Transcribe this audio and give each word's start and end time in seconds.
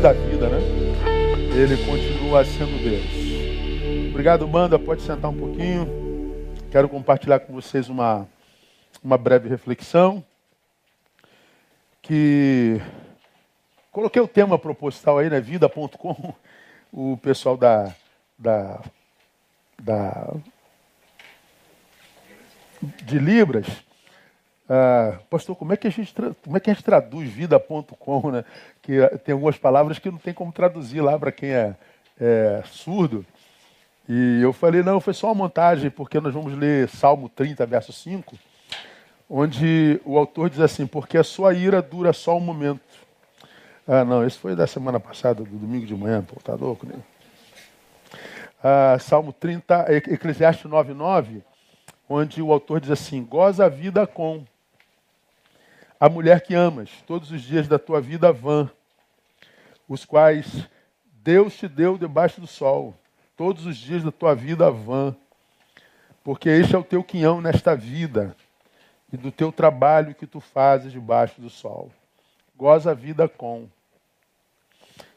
da 0.00 0.12
vida, 0.12 0.48
né? 0.48 0.58
Ele 1.56 1.76
continua 1.84 2.44
sendo 2.44 2.80
Deus. 2.82 4.10
Obrigado, 4.10 4.46
banda. 4.46 4.78
Pode 4.78 5.02
sentar 5.02 5.30
um 5.30 5.36
pouquinho. 5.36 5.88
Quero 6.70 6.88
compartilhar 6.88 7.40
com 7.40 7.52
vocês 7.52 7.88
uma, 7.88 8.28
uma 9.02 9.18
breve 9.18 9.48
reflexão. 9.48 10.24
Que 12.00 12.80
coloquei 13.90 14.22
o 14.22 14.28
tema 14.28 14.56
proposital 14.56 15.18
aí, 15.18 15.28
né? 15.28 15.40
Vida.com. 15.40 16.32
O 16.92 17.16
pessoal 17.16 17.56
da, 17.56 17.92
da, 18.38 18.80
da 19.82 20.32
de 23.02 23.18
Libras 23.18 23.66
ah, 24.68 25.18
pastor, 25.30 25.56
como 25.56 25.72
é 25.72 25.76
que 25.76 25.86
a 25.86 25.90
gente, 25.90 26.14
como 26.44 26.56
é 26.56 26.60
que 26.60 26.70
a 26.70 26.74
gente 26.74 26.84
traduz 26.84 27.30
vida.com, 27.30 28.30
né? 28.30 28.44
Que 28.82 29.00
ah, 29.00 29.16
tem 29.16 29.32
algumas 29.32 29.56
palavras 29.56 29.98
que 29.98 30.10
não 30.10 30.18
tem 30.18 30.34
como 30.34 30.52
traduzir 30.52 31.00
lá 31.00 31.18
para 31.18 31.32
quem 31.32 31.50
é, 31.50 31.74
é, 32.20 32.62
surdo. 32.66 33.24
E 34.06 34.40
eu 34.42 34.52
falei, 34.52 34.82
não, 34.82 35.00
foi 35.00 35.14
só 35.14 35.28
uma 35.28 35.34
montagem, 35.34 35.90
porque 35.90 36.20
nós 36.20 36.34
vamos 36.34 36.54
ler 36.54 36.88
Salmo 36.88 37.30
30, 37.30 37.64
verso 37.64 37.92
5, 37.92 38.38
onde 39.28 40.00
o 40.04 40.18
autor 40.18 40.50
diz 40.50 40.60
assim, 40.60 40.86
porque 40.86 41.16
a 41.16 41.24
sua 41.24 41.54
ira 41.54 41.80
dura 41.80 42.12
só 42.12 42.36
um 42.36 42.40
momento. 42.40 42.80
Ah, 43.86 44.04
não, 44.04 44.26
esse 44.26 44.36
foi 44.36 44.54
da 44.54 44.66
semana 44.66 45.00
passada, 45.00 45.42
do 45.42 45.50
domingo 45.50 45.86
de 45.86 45.94
manhã, 45.94 46.22
pô, 46.22 46.38
tá 46.40 46.54
louco, 46.54 46.86
né? 46.86 46.94
Ah, 48.62 48.98
Salmo 49.00 49.32
30, 49.32 49.86
Eclesiastes 49.94 50.70
9, 50.70 50.92
9, 50.92 51.42
onde 52.06 52.42
o 52.42 52.52
autor 52.52 52.80
diz 52.80 52.90
assim, 52.90 53.24
goza 53.24 53.64
a 53.64 53.68
vida 53.68 54.06
com 54.06 54.44
a 56.00 56.08
mulher 56.08 56.40
que 56.40 56.54
amas, 56.54 56.90
todos 57.06 57.30
os 57.30 57.42
dias 57.42 57.66
da 57.66 57.78
tua 57.78 58.00
vida 58.00 58.32
vã, 58.32 58.70
os 59.88 60.04
quais 60.04 60.68
Deus 61.22 61.56
te 61.56 61.66
deu 61.66 61.98
debaixo 61.98 62.40
do 62.40 62.46
sol, 62.46 62.94
todos 63.36 63.66
os 63.66 63.76
dias 63.76 64.02
da 64.04 64.12
tua 64.12 64.34
vida 64.34 64.70
vã, 64.70 65.14
porque 66.22 66.48
este 66.48 66.74
é 66.74 66.78
o 66.78 66.84
teu 66.84 67.02
quinhão 67.02 67.40
nesta 67.40 67.74
vida 67.74 68.36
e 69.12 69.16
do 69.16 69.32
teu 69.32 69.50
trabalho 69.50 70.14
que 70.14 70.26
tu 70.26 70.40
fazes 70.40 70.92
debaixo 70.92 71.40
do 71.40 71.48
sol. 71.48 71.90
Goza 72.56 72.90
a 72.90 72.94
vida 72.94 73.28
com. 73.28 73.68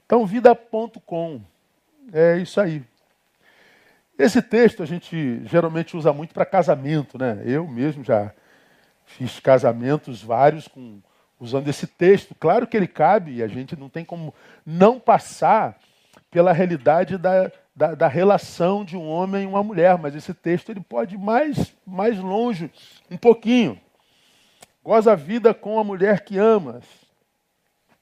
Então, 0.06 0.26
vida.com. 0.26 1.42
É 2.14 2.38
isso 2.38 2.60
aí. 2.60 2.84
Esse 4.18 4.42
texto 4.42 4.84
a 4.84 4.86
gente 4.86 5.42
geralmente 5.46 5.98
usa 5.98 6.14
muito 6.14 6.34
para 6.34 6.46
casamento, 6.46 7.18
né? 7.18 7.42
Eu 7.46 7.68
mesmo 7.68 8.04
já 8.04 8.34
Fiz 9.18 9.40
casamentos 9.40 10.22
vários 10.22 10.68
com, 10.68 11.02
usando 11.40 11.68
esse 11.68 11.88
texto. 11.88 12.36
Claro 12.36 12.68
que 12.68 12.78
ele 12.78 12.88
cabe 12.88 13.36
e 13.36 13.44
a 13.44 13.48
gente 13.48 13.76
não 13.76 13.90
tem 13.90 14.06
como 14.06 14.34
não 14.66 15.00
passar 15.00 15.78
pela 16.30 16.54
realidade 16.54 17.18
da, 17.18 17.52
da, 17.76 17.96
da, 17.96 18.08
relação 18.08 18.86
de 18.86 18.96
um 18.96 19.08
homem 19.08 19.44
e 19.44 19.48
uma 19.48 19.64
mulher, 19.64 19.98
mas 19.98 20.16
esse 20.16 20.34
texto 20.34 20.70
ele 20.70 20.82
pode 20.82 21.16
ir 21.16 21.18
mais, 21.18 21.76
mais 21.86 22.18
longe, 22.18 22.72
um 23.10 23.18
pouquinho. 23.18 23.80
Goza 24.84 25.12
a 25.12 25.16
vida 25.16 25.54
com 25.54 25.80
a 25.80 25.84
mulher 25.84 26.22
que 26.22 26.38
amas, 26.38 26.86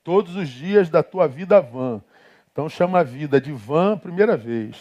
todos 0.04 0.36
os 0.36 0.50
dias 0.50 0.90
da 0.90 1.04
tua 1.04 1.28
vida 1.28 1.60
vã. 1.62 2.02
Então 2.52 2.68
chama 2.68 3.00
a 3.00 3.04
vida 3.04 3.40
de 3.40 3.52
vã 3.52 3.98
primeira 3.98 4.36
vez. 4.36 4.76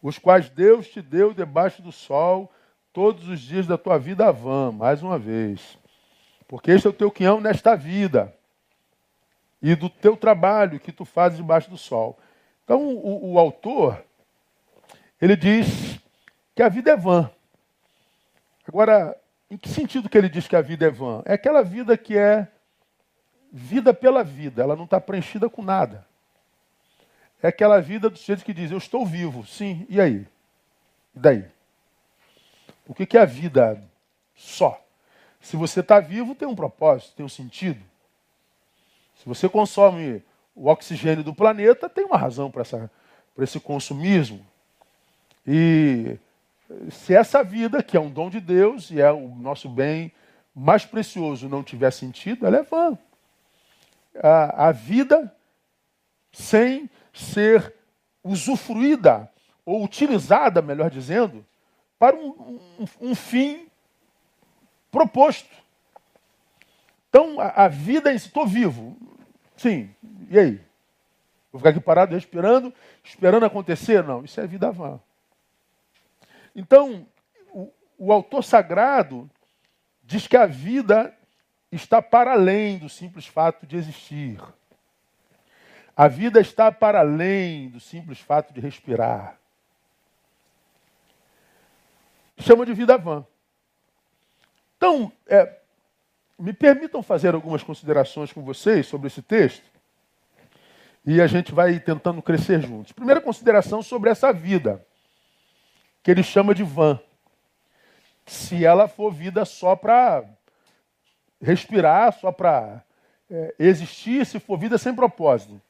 Os 0.00 0.18
quais 0.18 0.50
Deus 0.50 0.88
te 0.88 1.00
deu 1.00 1.32
debaixo 1.32 1.80
do 1.80 1.92
sol 1.92 2.51
todos 2.92 3.28
os 3.28 3.40
dias 3.40 3.66
da 3.66 3.78
tua 3.78 3.98
vida 3.98 4.30
vã, 4.30 4.70
mais 4.70 5.02
uma 5.02 5.18
vez. 5.18 5.78
Porque 6.46 6.70
este 6.70 6.86
é 6.86 6.90
o 6.90 6.92
teu 6.92 7.10
quinhão 7.10 7.40
nesta 7.40 7.74
vida 7.74 8.34
e 9.62 9.74
do 9.74 9.88
teu 9.88 10.16
trabalho 10.16 10.80
que 10.80 10.92
tu 10.92 11.04
fazes 11.04 11.38
debaixo 11.38 11.70
do 11.70 11.78
sol. 11.78 12.18
Então, 12.64 12.82
o, 12.82 13.32
o 13.32 13.38
autor, 13.38 14.04
ele 15.20 15.36
diz 15.36 15.98
que 16.54 16.62
a 16.62 16.68
vida 16.68 16.90
é 16.90 16.96
vã. 16.96 17.30
Agora, 18.66 19.16
em 19.50 19.56
que 19.56 19.68
sentido 19.68 20.08
que 20.08 20.18
ele 20.18 20.28
diz 20.28 20.46
que 20.46 20.56
a 20.56 20.60
vida 20.60 20.86
é 20.86 20.90
vã? 20.90 21.22
É 21.24 21.34
aquela 21.34 21.62
vida 21.62 21.96
que 21.96 22.16
é 22.16 22.48
vida 23.52 23.92
pela 23.92 24.24
vida, 24.24 24.62
ela 24.62 24.74
não 24.74 24.84
está 24.84 25.00
preenchida 25.00 25.48
com 25.48 25.62
nada. 25.62 26.06
É 27.42 27.48
aquela 27.48 27.80
vida 27.80 28.08
do 28.08 28.16
sujeito 28.16 28.44
que 28.44 28.54
diz, 28.54 28.70
eu 28.70 28.78
estou 28.78 29.04
vivo, 29.04 29.44
sim, 29.46 29.86
e 29.88 30.00
aí? 30.00 30.26
E 31.14 31.18
daí? 31.18 31.44
O 32.92 32.94
que 32.94 33.16
é 33.16 33.22
a 33.22 33.24
vida 33.24 33.82
só? 34.34 34.78
Se 35.40 35.56
você 35.56 35.80
está 35.80 35.98
vivo, 35.98 36.34
tem 36.34 36.46
um 36.46 36.54
propósito, 36.54 37.16
tem 37.16 37.24
um 37.24 37.28
sentido. 37.28 37.82
Se 39.16 39.26
você 39.26 39.48
consome 39.48 40.22
o 40.54 40.68
oxigênio 40.68 41.24
do 41.24 41.34
planeta, 41.34 41.88
tem 41.88 42.04
uma 42.04 42.18
razão 42.18 42.50
para 42.50 42.90
esse 43.38 43.58
consumismo. 43.58 44.46
E 45.46 46.18
se 46.90 47.14
essa 47.14 47.42
vida, 47.42 47.82
que 47.82 47.96
é 47.96 48.00
um 48.00 48.10
dom 48.10 48.28
de 48.28 48.40
Deus 48.40 48.90
e 48.90 49.00
é 49.00 49.10
o 49.10 49.26
nosso 49.36 49.70
bem 49.70 50.12
mais 50.54 50.84
precioso, 50.84 51.48
não 51.48 51.62
tiver 51.62 51.90
sentido, 51.92 52.46
ela 52.46 52.58
é 52.58 52.62
vã. 52.62 52.98
A, 54.22 54.68
a 54.68 54.72
vida, 54.72 55.34
sem 56.30 56.90
ser 57.10 57.74
usufruída 58.22 59.30
ou 59.64 59.82
utilizada, 59.82 60.60
melhor 60.60 60.90
dizendo, 60.90 61.42
para 62.02 62.16
um, 62.16 62.58
um, 62.80 63.10
um 63.10 63.14
fim 63.14 63.68
proposto. 64.90 65.54
Então, 67.08 67.38
a, 67.38 67.66
a 67.66 67.68
vida 67.68 68.12
estou 68.12 68.44
vivo. 68.44 68.96
Sim, 69.56 69.88
e 70.28 70.36
aí? 70.36 70.60
Vou 71.52 71.60
ficar 71.60 71.70
aqui 71.70 71.78
parado, 71.78 72.12
respirando, 72.12 72.74
esperando 73.04 73.46
acontecer? 73.46 74.02
Não, 74.02 74.24
isso 74.24 74.40
é 74.40 74.46
vida 74.48 74.72
vã. 74.72 74.98
Então, 76.56 77.06
o, 77.52 77.72
o 77.96 78.12
autor 78.12 78.42
sagrado 78.42 79.30
diz 80.02 80.26
que 80.26 80.36
a 80.36 80.46
vida 80.46 81.16
está 81.70 82.02
para 82.02 82.32
além 82.32 82.78
do 82.78 82.88
simples 82.88 83.28
fato 83.28 83.64
de 83.64 83.76
existir. 83.76 84.42
A 85.96 86.08
vida 86.08 86.40
está 86.40 86.72
para 86.72 86.98
além 86.98 87.68
do 87.68 87.78
simples 87.78 88.18
fato 88.18 88.52
de 88.52 88.60
respirar 88.60 89.40
chama 92.38 92.66
de 92.66 92.74
vida 92.74 92.96
vã. 92.96 93.26
Então, 94.76 95.12
é, 95.26 95.60
me 96.38 96.52
permitam 96.52 97.02
fazer 97.02 97.34
algumas 97.34 97.62
considerações 97.62 98.32
com 98.32 98.42
vocês 98.42 98.86
sobre 98.86 99.06
esse 99.06 99.22
texto 99.22 99.64
e 101.04 101.20
a 101.20 101.26
gente 101.26 101.52
vai 101.52 101.78
tentando 101.80 102.22
crescer 102.22 102.60
juntos. 102.60 102.92
Primeira 102.92 103.20
consideração 103.20 103.82
sobre 103.82 104.10
essa 104.10 104.32
vida, 104.32 104.84
que 106.02 106.10
ele 106.10 106.22
chama 106.22 106.54
de 106.54 106.62
vã. 106.62 106.98
Se 108.26 108.64
ela 108.64 108.86
for 108.86 109.12
vida 109.12 109.44
só 109.44 109.74
para 109.74 110.24
respirar, 111.40 112.12
só 112.12 112.30
para 112.30 112.84
é, 113.30 113.54
existir, 113.58 114.24
se 114.24 114.38
for 114.38 114.56
vida 114.56 114.78
sem 114.78 114.94
propósito. 114.94 115.54
O 115.54 115.60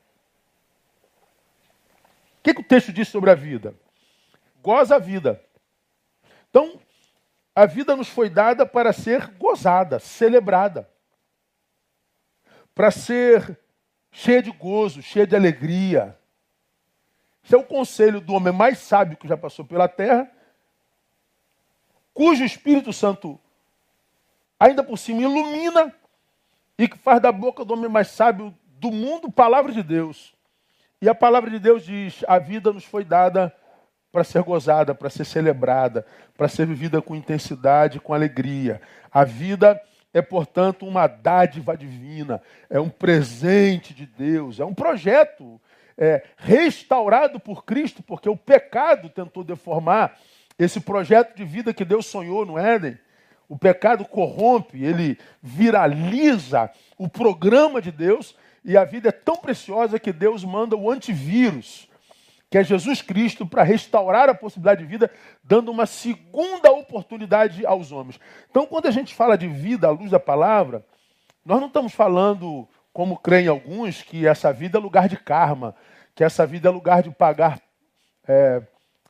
que, 2.42 2.54
que 2.54 2.60
o 2.60 2.64
texto 2.64 2.92
diz 2.92 3.08
sobre 3.08 3.30
a 3.30 3.34
vida? 3.34 3.74
Goza 4.62 4.96
a 4.96 4.98
vida. 4.98 5.40
Então, 6.52 6.78
a 7.54 7.64
vida 7.64 7.96
nos 7.96 8.10
foi 8.10 8.28
dada 8.28 8.66
para 8.66 8.92
ser 8.92 9.26
gozada, 9.38 9.98
celebrada, 9.98 10.86
para 12.74 12.90
ser 12.90 13.58
cheia 14.10 14.42
de 14.42 14.50
gozo, 14.50 15.00
cheia 15.00 15.26
de 15.26 15.34
alegria. 15.34 16.14
Esse 17.42 17.54
é 17.54 17.58
o 17.58 17.64
conselho 17.64 18.20
do 18.20 18.34
homem 18.34 18.52
mais 18.52 18.80
sábio 18.80 19.16
que 19.16 19.26
já 19.26 19.34
passou 19.34 19.64
pela 19.64 19.88
terra, 19.88 20.30
cujo 22.12 22.44
Espírito 22.44 22.92
Santo 22.92 23.40
ainda 24.60 24.84
por 24.84 24.98
cima 24.98 25.22
ilumina 25.22 25.90
e 26.76 26.86
que 26.86 26.98
faz 26.98 27.18
da 27.18 27.32
boca 27.32 27.64
do 27.64 27.72
homem 27.72 27.88
mais 27.88 28.08
sábio 28.08 28.54
do 28.78 28.90
mundo 28.90 29.32
palavra 29.32 29.72
de 29.72 29.82
Deus. 29.82 30.34
E 31.00 31.08
a 31.08 31.14
palavra 31.14 31.48
de 31.48 31.58
Deus 31.58 31.82
diz: 31.82 32.22
a 32.28 32.38
vida 32.38 32.74
nos 32.74 32.84
foi 32.84 33.06
dada 33.06 33.56
para 34.12 34.22
ser 34.22 34.42
gozada, 34.42 34.94
para 34.94 35.08
ser 35.08 35.24
celebrada, 35.24 36.06
para 36.36 36.46
ser 36.46 36.66
vivida 36.66 37.00
com 37.00 37.16
intensidade, 37.16 37.98
com 37.98 38.12
alegria. 38.12 38.80
A 39.10 39.24
vida 39.24 39.80
é, 40.12 40.20
portanto, 40.20 40.86
uma 40.86 41.06
dádiva 41.06 41.76
divina, 41.76 42.42
é 42.68 42.78
um 42.78 42.90
presente 42.90 43.94
de 43.94 44.04
Deus, 44.04 44.60
é 44.60 44.64
um 44.64 44.74
projeto 44.74 45.58
é, 45.96 46.22
restaurado 46.36 47.40
por 47.40 47.64
Cristo, 47.64 48.02
porque 48.02 48.28
o 48.28 48.36
pecado 48.36 49.08
tentou 49.08 49.42
deformar 49.42 50.18
esse 50.58 50.80
projeto 50.80 51.34
de 51.34 51.44
vida 51.44 51.72
que 51.72 51.84
Deus 51.84 52.06
sonhou 52.06 52.44
no 52.44 52.58
Éden. 52.58 52.98
O 53.48 53.58
pecado 53.58 54.04
corrompe, 54.04 54.84
ele 54.84 55.18
viraliza 55.42 56.70
o 56.98 57.08
programa 57.08 57.80
de 57.80 57.90
Deus 57.90 58.36
e 58.64 58.76
a 58.76 58.84
vida 58.84 59.08
é 59.08 59.12
tão 59.12 59.36
preciosa 59.36 59.98
que 59.98 60.12
Deus 60.12 60.44
manda 60.44 60.76
o 60.76 60.90
antivírus 60.90 61.88
que 62.52 62.58
é 62.58 62.62
Jesus 62.62 63.00
Cristo, 63.00 63.46
para 63.46 63.62
restaurar 63.62 64.28
a 64.28 64.34
possibilidade 64.34 64.82
de 64.82 64.86
vida, 64.86 65.10
dando 65.42 65.70
uma 65.70 65.86
segunda 65.86 66.70
oportunidade 66.70 67.64
aos 67.64 67.90
homens. 67.90 68.20
Então, 68.50 68.66
quando 68.66 68.84
a 68.84 68.90
gente 68.90 69.14
fala 69.14 69.38
de 69.38 69.48
vida 69.48 69.88
à 69.88 69.90
luz 69.90 70.10
da 70.10 70.20
palavra, 70.20 70.84
nós 71.46 71.58
não 71.58 71.68
estamos 71.68 71.94
falando 71.94 72.68
como 72.92 73.16
creem 73.16 73.48
alguns, 73.48 74.02
que 74.02 74.26
essa 74.26 74.52
vida 74.52 74.76
é 74.76 74.80
lugar 74.82 75.08
de 75.08 75.16
karma, 75.16 75.74
que 76.14 76.22
essa 76.22 76.44
vida 76.44 76.68
é 76.68 76.70
lugar 76.70 77.02
de 77.02 77.10
pagar 77.10 77.58
é, 78.28 78.60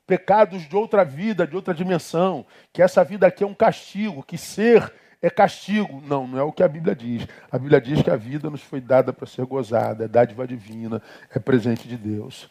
pecados 0.06 0.68
de 0.68 0.76
outra 0.76 1.04
vida, 1.04 1.44
de 1.44 1.56
outra 1.56 1.74
dimensão, 1.74 2.46
que 2.72 2.80
essa 2.80 3.02
vida 3.02 3.26
aqui 3.26 3.42
é 3.42 3.46
um 3.46 3.54
castigo, 3.54 4.22
que 4.22 4.38
ser 4.38 4.94
é 5.20 5.28
castigo. 5.28 6.00
Não, 6.06 6.28
não 6.28 6.38
é 6.38 6.44
o 6.44 6.52
que 6.52 6.62
a 6.62 6.68
Bíblia 6.68 6.94
diz. 6.94 7.26
A 7.50 7.58
Bíblia 7.58 7.80
diz 7.80 8.02
que 8.02 8.10
a 8.10 8.16
vida 8.16 8.48
nos 8.48 8.62
foi 8.62 8.80
dada 8.80 9.12
para 9.12 9.26
ser 9.26 9.44
gozada, 9.46 10.04
é 10.04 10.08
dádiva 10.08 10.46
divina, 10.46 11.02
é 11.34 11.40
presente 11.40 11.88
de 11.88 11.96
Deus. 11.96 12.48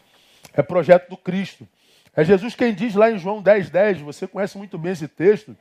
É 0.52 0.62
projeto 0.62 1.08
do 1.08 1.16
Cristo. 1.16 1.66
É 2.14 2.24
Jesus 2.24 2.54
quem 2.54 2.74
diz 2.74 2.94
lá 2.94 3.10
em 3.10 3.18
João 3.18 3.42
10, 3.42 3.70
10, 3.70 4.00
você 4.00 4.26
conhece 4.26 4.58
muito 4.58 4.76
bem 4.76 4.92
esse 4.92 5.08
texto, 5.08 5.56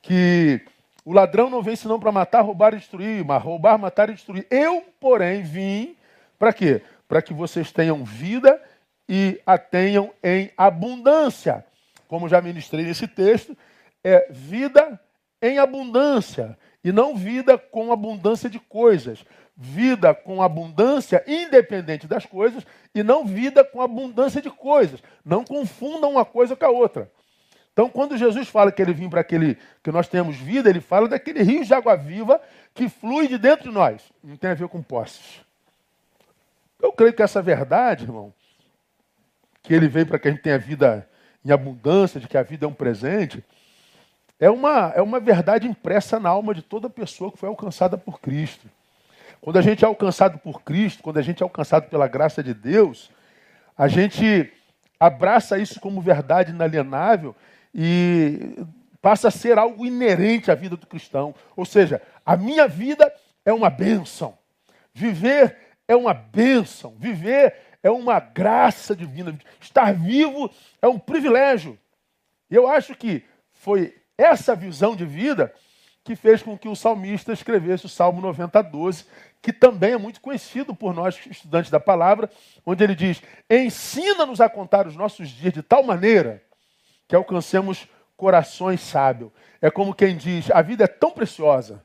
que 0.00 0.60
o 1.04 1.12
ladrão 1.12 1.50
não 1.50 1.62
vem 1.62 1.74
senão 1.74 1.98
para 1.98 2.12
matar, 2.12 2.42
roubar 2.42 2.74
e 2.74 2.78
destruir, 2.78 3.24
mas 3.24 3.42
roubar, 3.42 3.78
matar 3.78 4.08
e 4.10 4.14
destruir. 4.14 4.46
Eu, 4.50 4.84
porém, 5.00 5.42
vim 5.42 5.96
para 6.38 6.52
quê? 6.52 6.82
Para 7.08 7.22
que 7.22 7.34
vocês 7.34 7.72
tenham 7.72 8.04
vida 8.04 8.60
e 9.08 9.40
a 9.46 9.58
tenham 9.58 10.12
em 10.22 10.50
abundância. 10.56 11.64
Como 12.08 12.28
já 12.28 12.40
ministrei 12.40 12.84
nesse 12.84 13.08
texto, 13.08 13.56
é 14.02 14.28
vida 14.30 15.00
em 15.42 15.58
abundância 15.58 16.56
e 16.82 16.92
não 16.92 17.16
vida 17.16 17.58
com 17.58 17.92
abundância 17.92 18.48
de 18.48 18.60
coisas. 18.60 19.24
Vida 19.56 20.14
com 20.14 20.42
abundância 20.42 21.24
independente 21.26 22.06
das 22.06 22.26
coisas 22.26 22.66
e 22.94 23.02
não 23.02 23.24
vida 23.24 23.64
com 23.64 23.80
abundância 23.80 24.42
de 24.42 24.50
coisas. 24.50 25.02
Não 25.24 25.44
confundam 25.44 26.12
uma 26.12 26.24
coisa 26.24 26.54
com 26.54 26.66
a 26.66 26.70
outra. 26.70 27.10
Então, 27.72 27.90
quando 27.90 28.16
Jesus 28.16 28.48
fala 28.48 28.72
que 28.72 28.80
ele 28.80 28.94
vem 28.94 29.08
para 29.08 29.20
aquele 29.20 29.58
que 29.82 29.90
nós 29.90 30.08
temos 30.08 30.36
vida, 30.36 30.70
ele 30.70 30.80
fala 30.80 31.08
daquele 31.08 31.42
rio 31.42 31.64
de 31.64 31.74
água 31.74 31.94
viva 31.94 32.40
que 32.74 32.88
flui 32.88 33.28
de 33.28 33.36
dentro 33.36 33.68
de 33.68 33.74
nós. 33.74 34.02
Não 34.24 34.36
tem 34.36 34.50
a 34.50 34.54
ver 34.54 34.68
com 34.68 34.82
posses. 34.82 35.40
Eu 36.80 36.92
creio 36.92 37.12
que 37.12 37.22
essa 37.22 37.42
verdade, 37.42 38.04
irmão, 38.04 38.32
que 39.62 39.74
ele 39.74 39.88
veio 39.88 40.06
para 40.06 40.18
que 40.18 40.28
a 40.28 40.30
gente 40.30 40.42
tenha 40.42 40.58
vida 40.58 41.08
em 41.44 41.50
abundância, 41.50 42.20
de 42.20 42.26
que 42.26 42.38
a 42.38 42.42
vida 42.42 42.64
é 42.64 42.68
um 42.68 42.72
presente, 42.72 43.44
é 44.38 44.50
uma, 44.50 44.92
é 44.94 45.02
uma 45.02 45.20
verdade 45.20 45.66
impressa 45.66 46.18
na 46.18 46.28
alma 46.28 46.54
de 46.54 46.62
toda 46.62 46.88
pessoa 46.88 47.30
que 47.30 47.38
foi 47.38 47.48
alcançada 47.48 47.96
por 47.96 48.20
Cristo. 48.20 48.68
Quando 49.40 49.58
a 49.58 49.62
gente 49.62 49.84
é 49.84 49.88
alcançado 49.88 50.38
por 50.38 50.62
Cristo, 50.62 51.02
quando 51.02 51.18
a 51.18 51.22
gente 51.22 51.42
é 51.42 51.44
alcançado 51.44 51.88
pela 51.88 52.08
graça 52.08 52.42
de 52.42 52.52
Deus, 52.52 53.10
a 53.76 53.88
gente 53.88 54.52
abraça 54.98 55.58
isso 55.58 55.80
como 55.80 56.00
verdade 56.00 56.50
inalienável 56.50 57.34
e 57.74 58.56
passa 59.00 59.28
a 59.28 59.30
ser 59.30 59.58
algo 59.58 59.86
inerente 59.86 60.50
à 60.50 60.54
vida 60.54 60.76
do 60.76 60.86
cristão. 60.86 61.34
Ou 61.54 61.64
seja, 61.64 62.02
a 62.24 62.36
minha 62.36 62.66
vida 62.66 63.12
é 63.44 63.52
uma 63.52 63.70
bênção. 63.70 64.36
Viver 64.92 65.56
é 65.86 65.94
uma 65.94 66.14
bênção. 66.14 66.96
Viver 66.98 67.54
é 67.82 67.90
uma 67.90 68.18
graça 68.18 68.96
divina. 68.96 69.38
Estar 69.60 69.92
vivo 69.92 70.50
é 70.82 70.88
um 70.88 70.98
privilégio. 70.98 71.78
E 72.50 72.54
eu 72.54 72.66
acho 72.66 72.94
que 72.94 73.24
foi 73.52 73.94
essa 74.16 74.56
visão 74.56 74.96
de 74.96 75.04
vida 75.04 75.52
que 76.06 76.14
fez 76.14 76.40
com 76.40 76.56
que 76.56 76.68
o 76.68 76.76
salmista 76.76 77.32
escrevesse 77.32 77.84
o 77.84 77.88
Salmo 77.88 78.20
90, 78.20 78.62
12, 78.62 79.04
que 79.42 79.52
também 79.52 79.94
é 79.94 79.98
muito 79.98 80.20
conhecido 80.20 80.72
por 80.72 80.94
nós, 80.94 81.18
estudantes 81.26 81.68
da 81.68 81.80
palavra, 81.80 82.30
onde 82.64 82.84
ele 82.84 82.94
diz: 82.94 83.20
Ensina-nos 83.50 84.40
a 84.40 84.48
contar 84.48 84.86
os 84.86 84.94
nossos 84.94 85.28
dias 85.28 85.52
de 85.52 85.62
tal 85.62 85.82
maneira 85.82 86.40
que 87.08 87.16
alcancemos 87.16 87.88
corações 88.16 88.80
sábios. 88.80 89.32
É 89.60 89.68
como 89.68 89.92
quem 89.92 90.16
diz: 90.16 90.48
a 90.52 90.62
vida 90.62 90.84
é 90.84 90.86
tão 90.86 91.10
preciosa, 91.10 91.84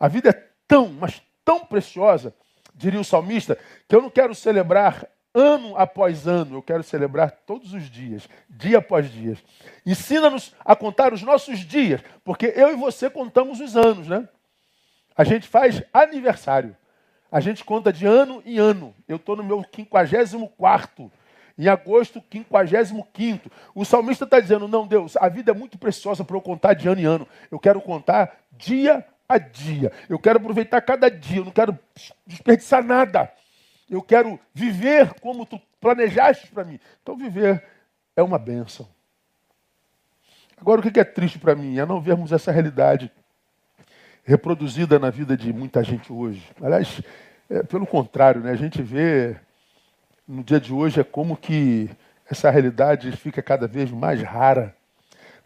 a 0.00 0.08
vida 0.08 0.30
é 0.30 0.48
tão, 0.66 0.88
mas 0.88 1.22
tão 1.44 1.60
preciosa, 1.60 2.34
diria 2.74 3.00
o 3.00 3.04
salmista, 3.04 3.58
que 3.86 3.94
eu 3.94 4.00
não 4.00 4.08
quero 4.08 4.34
celebrar 4.34 5.06
ano 5.38 5.76
após 5.76 6.26
ano, 6.26 6.56
eu 6.56 6.62
quero 6.62 6.82
celebrar 6.82 7.30
todos 7.30 7.72
os 7.72 7.88
dias, 7.90 8.28
dia 8.48 8.78
após 8.78 9.10
dia. 9.10 9.36
Ensina-nos 9.86 10.54
a 10.64 10.74
contar 10.74 11.12
os 11.12 11.22
nossos 11.22 11.60
dias, 11.60 12.00
porque 12.24 12.52
eu 12.56 12.72
e 12.72 12.76
você 12.76 13.08
contamos 13.08 13.60
os 13.60 13.76
anos, 13.76 14.08
né? 14.08 14.28
A 15.16 15.24
gente 15.24 15.46
faz 15.48 15.82
aniversário. 15.92 16.76
A 17.30 17.40
gente 17.40 17.64
conta 17.64 17.92
de 17.92 18.06
ano 18.06 18.42
em 18.46 18.58
ano. 18.58 18.94
Eu 19.06 19.16
estou 19.16 19.36
no 19.36 19.44
meu 19.44 19.64
54 19.74 21.10
em 21.58 21.68
agosto, 21.68 22.22
55. 22.32 23.50
O 23.74 23.84
salmista 23.84 24.24
está 24.24 24.40
dizendo: 24.40 24.68
Não, 24.68 24.86
Deus, 24.86 25.16
a 25.16 25.28
vida 25.28 25.50
é 25.50 25.54
muito 25.54 25.76
preciosa 25.76 26.24
para 26.24 26.36
eu 26.36 26.40
contar 26.40 26.74
de 26.74 26.88
ano 26.88 27.00
em 27.00 27.04
ano. 27.04 27.28
Eu 27.50 27.58
quero 27.58 27.80
contar 27.80 28.38
dia 28.52 29.04
a 29.28 29.36
dia. 29.36 29.92
Eu 30.08 30.18
quero 30.18 30.38
aproveitar 30.38 30.80
cada 30.80 31.10
dia. 31.10 31.38
Eu 31.38 31.44
não 31.44 31.52
quero 31.52 31.78
desperdiçar 32.26 32.82
nada. 32.82 33.30
Eu 33.88 34.02
quero 34.02 34.38
viver 34.52 35.14
como 35.20 35.46
tu 35.46 35.60
planejaste 35.80 36.48
para 36.48 36.64
mim. 36.64 36.78
Então, 37.02 37.16
viver 37.16 37.64
é 38.14 38.22
uma 38.22 38.38
benção. 38.38 38.88
Agora, 40.60 40.80
o 40.80 40.90
que 40.90 40.98
é 40.98 41.04
triste 41.04 41.38
para 41.38 41.54
mim 41.54 41.78
é 41.78 41.86
não 41.86 42.00
vermos 42.00 42.32
essa 42.32 42.50
realidade 42.50 43.10
reproduzida 44.24 44.98
na 44.98 45.08
vida 45.08 45.36
de 45.36 45.52
muita 45.52 45.82
gente 45.82 46.12
hoje. 46.12 46.42
Aliás, 46.60 47.00
é, 47.48 47.62
pelo 47.62 47.86
contrário, 47.86 48.42
né? 48.42 48.50
a 48.50 48.56
gente 48.56 48.82
vê 48.82 49.36
no 50.26 50.44
dia 50.44 50.60
de 50.60 50.72
hoje 50.72 51.00
é 51.00 51.04
como 51.04 51.34
que 51.34 51.88
essa 52.30 52.50
realidade 52.50 53.10
fica 53.12 53.40
cada 53.40 53.66
vez 53.66 53.90
mais 53.90 54.20
rara. 54.22 54.74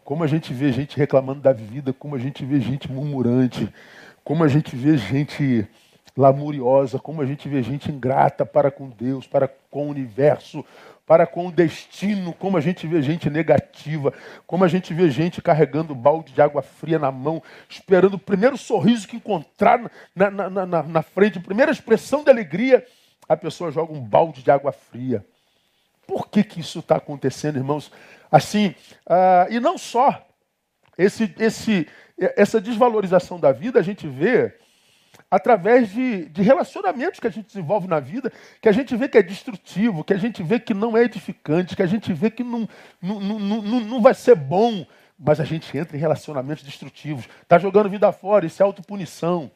Como 0.03 0.21
a 0.21 0.27
gente 0.27 0.53
vê 0.53 0.69
gente 0.73 0.97
reclamando 0.97 1.39
da 1.39 1.53
vida, 1.53 1.93
como 1.93 2.15
a 2.15 2.19
gente 2.19 2.43
vê 2.43 2.59
gente 2.59 2.91
murmurante, 2.91 3.73
como 4.21 4.43
a 4.43 4.49
gente 4.49 4.75
vê 4.75 4.97
gente 4.97 5.65
lamuriosa, 6.15 6.99
como 6.99 7.21
a 7.21 7.25
gente 7.25 7.49
vê 7.49 7.63
gente 7.63 7.91
ingrata 7.91 8.45
para 8.45 8.69
com 8.69 8.89
Deus, 8.89 9.25
para 9.25 9.47
com 9.69 9.87
o 9.87 9.89
universo, 9.89 10.63
para 11.05 11.27
com 11.27 11.47
o 11.47 11.51
destino, 11.51 12.33
como 12.33 12.57
a 12.57 12.61
gente 12.61 12.87
vê 12.87 13.01
gente 13.01 13.29
negativa, 13.29 14.13
como 14.47 14.63
a 14.63 14.67
gente 14.67 14.93
vê 14.93 15.09
gente 15.09 15.41
carregando 15.41 15.93
balde 15.93 16.31
de 16.33 16.41
água 16.41 16.61
fria 16.61 16.97
na 16.97 17.11
mão, 17.11 17.41
esperando 17.67 18.13
o 18.15 18.19
primeiro 18.19 18.57
sorriso 18.57 19.07
que 19.07 19.17
encontrar 19.17 19.91
na, 20.15 20.31
na, 20.31 20.49
na, 20.49 20.83
na 20.83 21.01
frente, 21.01 21.39
a 21.39 21.41
primeira 21.41 21.71
expressão 21.71 22.23
de 22.23 22.29
alegria 22.29 22.85
a 23.27 23.37
pessoa 23.37 23.71
joga 23.71 23.93
um 23.93 24.01
balde 24.01 24.43
de 24.43 24.51
água 24.51 24.71
fria. 24.71 25.25
Por 26.05 26.27
que, 26.27 26.43
que 26.43 26.59
isso 26.59 26.79
está 26.79 26.97
acontecendo, 26.97 27.57
irmãos? 27.57 27.91
Assim, 28.31 28.75
uh, 29.07 29.51
e 29.51 29.59
não 29.59 29.77
só 29.77 30.25
esse, 30.97 31.33
esse, 31.39 31.87
essa 32.17 32.59
desvalorização 32.59 33.39
da 33.39 33.51
vida, 33.51 33.79
a 33.79 33.83
gente 33.83 34.07
vê 34.07 34.53
através 35.33 35.89
de, 35.91 36.25
de 36.25 36.43
relacionamentos 36.43 37.19
que 37.19 37.25
a 37.25 37.29
gente 37.31 37.47
desenvolve 37.47 37.87
na 37.87 37.99
vida, 37.99 38.31
que 38.61 38.69
a 38.69 38.71
gente 38.71 38.95
vê 38.95 39.09
que 39.09 39.17
é 39.17 39.23
destrutivo, 39.23 40.03
que 40.03 40.13
a 40.13 40.17
gente 40.17 40.43
vê 40.43 40.59
que 40.59 40.75
não 40.75 40.95
é 40.95 41.05
edificante, 41.05 41.75
que 41.75 41.81
a 41.81 41.87
gente 41.87 42.13
vê 42.13 42.29
que 42.29 42.43
não, 42.43 42.69
não, 43.01 43.19
não, 43.19 43.39
não, 43.39 43.79
não 43.79 43.99
vai 43.99 44.13
ser 44.13 44.35
bom, 44.35 44.85
mas 45.17 45.39
a 45.39 45.43
gente 45.43 45.75
entra 45.75 45.97
em 45.97 45.99
relacionamentos 45.99 46.63
destrutivos. 46.63 47.27
Está 47.41 47.57
jogando 47.57 47.89
vida 47.89 48.11
fora, 48.11 48.45
isso 48.45 48.61
é 48.61 48.65
autopunição. 48.65 49.49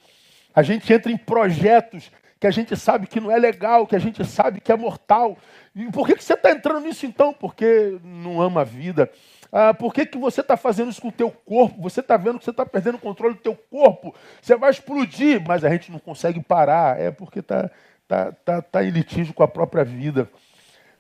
A 0.52 0.64
gente 0.64 0.92
entra 0.92 1.12
em 1.12 1.18
projetos 1.18 2.12
que 2.40 2.48
a 2.48 2.52
gente 2.52 2.76
sabe 2.76 3.06
que 3.06 3.20
não 3.20 3.32
é 3.32 3.38
legal, 3.38 3.86
que 3.86 3.96
a 3.96 4.00
gente 4.00 4.26
sabe 4.26 4.60
que 4.60 4.72
é 4.72 4.76
mortal. 4.76 5.38
E 5.76 5.92
por 5.92 6.08
que, 6.08 6.16
que 6.16 6.24
você 6.24 6.34
está 6.34 6.50
entrando 6.50 6.80
nisso 6.80 7.06
então? 7.06 7.32
Porque 7.32 8.00
não 8.04 8.42
ama 8.42 8.62
a 8.62 8.64
vida. 8.64 9.12
Ah, 9.52 9.74
por 9.74 9.94
que, 9.94 10.06
que 10.06 10.18
você 10.18 10.42
está 10.42 10.58
fazendo 10.58 10.92
isso 10.92 11.02
com 11.02 11.08
o 11.08 11.12
teu 11.12 11.32
corpo? 11.32 11.82
Você 11.82 12.02
está 12.02 12.18
vendo 12.18 12.40
que 12.40 12.46
você 12.46 12.52
está 12.52 12.66
perdendo 12.66 12.96
o 12.96 13.00
controle 13.00 13.36
do 13.36 13.42
teu 13.42 13.56
corpo. 13.56 14.14
Você 14.42 14.56
vai 14.56 14.72
explodir, 14.72 15.42
mas 15.46 15.64
a 15.64 15.70
gente 15.70 15.92
não 15.92 16.00
consegue 16.00 16.42
parar. 16.42 17.00
É 17.00 17.12
porque 17.12 17.40
está 17.40 17.70
tá, 18.08 18.32
tá, 18.32 18.62
tá 18.62 18.84
em 18.84 18.90
litígio 18.90 19.34
com 19.34 19.44
a 19.44 19.48
própria 19.48 19.84
vida. 19.84 20.30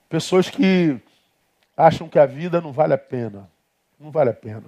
Pessoas 0.09 0.49
que 0.49 0.99
acham 1.75 2.07
que 2.07 2.17
a 2.17 2.25
vida 2.25 2.61
não 2.61 2.71
vale 2.71 2.93
a 2.93 2.97
pena. 2.97 3.49
Não 3.99 4.11
vale 4.11 4.29
a 4.29 4.33
pena. 4.33 4.63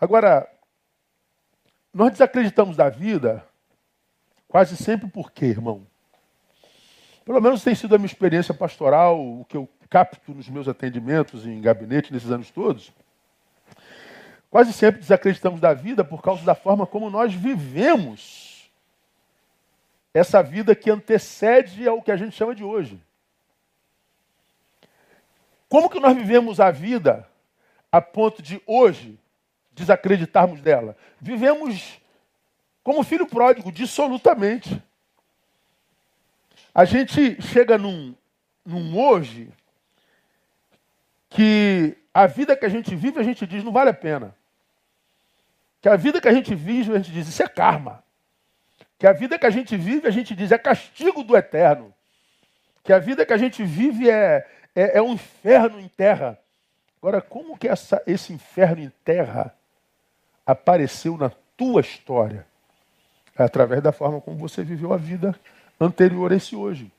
Agora, 0.00 0.48
nós 1.92 2.10
desacreditamos 2.10 2.76
da 2.76 2.88
vida 2.88 3.44
Quase 4.48 4.78
sempre 4.78 5.06
por 5.06 5.30
quê, 5.30 5.44
irmão? 5.44 5.86
Pelo 7.22 7.40
menos 7.40 7.62
tem 7.62 7.74
sido 7.74 7.94
a 7.94 7.98
minha 7.98 8.06
experiência 8.06 8.54
pastoral, 8.54 9.20
o 9.20 9.44
que 9.44 9.58
eu 9.58 9.68
capto 9.88 10.34
nos 10.34 10.48
meus 10.48 10.68
atendimentos 10.68 11.46
em 11.46 11.60
gabinete 11.60 12.12
nesses 12.12 12.30
anos 12.30 12.50
todos. 12.50 12.92
Quase 14.50 14.72
sempre 14.72 15.00
desacreditamos 15.00 15.60
da 15.60 15.74
vida 15.74 16.04
por 16.04 16.22
causa 16.22 16.44
da 16.44 16.54
forma 16.54 16.86
como 16.86 17.10
nós 17.10 17.34
vivemos 17.34 18.70
essa 20.12 20.42
vida 20.42 20.74
que 20.74 20.90
antecede 20.90 21.86
ao 21.86 22.02
que 22.02 22.10
a 22.10 22.16
gente 22.16 22.34
chama 22.34 22.54
de 22.54 22.64
hoje. 22.64 22.98
Como 25.68 25.90
que 25.90 26.00
nós 26.00 26.16
vivemos 26.16 26.60
a 26.60 26.70
vida 26.70 27.28
a 27.92 28.00
ponto 28.00 28.42
de 28.42 28.60
hoje 28.66 29.18
desacreditarmos 29.72 30.60
dela? 30.62 30.96
Vivemos 31.20 32.00
como 32.82 33.04
filho 33.04 33.26
pródigo, 33.26 33.70
dissolutamente. 33.70 34.82
A 36.74 36.86
gente 36.86 37.40
chega 37.42 37.76
num, 37.76 38.14
num 38.64 38.98
hoje 38.98 39.52
que 41.28 41.96
a 42.12 42.26
vida 42.26 42.56
que 42.56 42.64
a 42.64 42.68
gente 42.68 42.94
vive, 42.96 43.18
a 43.20 43.22
gente 43.22 43.46
diz, 43.46 43.62
não 43.62 43.72
vale 43.72 43.90
a 43.90 43.94
pena. 43.94 44.34
Que 45.80 45.88
a 45.88 45.96
vida 45.96 46.20
que 46.20 46.28
a 46.28 46.32
gente 46.32 46.54
vive, 46.54 46.92
a 46.92 46.96
gente 46.98 47.12
diz, 47.12 47.28
isso 47.28 47.42
é 47.42 47.48
karma. 47.48 48.02
Que 48.98 49.06
a 49.06 49.12
vida 49.12 49.38
que 49.38 49.46
a 49.46 49.50
gente 49.50 49.76
vive, 49.76 50.08
a 50.08 50.10
gente 50.10 50.34
diz, 50.34 50.50
é 50.50 50.58
castigo 50.58 51.22
do 51.22 51.36
eterno. 51.36 51.94
Que 52.82 52.92
a 52.92 52.98
vida 52.98 53.24
que 53.24 53.32
a 53.32 53.36
gente 53.36 53.62
vive 53.62 54.10
é, 54.10 54.46
é, 54.74 54.98
é 54.98 55.02
um 55.02 55.12
inferno 55.12 55.78
em 55.78 55.88
terra. 55.88 56.38
Agora, 57.00 57.20
como 57.20 57.56
que 57.56 57.68
essa, 57.68 58.02
esse 58.06 58.32
inferno 58.32 58.82
em 58.82 58.92
terra 59.04 59.54
apareceu 60.44 61.16
na 61.16 61.30
tua 61.56 61.80
história? 61.80 62.44
É 63.38 63.44
através 63.44 63.80
da 63.80 63.92
forma 63.92 64.20
como 64.20 64.36
você 64.36 64.64
viveu 64.64 64.92
a 64.92 64.96
vida 64.96 65.38
anterior 65.80 66.32
a 66.32 66.36
esse 66.36 66.56
hoje. 66.56 66.90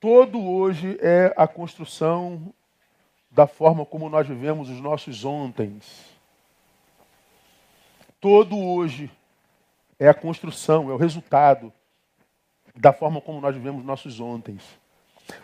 Todo 0.00 0.40
hoje 0.40 0.96
é 1.00 1.34
a 1.36 1.48
construção 1.48 2.54
da 3.28 3.48
forma 3.48 3.84
como 3.84 4.08
nós 4.08 4.28
vivemos 4.28 4.70
os 4.70 4.80
nossos 4.80 5.24
ontens. 5.24 6.16
Todo 8.20 8.56
hoje 8.56 9.10
é 9.98 10.08
a 10.08 10.14
construção, 10.14 10.88
é 10.88 10.94
o 10.94 10.96
resultado 10.96 11.72
da 12.76 12.92
forma 12.92 13.20
como 13.20 13.40
nós 13.40 13.56
vivemos 13.56 13.84
nossos 13.84 14.20
ontens. 14.20 14.62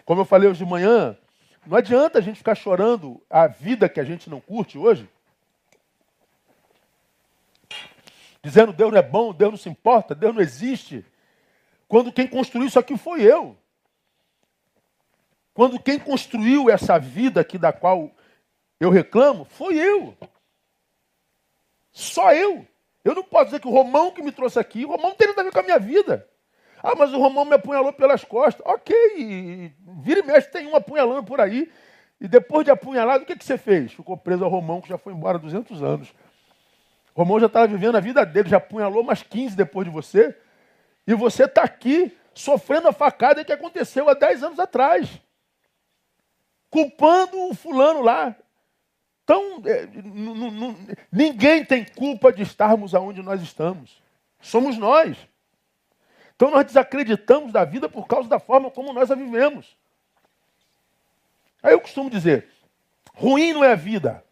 Como 0.05 0.21
eu 0.21 0.25
falei 0.25 0.49
hoje 0.49 0.65
de 0.65 0.71
manhã, 0.71 1.19
não 1.67 1.77
adianta 1.77 2.21
a 2.21 2.23
gente 2.23 2.39
ficar 2.39 2.55
chorando 2.55 3.21
a 3.29 3.49
vida 3.49 3.89
que 3.89 3.99
a 3.99 4.05
gente 4.05 4.31
não 4.31 4.41
curte 4.41 4.79
hoje. 4.79 5.09
Dizendo 8.41 8.73
Deus 8.73 8.93
não 8.93 8.99
é 8.99 9.03
bom, 9.03 9.35
Deus 9.35 9.51
não 9.51 9.59
se 9.59 9.69
importa, 9.69 10.15
Deus 10.15 10.33
não 10.33 10.43
existe. 10.43 11.05
Quando 11.89 12.13
quem 12.13 12.29
construiu 12.29 12.69
isso 12.69 12.79
aqui 12.79 12.97
foi 12.97 13.23
eu. 13.23 13.57
Quando 15.55 15.81
quem 15.81 15.99
construiu 15.99 16.69
essa 16.69 16.99
vida 16.99 17.41
aqui 17.41 17.57
da 17.57 17.73
qual 17.73 18.11
eu 18.81 18.91
reclamo, 18.91 19.45
foi 19.45 19.77
eu. 19.77 20.17
Só 21.93 22.35
eu. 22.35 22.67
Eu 23.05 23.15
não 23.15 23.23
posso 23.23 23.47
dizer 23.47 23.61
que 23.61 23.69
o 23.69 23.71
Romão 23.71 24.11
que 24.11 24.23
me 24.23 24.33
trouxe 24.33 24.59
aqui, 24.59 24.85
o 24.85 24.89
Romão 24.89 25.11
não 25.11 25.17
tem 25.17 25.29
nada 25.29 25.43
a 25.43 25.45
ver 25.45 25.53
com 25.53 25.61
a 25.61 25.63
minha 25.63 25.79
vida. 25.79 26.29
Ah, 26.83 26.95
mas 26.97 27.15
o 27.15 27.19
Romão 27.19 27.45
me 27.45 27.55
apunhalou 27.55 27.93
pelas 27.93 28.25
costas. 28.25 28.67
Ok, 28.67 29.73
vira 30.03 30.21
e 30.21 30.23
mexe, 30.23 30.51
tem 30.51 30.67
um 30.67 30.75
apunhalando 30.75 31.23
por 31.23 31.41
aí. 31.41 31.71
E 32.21 32.27
depois 32.27 32.65
de 32.65 32.71
apunhalado, 32.71 33.23
o 33.23 33.27
que, 33.27 33.37
que 33.37 33.45
você 33.45 33.57
fez? 33.57 33.93
Ficou 33.93 34.17
preso 34.17 34.45
ao 34.45 34.51
Romão, 34.51 34.81
que 34.81 34.89
já 34.89 34.99
foi 34.99 35.13
embora 35.13 35.39
há 35.39 35.41
200 35.41 35.83
anos. 35.83 36.13
O 37.15 37.23
Romão 37.23 37.39
já 37.39 37.47
estava 37.47 37.67
vivendo 37.67 37.97
a 37.97 38.01
vida 38.01 38.27
dele, 38.27 38.49
já 38.49 38.57
apunhalou 38.57 39.05
mais 39.05 39.23
15 39.23 39.57
depois 39.57 39.87
de 39.87 39.93
você. 39.93 40.37
E 41.07 41.15
você 41.15 41.45
está 41.45 41.63
aqui 41.63 42.17
sofrendo 42.35 42.89
a 42.89 42.93
facada 42.93 43.45
que 43.45 43.53
aconteceu 43.53 44.09
há 44.09 44.15
10 44.15 44.43
anos 44.43 44.59
atrás. 44.59 45.09
Culpando 46.75 47.41
o 47.51 47.55
fulano 47.55 48.03
lá. 48.03 48.35
Então, 49.23 49.63
é, 49.65 49.89
ninguém 51.13 51.65
tem 51.65 51.85
culpa 51.85 52.33
de 52.33 52.43
estarmos 52.43 52.97
aonde 52.97 53.23
nós 53.23 53.41
estamos. 53.41 54.03
Somos 54.41 54.77
nós. 54.77 55.17
Então 56.35 56.51
nós 56.51 56.67
desacreditamos 56.67 57.53
da 57.53 57.65
vida 57.65 57.89
por 57.89 58.09
causa 58.09 58.29
da 58.29 58.41
forma 58.41 58.73
como 58.73 58.93
nós 58.93 59.09
a 59.09 59.15
vivemos. 59.15 59.79
Aí 61.63 61.73
eu 61.75 61.81
costumo 61.81 62.11
dizer: 62.11 62.49
ruim 63.15 63.53
não 63.53 63.63
é 63.63 63.71
a 63.71 63.77
vida. 63.77 64.25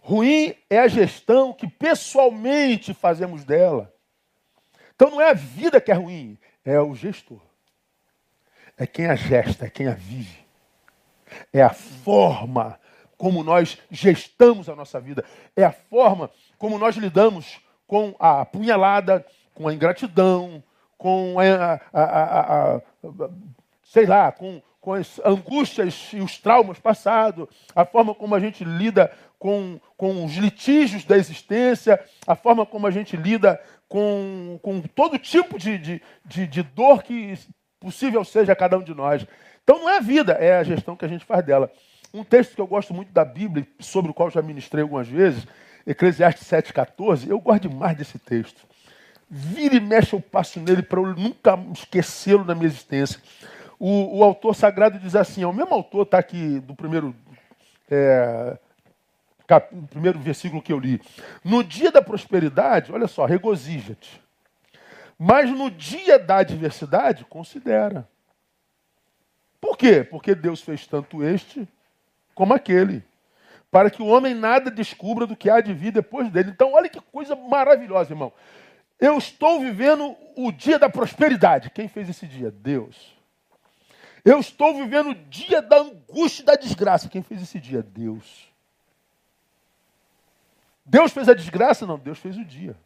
Ruim 0.00 0.54
é 0.70 0.78
a 0.78 0.88
gestão 0.88 1.52
que 1.52 1.68
pessoalmente 1.68 2.94
fazemos 2.94 3.44
dela. 3.44 3.94
Então 4.94 5.10
não 5.10 5.20
é 5.20 5.28
a 5.28 5.34
vida 5.34 5.78
que 5.78 5.92
é 5.92 5.94
ruim, 5.94 6.38
é 6.64 6.80
o 6.80 6.94
gestor. 6.94 7.42
É 8.78 8.86
quem 8.86 9.06
a 9.06 9.14
gesta, 9.14 9.66
é 9.66 9.70
quem 9.70 9.88
a 9.88 9.94
vive. 9.94 10.41
É 11.52 11.62
a 11.62 11.70
forma 11.70 12.78
como 13.16 13.44
nós 13.44 13.78
gestamos 13.90 14.68
a 14.68 14.74
nossa 14.74 15.00
vida, 15.00 15.24
é 15.54 15.62
a 15.62 15.70
forma 15.70 16.28
como 16.58 16.78
nós 16.78 16.96
lidamos 16.96 17.60
com 17.86 18.16
a 18.18 18.40
apunhalada, 18.40 19.24
com 19.54 19.68
a 19.68 19.74
ingratidão, 19.74 20.62
com 20.98 21.36
a, 21.38 21.80
a, 21.92 22.02
a, 22.02 22.76
a 22.76 22.80
sei 23.84 24.06
lá, 24.06 24.32
com, 24.32 24.62
com 24.80 24.94
as 24.94 25.20
angústias 25.24 26.10
e 26.12 26.20
os 26.20 26.38
traumas 26.38 26.78
passados, 26.78 27.46
a 27.74 27.84
forma 27.84 28.14
como 28.14 28.34
a 28.34 28.40
gente 28.40 28.64
lida 28.64 29.12
com, 29.38 29.78
com 29.96 30.24
os 30.24 30.34
litígios 30.34 31.04
da 31.04 31.16
existência, 31.16 32.02
a 32.26 32.34
forma 32.34 32.64
como 32.64 32.86
a 32.86 32.90
gente 32.90 33.16
lida 33.16 33.60
com, 33.88 34.58
com 34.62 34.80
todo 34.80 35.18
tipo 35.18 35.58
de, 35.58 35.78
de, 35.78 36.02
de, 36.24 36.46
de 36.46 36.62
dor 36.62 37.02
que 37.02 37.38
possível 37.82 38.24
seja 38.24 38.52
a 38.52 38.56
cada 38.56 38.78
um 38.78 38.82
de 38.82 38.94
nós. 38.94 39.26
Então 39.64 39.80
não 39.80 39.88
é 39.88 39.98
a 39.98 40.00
vida, 40.00 40.32
é 40.32 40.56
a 40.56 40.62
gestão 40.62 40.96
que 40.96 41.04
a 41.04 41.08
gente 41.08 41.24
faz 41.24 41.44
dela. 41.44 41.70
Um 42.14 42.22
texto 42.22 42.54
que 42.54 42.60
eu 42.60 42.66
gosto 42.66 42.94
muito 42.94 43.12
da 43.12 43.24
Bíblia, 43.24 43.66
sobre 43.80 44.10
o 44.10 44.14
qual 44.14 44.30
já 44.30 44.40
ministrei 44.42 44.82
algumas 44.82 45.08
vezes, 45.08 45.46
Eclesiastes 45.86 46.46
7,14, 46.46 47.28
eu 47.28 47.40
gosto 47.40 47.68
demais 47.68 47.96
desse 47.96 48.18
texto. 48.18 48.62
Vira 49.28 49.74
e 49.74 49.80
mexe 49.80 50.12
eu 50.14 50.20
passo 50.20 50.60
nele 50.60 50.82
para 50.82 51.00
eu 51.00 51.16
nunca 51.16 51.58
esquecê-lo 51.72 52.44
na 52.44 52.54
minha 52.54 52.66
existência. 52.66 53.20
O, 53.78 54.18
o, 54.18 54.22
autor 54.22 54.54
sagrado 54.54 54.98
diz 54.98 55.16
assim, 55.16 55.42
é 55.42 55.46
o 55.46 55.52
mesmo 55.52 55.74
autor 55.74 56.02
está 56.02 56.18
aqui 56.18 56.60
do 56.60 56.74
primeiro, 56.74 57.16
é, 57.90 58.56
cap, 59.46 59.74
primeiro 59.90 60.18
versículo 60.20 60.62
que 60.62 60.72
eu 60.72 60.78
li. 60.78 61.00
No 61.42 61.64
dia 61.64 61.90
da 61.90 62.02
prosperidade, 62.02 62.92
olha 62.92 63.08
só, 63.08 63.24
regozija-te. 63.24 64.20
Mas 65.24 65.48
no 65.50 65.70
dia 65.70 66.18
da 66.18 66.38
adversidade, 66.38 67.24
considera. 67.24 68.08
Por 69.60 69.78
quê? 69.78 70.02
Porque 70.02 70.34
Deus 70.34 70.60
fez 70.60 70.84
tanto 70.84 71.22
este 71.22 71.68
como 72.34 72.52
aquele, 72.52 73.04
para 73.70 73.88
que 73.88 74.02
o 74.02 74.06
homem 74.06 74.34
nada 74.34 74.68
descubra 74.68 75.24
do 75.24 75.36
que 75.36 75.48
há 75.48 75.60
de 75.60 75.72
vir 75.72 75.92
depois 75.92 76.28
dele. 76.28 76.50
Então, 76.50 76.72
olha 76.72 76.88
que 76.88 77.00
coisa 77.00 77.36
maravilhosa, 77.36 78.12
irmão. 78.12 78.32
Eu 78.98 79.16
estou 79.16 79.60
vivendo 79.60 80.16
o 80.34 80.50
dia 80.50 80.76
da 80.76 80.90
prosperidade. 80.90 81.70
Quem 81.70 81.86
fez 81.86 82.08
esse 82.08 82.26
dia? 82.26 82.50
Deus. 82.50 83.16
Eu 84.24 84.40
estou 84.40 84.74
vivendo 84.74 85.10
o 85.10 85.14
dia 85.14 85.62
da 85.62 85.82
angústia 85.82 86.42
e 86.42 86.46
da 86.46 86.56
desgraça. 86.56 87.08
Quem 87.08 87.22
fez 87.22 87.40
esse 87.40 87.60
dia? 87.60 87.80
Deus. 87.80 88.48
Deus 90.84 91.12
fez 91.12 91.28
a 91.28 91.34
desgraça? 91.34 91.86
Não, 91.86 91.96
Deus 91.96 92.18
fez 92.18 92.36
o 92.36 92.44
dia. 92.44 92.76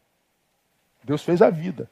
Deus 1.03 1.23
fez 1.23 1.41
a 1.41 1.49
vida. 1.49 1.91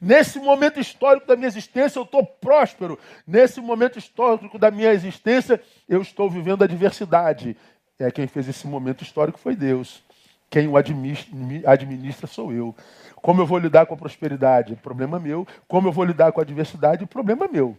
Nesse 0.00 0.38
momento 0.38 0.78
histórico 0.80 1.26
da 1.26 1.36
minha 1.36 1.48
existência, 1.48 1.98
eu 1.98 2.04
estou 2.04 2.24
próspero. 2.24 2.98
Nesse 3.26 3.60
momento 3.60 3.98
histórico 3.98 4.58
da 4.58 4.70
minha 4.70 4.92
existência, 4.92 5.60
eu 5.88 6.02
estou 6.02 6.30
vivendo 6.30 6.64
a 6.64 6.66
diversidade. 6.66 7.56
É 7.98 8.10
quem 8.10 8.26
fez 8.26 8.48
esse 8.48 8.66
momento 8.66 9.02
histórico 9.02 9.38
foi 9.38 9.56
Deus. 9.56 10.02
Quem 10.50 10.66
o 10.66 10.76
administra, 10.76 11.34
administra 11.66 12.26
sou 12.26 12.52
eu. 12.52 12.74
Como 13.16 13.40
eu 13.40 13.46
vou 13.46 13.58
lidar 13.58 13.86
com 13.86 13.94
a 13.94 13.96
prosperidade? 13.96 14.76
Problema 14.76 15.18
meu. 15.18 15.46
Como 15.66 15.88
eu 15.88 15.92
vou 15.92 16.04
lidar 16.04 16.32
com 16.32 16.40
a 16.40 16.42
adversidade? 16.42 17.04
Problema 17.06 17.48
meu. 17.48 17.76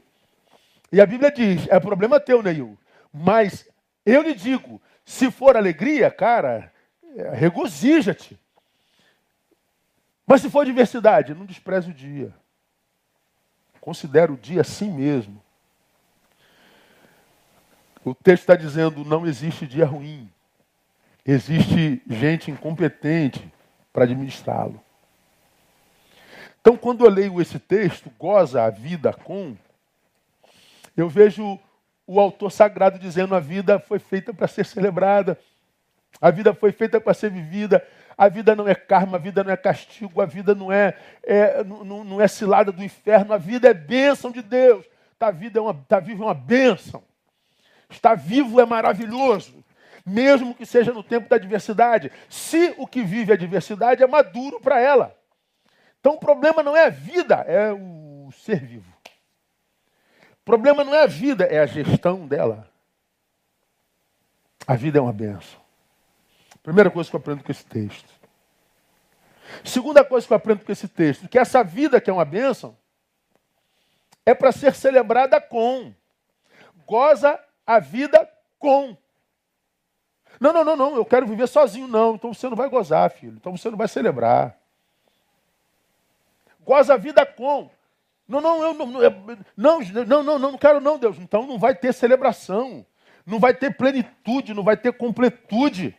E 0.92 1.02
a 1.02 1.06
Bíblia 1.06 1.32
diz: 1.32 1.68
é 1.70 1.80
problema 1.80 2.20
teu, 2.20 2.44
Neil. 2.44 2.78
Mas 3.14 3.68
eu 4.06 4.22
lhe 4.22 4.34
digo: 4.34 4.82
se 5.06 5.32
for 5.32 5.58
alegria, 5.58 6.12
cara, 6.12 6.72
é, 7.16 7.32
regozija-te. 7.34 8.38
Mas 10.30 10.42
se 10.42 10.50
for 10.52 10.64
diversidade, 10.64 11.34
não 11.34 11.44
despreze 11.44 11.90
o 11.90 11.94
dia. 11.94 12.32
Considere 13.82 14.32
o 14.32 14.38
dia 14.38 14.62
assim 14.62 14.92
mesmo. 14.92 15.42
O 18.06 18.14
texto 18.14 18.44
está 18.44 18.56
dizendo: 18.56 19.04
não 19.04 19.26
existe 19.26 19.66
dia 19.66 19.88
ruim. 19.88 20.32
Existe 21.26 22.04
gente 22.08 22.52
incompetente 22.52 23.52
para 23.92 24.04
administrá-lo. 24.04 24.80
Então, 26.62 26.78
quando 26.78 27.06
eu 27.06 27.10
leio 27.10 27.42
esse 27.42 27.58
texto, 27.58 28.12
goza 28.20 28.64
a 28.64 28.70
vida 28.70 29.12
com, 29.12 29.58
eu 30.96 31.10
vejo 31.10 31.60
o 32.06 32.20
autor 32.20 32.52
sagrado 32.52 33.00
dizendo: 33.00 33.34
a 33.34 33.40
vida 33.40 33.80
foi 33.80 33.98
feita 33.98 34.32
para 34.32 34.48
ser 34.48 34.64
celebrada, 34.64 35.40
a 36.22 36.30
vida 36.30 36.54
foi 36.54 36.72
feita 36.72 37.02
para 37.02 37.16
ser 37.16 37.32
vivida, 37.32 37.84
a 38.20 38.28
vida 38.28 38.54
não 38.54 38.68
é 38.68 38.76
karma, 38.76 39.16
a 39.16 39.18
vida 39.18 39.46
não 39.46 39.50
é 39.50 39.56
castigo, 39.56 40.22
a 40.22 40.26
vida 40.26 40.54
não 40.54 40.70
é, 40.70 40.94
é 41.24 41.64
não, 41.64 42.04
não, 42.04 42.20
é 42.20 42.28
cilada 42.28 42.70
do 42.70 42.84
inferno, 42.84 43.32
a 43.34 43.38
vida 43.38 43.70
é 43.70 43.74
bênção 43.74 44.30
de 44.30 44.42
Deus. 44.42 44.86
Está 45.14 45.32
vida 45.32 45.58
é 45.58 45.62
uma, 45.62 45.74
tá 45.74 46.02
vivo 46.02 46.24
é 46.24 46.26
uma 46.26 46.34
bênção. 46.34 47.02
Estar 47.90 48.16
vivo 48.16 48.60
é 48.60 48.66
maravilhoso, 48.66 49.64
mesmo 50.06 50.54
que 50.54 50.66
seja 50.66 50.92
no 50.92 51.02
tempo 51.02 51.30
da 51.30 51.38
adversidade. 51.38 52.12
Se 52.28 52.76
o 52.78 52.86
que 52.86 53.04
vive 53.04 53.32
a 53.32 53.36
adversidade 53.36 54.04
é 54.04 54.08
maduro 54.08 54.60
para 54.60 54.82
ela. 54.82 55.16
Então 56.02 56.16
o 56.16 56.20
problema 56.20 56.62
não 56.62 56.76
é 56.76 56.88
a 56.88 56.90
vida, 56.90 57.36
é 57.48 57.72
o 57.72 58.30
ser 58.34 58.60
vivo. 58.66 58.94
O 60.42 60.44
problema 60.44 60.84
não 60.84 60.94
é 60.94 61.04
a 61.04 61.08
vida, 61.08 61.46
é 61.46 61.60
a 61.60 61.66
gestão 61.66 62.28
dela. 62.28 62.70
A 64.68 64.76
vida 64.76 65.00
é 65.00 65.02
uma 65.02 65.14
benção. 65.14 65.69
Primeira 66.70 66.92
coisa 66.92 67.10
que 67.10 67.16
eu 67.16 67.20
aprendo 67.20 67.44
com 67.44 67.52
esse 67.52 67.66
texto. 67.66 68.08
Segunda 69.64 70.06
coisa 70.06 70.28
que 70.28 70.32
eu 70.32 70.38
aprendo 70.38 70.64
com 70.64 70.72
esse 70.72 70.88
texto, 70.88 71.28
que 71.28 71.40
essa 71.40 71.64
vida 71.64 72.00
que 72.00 72.12
é 72.12 72.14
uma 72.14 72.24
bênção, 72.24 72.78
é 74.24 74.36
para 74.36 74.52
ser 74.52 74.76
celebrada 74.76 75.42
com. 75.42 75.92
Goza 76.86 77.40
a 77.66 77.80
vida 77.80 78.30
com. 78.60 78.96
Não, 80.40 80.54
não, 80.54 80.64
não, 80.64 80.76
não, 80.76 80.96
eu 80.96 81.04
quero 81.04 81.26
viver 81.26 81.48
sozinho, 81.48 81.88
não. 81.88 82.14
Então 82.14 82.36
você 82.36 82.48
não 82.48 82.56
vai 82.56 82.70
gozar, 82.70 83.10
filho. 83.10 83.38
Então 83.38 83.58
você 83.58 83.68
não 83.72 83.78
vai 83.78 83.88
celebrar. 83.88 84.56
goza 86.60 86.94
a 86.94 86.98
vida 86.98 87.26
com. 87.26 87.68
Não, 88.28 88.40
não, 88.40 88.62
eu 88.62 88.76
não, 88.76 88.86
não, 88.86 89.82
não, 90.06 90.24
não, 90.24 90.38
não, 90.38 90.58
quero 90.60 90.80
não, 90.80 91.00
Deus. 91.00 91.18
Então 91.18 91.48
não 91.48 91.58
vai 91.58 91.74
ter 91.74 91.92
celebração, 91.96 92.86
não 93.26 93.40
vai 93.40 93.56
ter 93.56 93.76
plenitude, 93.76 94.54
não 94.54 94.62
vai 94.62 94.78
ter 94.78 94.94
completude. 94.94 95.98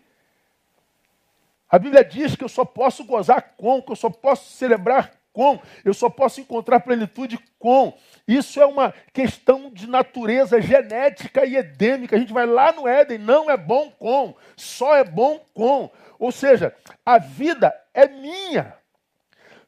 A 1.71 1.79
Bíblia 1.79 2.05
diz 2.05 2.35
que 2.35 2.43
eu 2.43 2.49
só 2.49 2.65
posso 2.65 3.05
gozar 3.05 3.55
com, 3.57 3.81
que 3.81 3.93
eu 3.93 3.97
só 3.97 4.11
posso 4.11 4.51
celebrar 4.51 5.13
com, 5.33 5.61
eu 5.85 5.95
só 5.95 6.11
posso 6.11 6.41
encontrar 6.41 6.81
plenitude 6.81 7.39
com. 7.59 7.97
Isso 8.27 8.61
é 8.61 8.67
uma 8.67 8.93
questão 9.13 9.71
de 9.71 9.87
natureza 9.87 10.61
genética 10.61 11.47
e 11.47 11.57
edêmica. 11.57 12.17
A 12.17 12.19
gente 12.19 12.33
vai 12.33 12.45
lá 12.45 12.73
no 12.73 12.89
Éden, 12.89 13.19
não 13.19 13.49
é 13.49 13.57
bom 13.57 13.91
com, 13.93 14.35
só 14.57 14.97
é 14.97 15.05
bom 15.05 15.41
com. 15.55 15.89
Ou 16.19 16.33
seja, 16.33 16.75
a 17.07 17.19
vida 17.19 17.73
é 17.95 18.09
minha. 18.09 18.75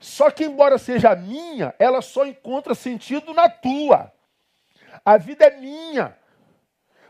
Só 0.01 0.29
que, 0.33 0.45
embora 0.45 0.79
seja 0.79 1.15
minha, 1.15 1.73
ela 1.79 2.03
só 2.03 2.27
encontra 2.27 2.75
sentido 2.75 3.33
na 3.33 3.49
tua. 3.49 4.13
A 5.05 5.17
vida 5.17 5.45
é 5.45 5.57
minha 5.57 6.17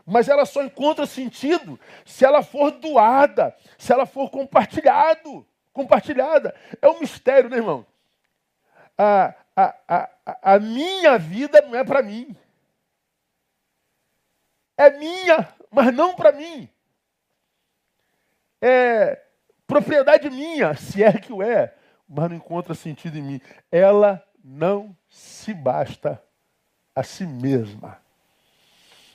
mas 0.05 0.27
ela 0.27 0.45
só 0.45 0.63
encontra 0.63 1.05
sentido 1.05 1.79
se 2.05 2.25
ela 2.25 2.43
for 2.43 2.71
doada, 2.71 3.55
se 3.77 3.91
ela 3.91 4.05
for 4.05 4.29
compartilhado, 4.29 5.45
compartilhada. 5.71 6.53
É 6.81 6.87
um 6.89 6.99
mistério, 6.99 7.49
né, 7.49 7.57
irmão? 7.57 7.85
A, 8.97 9.33
a, 9.55 9.75
a, 9.87 10.09
a 10.55 10.59
minha 10.59 11.17
vida 11.17 11.61
não 11.61 11.75
é 11.75 11.83
para 11.83 12.01
mim. 12.01 12.35
É 14.77 14.89
minha, 14.91 15.47
mas 15.71 15.93
não 15.93 16.15
para 16.15 16.31
mim. 16.31 16.69
É 18.61 19.21
propriedade 19.65 20.29
minha, 20.29 20.75
se 20.75 21.03
é 21.03 21.13
que 21.13 21.31
o 21.31 21.41
é, 21.41 21.73
mas 22.07 22.29
não 22.29 22.35
encontra 22.35 22.73
sentido 22.73 23.17
em 23.17 23.21
mim. 23.21 23.41
Ela 23.71 24.23
não 24.43 24.95
se 25.09 25.53
basta 25.53 26.21
a 26.93 27.03
si 27.03 27.25
mesma. 27.25 28.02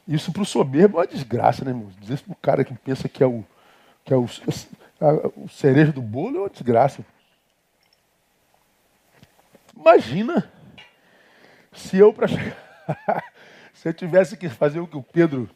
Isso 0.08 0.32
para 0.32 0.40
o 0.40 0.46
soberbo 0.46 0.96
é 0.96 1.00
uma 1.00 1.06
desgraça, 1.06 1.62
né, 1.66 1.70
irmão? 1.70 1.92
Dizer 2.00 2.14
isso 2.14 2.24
para 2.24 2.32
o 2.32 2.36
cara 2.36 2.64
que 2.64 2.72
pensa 2.72 3.06
que 3.10 3.22
é 3.22 3.26
o, 3.26 3.44
que 4.02 4.14
é 4.14 4.16
o, 4.16 4.24
o 5.36 5.48
cerejo 5.50 5.92
do 5.92 6.00
bolo 6.00 6.38
é 6.38 6.40
uma 6.40 6.48
desgraça. 6.48 7.04
Imagina 9.76 10.50
se 11.72 11.98
eu 11.98 12.10
para 12.12 12.26
se 13.74 13.86
eu 13.86 13.92
tivesse 13.92 14.36
que 14.36 14.48
fazer 14.48 14.80
o 14.80 14.86
que 14.86 14.96
o 14.96 15.02
Pedro 15.02 15.48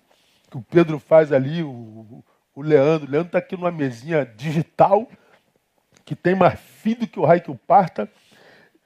que 0.51 0.59
o 0.59 0.63
Pedro 0.63 0.99
faz 0.99 1.33
ali, 1.33 1.63
o, 1.63 2.23
o 2.55 2.61
Leandro, 2.61 3.09
o 3.09 3.11
Leandro 3.11 3.29
está 3.29 3.39
aqui 3.39 3.57
numa 3.57 3.73
mesinha 3.73 4.27
digital 4.27 5.09
que 6.05 6.15
tem 6.15 6.35
mais 6.35 6.61
filho 6.61 7.09
que 7.09 7.19
o 7.19 7.25
raio 7.25 7.41
que 7.41 7.51
o 7.51 7.57
parta 7.57 8.07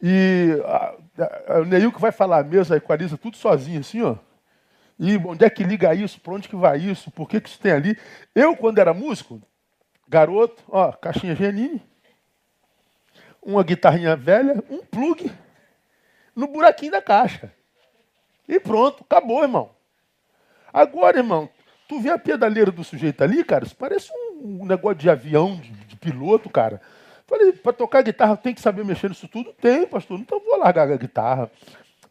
e 0.00 0.50
o 1.60 1.64
Neil 1.64 1.90
que 1.90 2.00
vai 2.00 2.12
falar 2.12 2.38
a 2.38 2.44
mesa 2.44 2.76
equaliza 2.76 3.18
tudo 3.18 3.36
sozinho 3.36 3.80
assim, 3.80 4.00
ó. 4.00 4.16
E 4.98 5.16
onde 5.18 5.44
é 5.44 5.50
que 5.50 5.62
liga 5.62 5.94
isso? 5.94 6.20
Para 6.20 6.34
onde 6.34 6.48
que 6.48 6.56
vai 6.56 6.78
isso? 6.78 7.10
Por 7.10 7.28
que, 7.28 7.40
que 7.40 7.48
isso 7.48 7.60
tem 7.60 7.72
ali? 7.72 7.98
Eu, 8.34 8.56
quando 8.56 8.78
era 8.78 8.94
músico, 8.94 9.40
garoto, 10.08 10.62
ó, 10.68 10.92
caixinha 10.92 11.34
Genini, 11.36 11.82
uma 13.42 13.62
guitarrinha 13.62 14.16
velha, 14.16 14.62
um 14.70 14.78
plug 14.78 15.30
no 16.34 16.46
buraquinho 16.48 16.92
da 16.92 17.02
caixa. 17.02 17.52
E 18.48 18.58
pronto, 18.58 19.04
acabou, 19.04 19.42
irmão. 19.42 19.70
Agora, 20.72 21.18
irmão, 21.18 21.48
tu 21.88 22.00
vê 22.00 22.10
a 22.10 22.18
pedaleira 22.18 22.70
do 22.70 22.84
sujeito 22.84 23.22
ali, 23.22 23.44
cara, 23.44 23.64
isso 23.64 23.76
parece 23.76 24.10
um, 24.40 24.64
negócio 24.64 24.98
de 24.98 25.10
avião, 25.10 25.56
de, 25.56 25.70
de 25.70 25.96
piloto, 25.96 26.48
cara. 26.48 26.80
Falei, 27.26 27.52
para 27.52 27.72
tocar 27.72 28.02
guitarra 28.02 28.36
tem 28.36 28.54
que 28.54 28.60
saber 28.60 28.84
mexer 28.84 29.08
nisso 29.08 29.26
tudo? 29.26 29.52
Tem, 29.54 29.86
pastor. 29.86 30.18
Então 30.18 30.40
vou 30.40 30.58
largar 30.58 30.90
a 30.90 30.96
guitarra. 30.96 31.50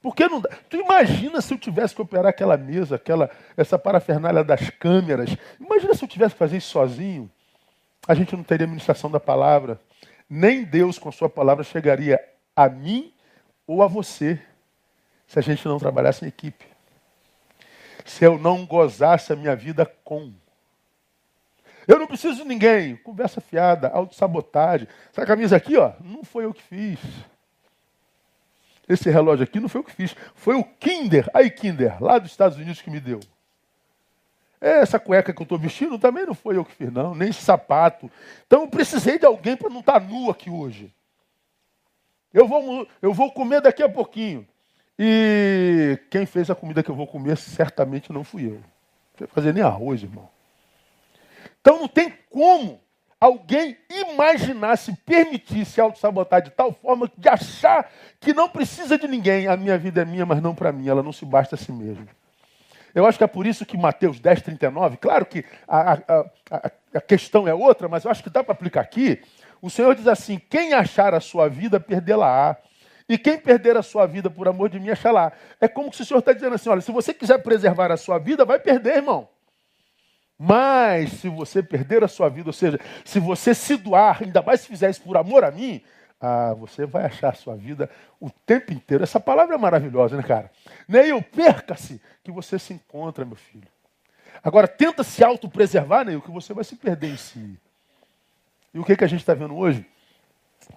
Porque 0.05 0.27
não 0.27 0.39
dá. 0.39 0.51
Tu 0.69 0.77
imagina 0.77 1.41
se 1.41 1.51
eu 1.51 1.57
tivesse 1.57 1.95
que 1.95 2.01
operar 2.03 2.27
aquela 2.27 2.55
mesa, 2.55 2.95
aquela, 2.95 3.27
essa 3.57 3.79
parafernália 3.79 4.43
das 4.43 4.69
câmeras. 4.69 5.35
Imagina 5.59 5.95
se 5.95 6.03
eu 6.03 6.07
tivesse 6.07 6.35
que 6.35 6.37
fazer 6.37 6.57
isso 6.57 6.69
sozinho. 6.69 7.27
A 8.07 8.13
gente 8.13 8.35
não 8.35 8.43
teria 8.43 8.67
ministração 8.67 9.09
da 9.09 9.19
palavra. 9.19 9.81
Nem 10.29 10.63
Deus, 10.63 10.99
com 10.99 11.11
sua 11.11 11.27
palavra, 11.27 11.63
chegaria 11.63 12.23
a 12.55 12.69
mim 12.69 13.11
ou 13.65 13.81
a 13.81 13.87
você 13.87 14.39
se 15.25 15.39
a 15.39 15.41
gente 15.41 15.67
não 15.67 15.79
trabalhasse 15.79 16.23
em 16.23 16.27
equipe. 16.27 16.65
Se 18.05 18.23
eu 18.25 18.37
não 18.37 18.63
gozasse 18.63 19.33
a 19.33 19.35
minha 19.35 19.55
vida 19.55 19.87
com. 20.03 20.31
Eu 21.87 21.97
não 21.97 22.05
preciso 22.05 22.43
de 22.43 22.47
ninguém. 22.47 22.95
Conversa 22.97 23.41
fiada, 23.41 23.87
autossabotagem. 23.87 24.87
Essa 25.11 25.25
camisa 25.25 25.55
aqui, 25.55 25.75
ó, 25.75 25.93
não 25.99 26.23
foi 26.23 26.45
eu 26.45 26.53
que 26.53 26.61
fiz. 26.61 26.99
Esse 28.87 29.09
relógio 29.09 29.43
aqui 29.43 29.59
não 29.59 29.67
foi 29.67 29.79
eu 29.79 29.83
que 29.83 29.91
fiz, 29.91 30.15
foi 30.35 30.55
o 30.55 30.63
Kinder, 30.63 31.29
aí 31.33 31.49
Kinder, 31.49 32.01
lá 32.01 32.19
dos 32.19 32.31
Estados 32.31 32.57
Unidos 32.57 32.81
que 32.81 32.89
me 32.89 32.99
deu. 32.99 33.19
Essa 34.61 34.99
cueca 34.99 35.33
que 35.33 35.41
eu 35.41 35.43
estou 35.43 35.57
vestindo 35.57 35.97
também 35.99 36.25
não 36.25 36.35
foi 36.35 36.57
eu 36.57 36.65
que 36.65 36.73
fiz, 36.73 36.91
não, 36.91 37.13
nem 37.13 37.29
esse 37.29 37.41
sapato. 37.41 38.09
Então 38.45 38.61
eu 38.61 38.67
precisei 38.67 39.19
de 39.19 39.25
alguém 39.25 39.55
para 39.55 39.69
não 39.69 39.79
estar 39.79 39.99
tá 39.99 40.05
nu 40.05 40.29
aqui 40.29 40.49
hoje. 40.49 40.93
Eu 42.33 42.47
vou, 42.47 42.87
eu 43.01 43.13
vou 43.13 43.31
comer 43.31 43.61
daqui 43.61 43.81
a 43.81 43.89
pouquinho. 43.89 44.47
E 44.97 45.99
quem 46.09 46.25
fez 46.25 46.49
a 46.49 46.55
comida 46.55 46.81
que 46.81 46.89
eu 46.89 46.95
vou 46.95 47.07
comer 47.07 47.37
certamente 47.37 48.13
não 48.13 48.23
fui 48.23 48.47
eu. 48.47 48.61
Não 49.19 49.27
fazer 49.27 49.53
nem 49.53 49.63
arroz, 49.63 50.03
irmão. 50.03 50.29
Então 51.61 51.79
não 51.79 51.87
tem 51.87 52.13
como 52.29 52.79
alguém 53.19 53.77
imaginar, 53.89 54.77
se 54.77 54.95
permitir 54.97 55.65
se 55.65 55.79
auto-sabotar 55.81 56.41
de 56.41 56.51
tal 56.51 56.71
forma 56.71 57.09
de 57.17 57.29
achar 57.29 57.91
que 58.19 58.33
não 58.33 58.49
precisa 58.49 58.97
de 58.97 59.07
ninguém. 59.07 59.47
A 59.47 59.57
minha 59.57 59.77
vida 59.77 60.01
é 60.01 60.05
minha, 60.05 60.25
mas 60.25 60.41
não 60.41 60.53
para 60.53 60.71
mim. 60.71 60.87
Ela 60.87 61.03
não 61.03 61.11
se 61.11 61.25
basta 61.25 61.55
a 61.55 61.57
si 61.57 61.71
mesma. 61.71 62.07
Eu 62.93 63.05
acho 63.05 63.17
que 63.17 63.23
é 63.23 63.27
por 63.27 63.45
isso 63.45 63.65
que 63.65 63.77
Mateus 63.77 64.19
10, 64.19 64.41
39, 64.41 64.97
claro 64.97 65.25
que 65.25 65.43
a, 65.67 65.93
a, 65.93 66.25
a, 66.49 66.71
a 66.93 67.01
questão 67.01 67.45
é 67.45 67.53
outra, 67.53 67.89
mas 67.89 68.05
eu 68.05 68.11
acho 68.11 68.23
que 68.23 68.29
dá 68.29 68.41
para 68.41 68.53
aplicar 68.53 68.81
aqui. 68.81 69.21
O 69.61 69.69
Senhor 69.69 69.93
diz 69.95 70.07
assim: 70.07 70.39
quem 70.49 70.73
achar 70.73 71.13
a 71.13 71.19
sua 71.19 71.49
vida, 71.49 71.79
perdê-la-á. 71.79 72.57
E 73.07 73.19
quem 73.19 73.37
perder 73.37 73.77
a 73.77 73.83
sua 73.83 74.07
vida 74.07 74.31
por 74.31 74.47
amor 74.47 74.67
de 74.67 74.79
mim, 74.79 74.89
achará. 74.89 75.31
É 75.61 75.67
como 75.67 75.93
se 75.93 76.01
o 76.01 76.05
Senhor 76.05 76.19
está 76.19 76.33
dizendo 76.33 76.55
assim: 76.55 76.69
olha, 76.69 76.81
se 76.81 76.91
você 76.91 77.13
quiser 77.13 77.37
preservar 77.39 77.91
a 77.91 77.97
sua 77.97 78.17
vida, 78.17 78.45
vai 78.45 78.59
perder, 78.59 78.95
irmão. 78.95 79.27
Mas 80.37 81.13
se 81.13 81.29
você 81.29 81.63
perder 81.63 82.03
a 82.03 82.07
sua 82.07 82.29
vida, 82.29 82.49
ou 82.49 82.53
seja, 82.53 82.79
se 83.05 83.19
você 83.19 83.53
se 83.53 83.77
doar, 83.77 84.21
ainda 84.21 84.41
mais 84.41 84.61
se 84.61 84.67
fizer 84.67 84.89
isso 84.89 85.01
por 85.01 85.15
amor 85.15 85.43
a 85.43 85.51
mim, 85.51 85.81
ah, 86.19 86.53
você 86.53 86.85
vai 86.85 87.05
achar 87.05 87.29
a 87.29 87.35
sua 87.35 87.55
vida 87.55 87.89
o 88.19 88.29
tempo 88.29 88.73
inteiro. 88.73 89.03
Essa 89.03 89.19
palavra 89.19 89.55
é 89.55 89.57
maravilhosa, 89.57 90.17
né, 90.17 90.23
cara? 90.23 90.51
Neil, 90.87 91.21
perca-se 91.21 92.01
que 92.23 92.31
você 92.31 92.59
se 92.59 92.73
encontra, 92.73 93.23
meu 93.23 93.35
filho. 93.35 93.67
Agora, 94.43 94.67
tenta 94.67 95.03
se 95.03 95.23
autopreservar, 95.23 96.05
Neil, 96.05 96.21
que 96.21 96.31
você 96.31 96.53
vai 96.53 96.63
se 96.63 96.75
perder 96.75 97.11
em 97.11 97.17
si. 97.17 97.57
E 98.73 98.79
o 98.79 98.83
que, 98.83 98.95
que 98.95 99.03
a 99.03 99.07
gente 99.07 99.21
está 99.21 99.33
vendo 99.33 99.55
hoje? 99.55 99.85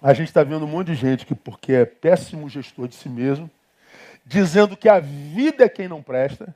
A 0.01 0.13
gente 0.13 0.27
está 0.27 0.43
vendo 0.43 0.65
um 0.65 0.69
monte 0.69 0.87
de 0.87 0.95
gente 0.95 1.25
que, 1.25 1.35
porque 1.35 1.73
é 1.73 1.85
péssimo 1.85 2.47
gestor 2.47 2.87
de 2.87 2.95
si 2.95 3.09
mesmo, 3.09 3.49
dizendo 4.25 4.77
que 4.77 4.87
a 4.87 4.99
vida 4.99 5.65
é 5.65 5.69
quem 5.69 5.87
não 5.87 6.01
presta, 6.01 6.55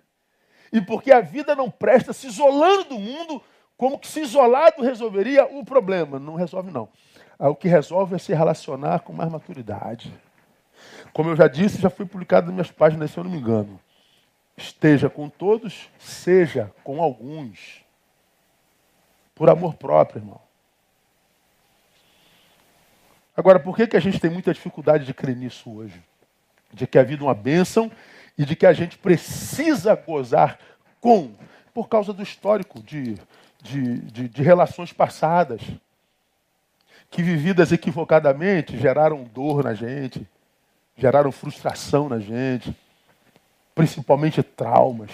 e 0.74 0.82
porque 0.82 1.12
a 1.12 1.22
vida 1.22 1.56
não 1.56 1.70
presta, 1.70 2.12
se 2.12 2.26
isolando 2.26 2.86
do 2.86 3.00
mundo, 3.00 3.40
como 3.78 4.00
que 4.00 4.08
se 4.08 4.22
isolado 4.22 4.82
resolveria 4.82 5.46
o 5.46 5.64
problema. 5.64 6.18
Não 6.18 6.34
resolve, 6.34 6.72
não. 6.72 6.90
Ah, 7.38 7.48
o 7.48 7.56
que 7.56 7.68
resolve 7.68 8.16
é 8.16 8.18
se 8.18 8.34
relacionar 8.34 9.02
com 9.02 9.14
mais 9.14 9.32
maturidade. 9.32 10.12
Como 11.14 11.30
eu 11.30 11.36
já 11.36 11.48
disse, 11.48 11.80
já 11.80 11.92
foi 11.92 12.08
publicado 12.08 12.48
nas 12.48 12.56
minhas 12.56 12.72
páginas, 12.72 13.12
se 13.12 13.20
eu 13.20 13.24
não 13.24 13.30
me 13.30 13.38
engano. 13.38 13.80
Esteja 14.58 15.12
com 15.12 15.30
todos, 15.30 15.92
seja 16.00 16.74
com 16.84 17.04
alguns. 17.04 17.86
Por 19.36 19.52
amor 19.52 19.76
próprio, 19.76 20.22
irmão. 20.22 20.42
Agora, 23.38 23.60
por 23.60 23.76
que, 23.76 23.86
que 23.86 23.98
a 23.98 24.00
gente 24.00 24.20
tem 24.20 24.32
muita 24.32 24.52
dificuldade 24.52 25.06
de 25.06 25.14
crer 25.14 25.36
nisso 25.36 25.72
hoje? 25.72 26.02
De 26.72 26.88
que 26.88 26.98
a 26.98 27.04
vida 27.04 27.22
é 27.22 27.28
uma 27.28 27.36
bênção 27.36 27.92
e 28.38 28.46
de 28.46 28.56
que 28.56 28.66
a 28.66 28.74
gente 28.74 28.98
precisa 28.98 29.96
gozar 29.96 30.60
com, 31.00 31.32
por 31.74 31.88
causa 31.88 32.14
do 32.14 32.24
histórico 32.24 32.82
de, 32.82 33.18
de, 33.62 33.98
de, 34.00 34.30
de 34.30 34.44
relações 34.44 34.92
passadas, 34.92 35.62
que 37.10 37.22
vividas 37.22 37.72
equivocadamente 37.72 38.78
geraram 38.78 39.24
dor 39.24 39.64
na 39.64 39.74
gente, 39.74 40.28
geraram 40.98 41.32
frustração 41.32 42.10
na 42.10 42.20
gente, 42.20 42.76
principalmente 43.76 44.42
traumas. 44.42 45.12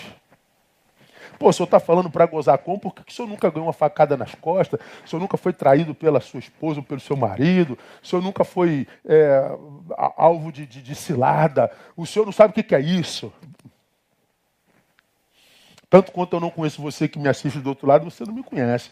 Pô, 1.40 1.48
o 1.48 1.54
senhor 1.54 1.66
está 1.66 1.80
falando 1.80 2.10
para 2.10 2.26
gozar 2.26 2.58
com, 2.58 2.78
por 2.78 2.94
que 2.94 3.10
o 3.10 3.16
senhor 3.16 3.30
nunca 3.30 3.50
ganhou 3.50 3.68
uma 3.68 3.74
facada 3.74 4.18
nas 4.18 4.36
costas? 4.36 4.78
O 5.06 5.08
senhor 5.08 5.22
nunca 5.22 5.38
foi 5.38 5.54
traído 5.54 5.96
pela 5.96 6.20
sua 6.20 6.42
esposa 6.42 6.82
ou 6.82 6.86
pelo 6.86 7.00
seu 7.00 7.16
marido? 7.16 7.80
O 8.04 8.06
senhor 8.06 8.22
nunca 8.22 8.44
foi 8.44 8.86
é, 9.06 9.50
alvo 10.18 10.52
de, 10.52 10.66
de, 10.66 10.82
de, 10.82 10.94
cilada? 10.94 11.72
O 11.96 12.06
senhor 12.06 12.26
não 12.26 12.34
sabe 12.34 12.52
o 12.52 12.54
que, 12.54 12.62
que 12.62 12.76
é 12.76 12.82
isso? 12.82 13.32
Tanto 15.90 16.12
quanto 16.12 16.36
eu 16.36 16.42
não 16.42 16.50
conheço 16.50 16.82
você 16.82 17.08
que 17.08 17.18
me 17.18 17.30
assiste 17.30 17.60
do 17.60 17.70
outro 17.70 17.88
lado, 17.88 18.04
você 18.04 18.26
não 18.26 18.34
me 18.34 18.44
conhece. 18.44 18.92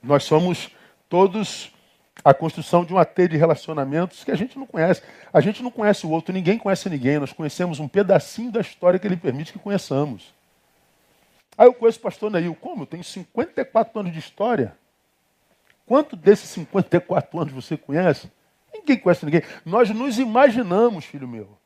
Nós 0.00 0.22
somos 0.22 0.70
todos 1.08 1.72
a 2.24 2.32
construção 2.32 2.84
de 2.84 2.92
uma 2.92 3.04
teia 3.04 3.28
de 3.28 3.36
relacionamentos 3.36 4.22
que 4.22 4.30
a 4.30 4.36
gente 4.36 4.56
não 4.56 4.66
conhece. 4.66 5.02
A 5.32 5.40
gente 5.40 5.60
não 5.60 5.72
conhece 5.72 6.06
o 6.06 6.10
outro, 6.10 6.32
ninguém 6.32 6.56
conhece 6.56 6.88
ninguém. 6.88 7.18
Nós 7.18 7.32
conhecemos 7.32 7.80
um 7.80 7.88
pedacinho 7.88 8.52
da 8.52 8.60
história 8.60 8.98
que 8.98 9.08
ele 9.08 9.16
permite 9.16 9.52
que 9.52 9.58
conheçamos. 9.58 10.33
Aí 11.56 11.66
eu 11.66 11.74
conheço 11.74 11.98
o 11.98 12.02
pastor 12.02 12.30
Neil. 12.30 12.54
Como? 12.54 12.82
Eu 12.82 12.86
tenho 12.86 13.04
54 13.04 14.00
anos 14.00 14.12
de 14.12 14.18
história. 14.18 14.76
Quanto 15.86 16.16
desses 16.16 16.50
54 16.50 17.40
anos 17.40 17.52
você 17.52 17.76
conhece? 17.76 18.30
Ninguém 18.72 18.98
conhece 18.98 19.24
ninguém. 19.24 19.42
Nós 19.64 19.90
nos 19.90 20.18
imaginamos, 20.18 21.04
filho 21.04 21.28
meu. 21.28 21.56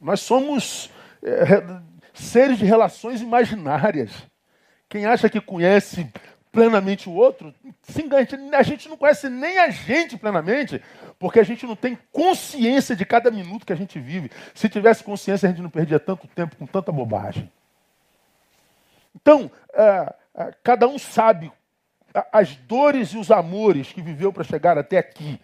Nós 0.00 0.20
somos 0.20 0.90
é, 1.22 1.80
seres 2.14 2.58
de 2.58 2.64
relações 2.64 3.20
imaginárias. 3.20 4.10
Quem 4.88 5.06
acha 5.06 5.28
que 5.28 5.40
conhece 5.40 6.10
plenamente 6.50 7.08
o 7.08 7.12
outro, 7.12 7.54
se 7.82 8.02
engana. 8.02 8.26
A 8.56 8.62
gente 8.62 8.88
não 8.88 8.96
conhece 8.96 9.28
nem 9.28 9.58
a 9.58 9.70
gente 9.70 10.16
plenamente, 10.16 10.82
porque 11.18 11.40
a 11.40 11.44
gente 11.44 11.66
não 11.66 11.76
tem 11.76 11.98
consciência 12.10 12.96
de 12.96 13.04
cada 13.04 13.30
minuto 13.30 13.66
que 13.66 13.72
a 13.72 13.76
gente 13.76 13.98
vive. 13.98 14.30
Se 14.54 14.68
tivesse 14.68 15.04
consciência, 15.04 15.48
a 15.48 15.50
gente 15.50 15.62
não 15.62 15.70
perdia 15.70 15.98
tanto 15.98 16.26
tempo 16.28 16.56
com 16.56 16.66
tanta 16.66 16.90
bobagem. 16.90 17.50
Então, 19.28 19.50
é, 19.74 20.14
é, 20.34 20.54
cada 20.64 20.88
um 20.88 20.98
sabe 20.98 21.52
as 22.32 22.56
dores 22.56 23.10
e 23.10 23.18
os 23.18 23.30
amores 23.30 23.92
que 23.92 24.00
viveu 24.00 24.32
para 24.32 24.42
chegar 24.42 24.78
até 24.78 24.96
aqui. 24.96 25.38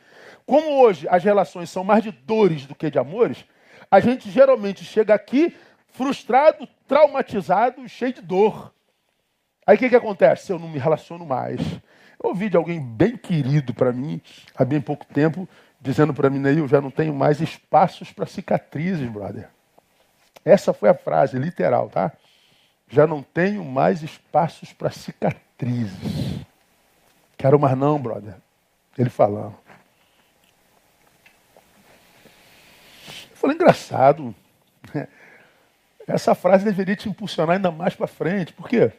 Como 0.47 0.81
hoje 0.81 1.07
as 1.11 1.23
relações 1.23 1.69
são 1.69 1.85
mais 1.85 2.03
de 2.03 2.11
dores 2.11 2.65
do 2.65 2.75
que 2.75 2.91
de 2.91 2.99
amores, 2.99 3.45
a 3.91 4.01
gente 4.01 4.31
geralmente 4.31 4.83
chega 4.83 5.13
aqui 5.13 5.55
frustrado, 5.89 6.67
traumatizado, 6.89 7.87
cheio 7.87 8.15
de 8.15 8.23
dor. 8.23 8.73
Aí 9.67 9.77
o 9.77 9.79
que, 9.79 9.91
que 9.91 9.97
acontece? 9.97 10.51
Eu 10.51 10.59
não 10.59 10.69
me 10.71 10.79
relaciono 10.79 11.27
mais. 11.27 11.61
Eu 11.61 12.31
ouvi 12.31 12.49
de 12.49 12.57
alguém 12.57 12.81
bem 12.81 13.19
querido 13.19 13.75
para 13.75 13.93
mim, 13.93 14.19
há 14.57 14.65
bem 14.65 14.81
pouco 14.81 15.05
tempo, 15.05 15.47
dizendo 15.79 16.15
para 16.15 16.31
mim, 16.31 16.39
Neil, 16.39 16.61
eu 16.61 16.69
já 16.69 16.81
não 16.81 16.91
tenho 16.91 17.13
mais 17.13 17.39
espaços 17.43 18.11
para 18.11 18.25
cicatrizes, 18.25 19.07
brother. 19.11 19.51
Essa 20.43 20.73
foi 20.73 20.89
a 20.89 20.95
frase, 20.95 21.39
literal, 21.39 21.91
tá? 21.91 22.11
Já 22.95 23.09
não 23.09 23.25
tenho 23.25 23.65
mais 23.65 24.05
espaços 24.05 24.73
para 24.73 24.89
cicatrizes. 24.89 26.47
Quero 27.37 27.59
mais 27.59 27.77
não, 27.77 28.01
brother. 28.01 28.37
Ele 28.97 29.11
falando. 29.11 29.57
Eu 33.33 33.37
falei, 33.37 33.57
engraçado. 33.57 34.33
Essa 36.07 36.37
frase 36.37 36.65
deveria 36.65 36.95
te 36.95 37.09
impulsionar 37.09 37.57
ainda 37.57 37.73
mais 37.73 37.97
para 37.97 38.07
frente. 38.07 38.53
Por 38.53 38.69
quê? 38.69 38.93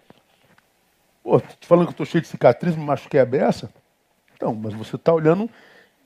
Pô, 1.24 1.40
tô 1.40 1.48
falando 1.62 1.86
que 1.86 1.92
eu 1.92 1.94
estou 1.94 2.06
cheio 2.06 2.22
de 2.22 2.28
cicatriz, 2.28 2.76
me 2.76 2.84
machuquei 2.84 3.22
a 3.22 3.26
beça. 3.26 3.74
Então, 4.34 4.54
mas 4.54 4.74
você 4.74 4.98
está 4.98 5.14
olhando 5.14 5.50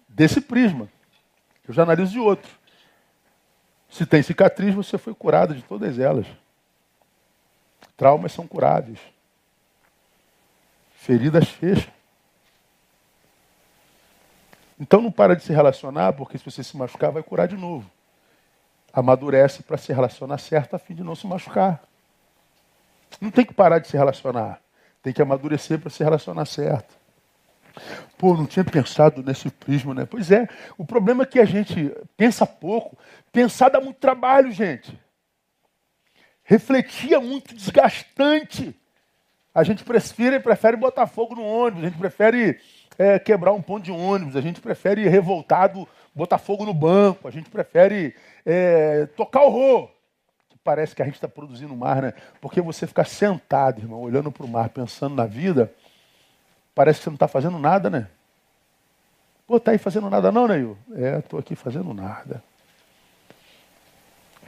desse 0.08 0.41
prisma. 0.41 0.88
Eu 1.67 1.73
já 1.73 1.82
analiso 1.82 2.12
de 2.12 2.19
outro. 2.19 2.52
Se 3.89 4.06
tem 4.06 4.21
cicatriz, 4.21 4.75
você 4.75 4.95
foi 4.99 5.15
curado 5.15 5.56
de 5.56 5.63
todas 5.63 5.97
elas. 5.97 6.28
Traumas 7.99 8.31
são 8.31 8.47
curáveis. 8.47 8.97
Feridas 10.95 11.49
fecham. 11.49 11.91
Então 14.79 15.01
não 15.01 15.12
para 15.12 15.35
de 15.35 15.43
se 15.43 15.51
relacionar, 15.51 16.13
porque 16.13 16.38
se 16.38 16.45
você 16.45 16.63
se 16.63 16.77
machucar, 16.77 17.12
vai 17.12 17.21
curar 17.21 17.49
de 17.49 17.57
novo. 17.57 17.91
Amadurece 18.93 19.63
para 19.63 19.77
se 19.77 19.91
relacionar 19.91 20.38
certo 20.38 20.77
a 20.77 20.79
fim 20.79 20.95
de 20.95 21.03
não 21.03 21.13
se 21.13 21.27
machucar. 21.27 21.83
Não 23.19 23.29
tem 23.29 23.45
que 23.45 23.53
parar 23.53 23.79
de 23.79 23.89
se 23.89 23.97
relacionar. 23.97 24.62
Tem 25.03 25.12
que 25.12 25.21
amadurecer 25.21 25.77
para 25.77 25.89
se 25.89 26.01
relacionar 26.01 26.45
certo. 26.45 26.97
Pô, 28.17 28.33
não 28.33 28.45
tinha 28.45 28.63
pensado 28.63 29.21
nesse 29.21 29.49
prisma, 29.49 29.93
né? 29.93 30.05
Pois 30.05 30.31
é, 30.31 30.47
o 30.77 30.85
problema 30.85 31.23
é 31.23 31.25
que 31.25 31.39
a 31.39 31.45
gente 31.45 31.93
pensa 32.15 32.45
pouco. 32.45 32.97
Pensar 33.29 33.67
dá 33.67 33.81
muito 33.81 33.97
trabalho, 33.97 34.53
gente. 34.53 34.97
Refletir 36.49 37.13
é 37.13 37.19
muito 37.19 37.53
desgastante. 37.53 38.75
A 39.53 39.63
gente 39.63 39.83
prefere, 39.83 40.39
prefere 40.39 40.75
botar 40.75 41.05
fogo 41.05 41.35
no 41.35 41.43
ônibus, 41.43 41.83
a 41.83 41.85
gente 41.89 41.99
prefere 41.99 42.59
é, 42.97 43.19
quebrar 43.19 43.53
um 43.53 43.62
ponto 43.62 43.83
de 43.83 43.91
ônibus, 43.91 44.35
a 44.35 44.41
gente 44.41 44.59
prefere 44.59 45.07
revoltado 45.07 45.88
botar 46.15 46.39
fogo 46.39 46.65
no 46.65 46.73
banco, 46.73 47.27
a 47.27 47.31
gente 47.31 47.51
prefere 47.51 48.15
é, 48.43 49.05
tocar 49.15 49.43
horror 49.43 49.91
parece 50.63 50.95
que 50.95 51.03
a 51.03 51.05
gente 51.05 51.15
está 51.15 51.27
produzindo 51.27 51.75
mar, 51.75 52.01
né? 52.01 52.13
Porque 52.41 52.62
você 52.62 52.88
ficar 52.88 53.05
sentado, 53.05 53.79
irmão, 53.79 54.01
olhando 54.01 54.31
para 54.31 54.45
o 54.45 54.49
mar, 54.49 54.69
pensando 54.69 55.15
na 55.15 55.25
vida, 55.25 55.71
parece 56.73 56.99
que 56.99 57.03
você 57.03 57.09
não 57.12 57.15
está 57.15 57.27
fazendo 57.27 57.59
nada, 57.59 57.91
né? 57.91 58.07
Pô, 59.47 59.59
tá 59.59 59.71
aí 59.71 59.77
fazendo 59.77 60.09
nada 60.09 60.31
não, 60.31 60.47
Neil? 60.47 60.77
É, 60.93 61.19
estou 61.19 61.39
aqui 61.39 61.55
fazendo 61.55 61.93
nada. 61.93 62.43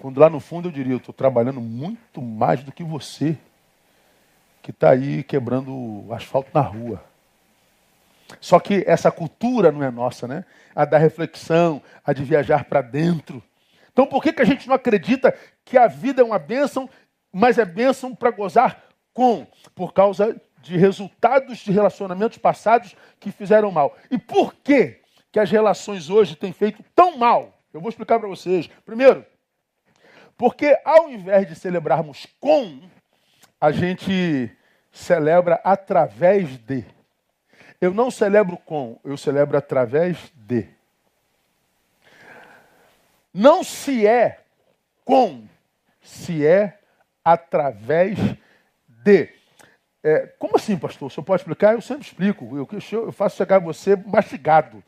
Quando 0.01 0.19
lá 0.19 0.31
no 0.31 0.39
fundo 0.39 0.67
eu 0.67 0.71
diria, 0.71 0.93
eu 0.93 0.97
estou 0.97 1.13
trabalhando 1.13 1.61
muito 1.61 2.23
mais 2.23 2.63
do 2.63 2.71
que 2.71 2.83
você, 2.83 3.37
que 4.59 4.71
está 4.71 4.89
aí 4.89 5.21
quebrando 5.21 6.07
asfalto 6.11 6.49
na 6.51 6.61
rua. 6.61 7.03
Só 8.39 8.59
que 8.59 8.83
essa 8.87 9.11
cultura 9.11 9.71
não 9.71 9.83
é 9.83 9.91
nossa, 9.91 10.27
né? 10.27 10.43
A 10.73 10.85
da 10.85 10.97
reflexão, 10.97 11.83
a 12.03 12.13
de 12.13 12.23
viajar 12.23 12.65
para 12.65 12.81
dentro. 12.81 13.43
Então 13.93 14.07
por 14.07 14.23
que, 14.23 14.33
que 14.33 14.41
a 14.41 14.45
gente 14.45 14.67
não 14.67 14.73
acredita 14.73 15.37
que 15.63 15.77
a 15.77 15.85
vida 15.85 16.23
é 16.23 16.25
uma 16.25 16.39
bênção, 16.39 16.89
mas 17.31 17.59
é 17.59 17.65
bênção 17.65 18.15
para 18.15 18.31
gozar 18.31 18.83
com? 19.13 19.45
Por 19.75 19.93
causa 19.93 20.35
de 20.63 20.77
resultados 20.77 21.59
de 21.59 21.71
relacionamentos 21.71 22.39
passados 22.39 22.95
que 23.19 23.31
fizeram 23.31 23.69
mal. 23.69 23.95
E 24.09 24.17
por 24.17 24.55
que, 24.63 24.99
que 25.31 25.39
as 25.39 25.51
relações 25.51 26.09
hoje 26.09 26.35
têm 26.35 26.51
feito 26.51 26.83
tão 26.95 27.19
mal? 27.19 27.55
Eu 27.71 27.79
vou 27.79 27.89
explicar 27.89 28.19
para 28.19 28.27
vocês. 28.27 28.67
Primeiro, 28.83 29.23
porque 30.41 30.75
ao 30.83 31.07
invés 31.07 31.47
de 31.47 31.53
celebrarmos 31.53 32.25
com, 32.39 32.81
a 33.59 33.71
gente 33.71 34.49
celebra 34.91 35.61
através 35.63 36.57
de. 36.57 36.83
Eu 37.79 37.93
não 37.93 38.09
celebro 38.09 38.57
com, 38.57 38.99
eu 39.03 39.15
celebro 39.17 39.55
através 39.55 40.17
de. 40.33 40.67
Não 43.31 43.63
se 43.63 44.07
é 44.07 44.39
com, 45.05 45.47
se 46.01 46.43
é 46.43 46.79
através 47.23 48.17
de. 48.87 49.29
É, 50.01 50.25
como 50.39 50.55
assim, 50.55 50.75
pastor? 50.75 51.05
O 51.05 51.11
senhor 51.11 51.23
pode 51.23 51.43
explicar? 51.43 51.73
Eu 51.73 51.81
sempre 51.81 52.07
explico. 52.07 52.57
Eu, 52.57 52.67
eu 52.93 53.11
faço 53.11 53.37
chegar 53.37 53.59
você 53.59 53.95
mastigado. 53.95 54.83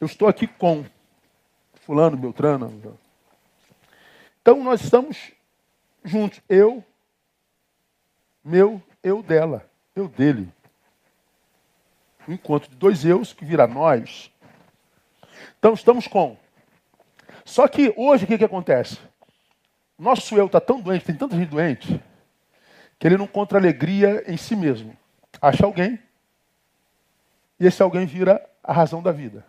Eu 0.00 0.06
estou 0.06 0.26
aqui 0.26 0.46
com 0.46 0.86
fulano, 1.82 2.16
Beltrano. 2.16 2.98
Então 4.46 4.62
nós 4.62 4.80
estamos 4.80 5.32
juntos. 6.04 6.40
Eu, 6.48 6.84
meu, 8.44 8.80
eu 9.02 9.20
dela, 9.20 9.68
eu 9.92 10.06
dele. 10.06 10.48
Um 12.28 12.34
encontro 12.34 12.70
de 12.70 12.76
dois 12.76 13.04
eus 13.04 13.32
que 13.32 13.44
vira 13.44 13.66
nós. 13.66 14.30
Então 15.58 15.74
estamos 15.74 16.06
com 16.06 16.36
só 17.44 17.66
que 17.66 17.92
hoje 17.96 18.22
o 18.22 18.28
que, 18.28 18.38
que 18.38 18.44
acontece? 18.44 19.00
Nosso 19.98 20.36
eu 20.36 20.46
está 20.46 20.60
tão 20.60 20.80
doente, 20.80 21.04
tem 21.04 21.16
tanta 21.16 21.36
gente 21.36 21.48
doente, 21.48 22.00
que 23.00 23.08
ele 23.08 23.16
não 23.16 23.24
encontra 23.24 23.58
alegria 23.58 24.22
em 24.30 24.36
si 24.36 24.54
mesmo. 24.54 24.96
Acha 25.42 25.66
alguém, 25.66 25.98
e 27.58 27.66
esse 27.66 27.82
alguém 27.82 28.06
vira 28.06 28.48
a 28.62 28.72
razão 28.72 29.02
da 29.02 29.10
vida. 29.10 29.44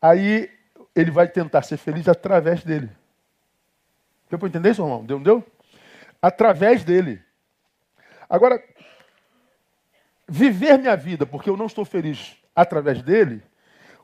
Aí 0.00 0.50
ele 0.94 1.10
vai 1.10 1.26
tentar 1.26 1.62
ser 1.62 1.78
feliz 1.78 2.06
através 2.06 2.62
dele. 2.62 3.00
Deu 4.32 4.38
para 4.38 4.48
entender 4.48 4.70
isso, 4.70 4.82
irmão? 4.82 5.04
Deu, 5.04 5.18
não 5.18 5.22
deu? 5.22 5.44
Através 6.20 6.82
dele. 6.82 7.22
Agora, 8.28 8.64
viver 10.26 10.78
minha 10.78 10.96
vida 10.96 11.26
porque 11.26 11.50
eu 11.50 11.56
não 11.56 11.66
estou 11.66 11.84
feliz 11.84 12.34
através 12.56 13.02
dele, 13.02 13.42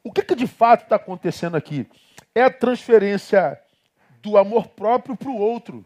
o 0.04 0.12
que, 0.12 0.22
que 0.22 0.34
de 0.34 0.46
fato 0.46 0.82
está 0.82 0.96
acontecendo 0.96 1.56
aqui? 1.56 1.88
é 2.34 2.42
a 2.42 2.50
transferência 2.50 3.60
do 4.22 4.36
amor 4.36 4.68
próprio 4.68 5.16
para 5.16 5.28
o 5.30 5.36
outro. 5.36 5.84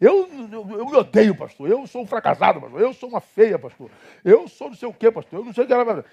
Eu, 0.00 0.28
eu, 0.52 0.78
eu, 0.78 0.86
me 0.86 0.96
odeio, 0.96 1.34
pastor. 1.34 1.70
Eu 1.70 1.86
sou 1.86 2.02
um 2.02 2.06
fracassado, 2.06 2.60
pastor. 2.60 2.80
Eu 2.80 2.92
sou 2.92 3.08
uma 3.08 3.20
feia, 3.20 3.58
pastor. 3.58 3.90
Eu 4.24 4.48
sou 4.48 4.68
não 4.68 4.76
sei 4.76 4.88
o 4.88 4.92
quê, 4.92 5.10
pastor. 5.10 5.38
Eu 5.38 5.44
não 5.44 5.52
sei 5.52 5.64
o 5.64 5.66
que 5.66 5.72
era. 5.72 6.04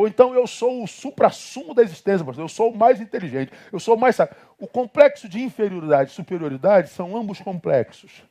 Ou 0.00 0.08
então 0.08 0.34
eu 0.34 0.46
sou 0.46 0.82
o 0.82 0.88
supra-sumo 0.88 1.74
da 1.74 1.82
existência, 1.82 2.24
pastor. 2.24 2.42
Eu 2.42 2.48
sou 2.48 2.70
o 2.70 2.74
mais 2.74 3.02
inteligente. 3.02 3.52
Eu 3.70 3.78
sou 3.78 3.96
o 3.96 4.00
mais 4.00 4.16
sábio. 4.16 4.34
O 4.58 4.66
complexo 4.66 5.28
de 5.28 5.42
inferioridade 5.42 6.10
e 6.10 6.14
superioridade 6.14 6.88
são 6.88 7.14
ambos 7.14 7.38
complexos. 7.38 8.22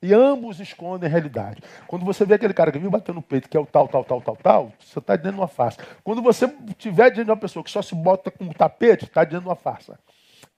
E 0.00 0.14
ambos 0.14 0.60
escondem 0.60 1.06
a 1.06 1.10
realidade. 1.10 1.62
Quando 1.86 2.06
você 2.06 2.24
vê 2.24 2.32
aquele 2.32 2.54
cara 2.54 2.72
que 2.72 2.78
vive 2.78 2.90
batendo 2.90 3.16
no 3.16 3.22
peito, 3.22 3.50
que 3.50 3.56
é 3.56 3.60
o 3.60 3.66
tal, 3.66 3.86
tal, 3.86 4.02
tal, 4.02 4.22
tal, 4.22 4.36
tal, 4.36 4.72
você 4.80 4.98
está 4.98 5.14
dentro 5.14 5.32
de 5.32 5.40
uma 5.40 5.46
farsa. 5.46 5.78
Quando 6.02 6.22
você 6.22 6.46
estiver 6.70 7.10
diante 7.10 7.26
de 7.26 7.30
uma 7.32 7.36
pessoa 7.36 7.62
que 7.62 7.70
só 7.70 7.82
se 7.82 7.94
bota 7.94 8.30
com 8.30 8.48
tapete, 8.48 9.04
está 9.04 9.24
dentro 9.24 9.40
de 9.40 9.48
uma 9.48 9.56
farsa. 9.56 9.98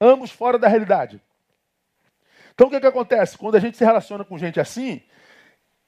Ambos 0.00 0.30
fora 0.30 0.60
da 0.60 0.68
realidade. 0.68 1.20
Então 2.54 2.68
o 2.68 2.70
que, 2.70 2.78
que 2.78 2.86
acontece? 2.86 3.36
Quando 3.36 3.56
a 3.56 3.60
gente 3.60 3.76
se 3.76 3.84
relaciona 3.84 4.24
com 4.24 4.38
gente 4.38 4.60
assim, 4.60 5.02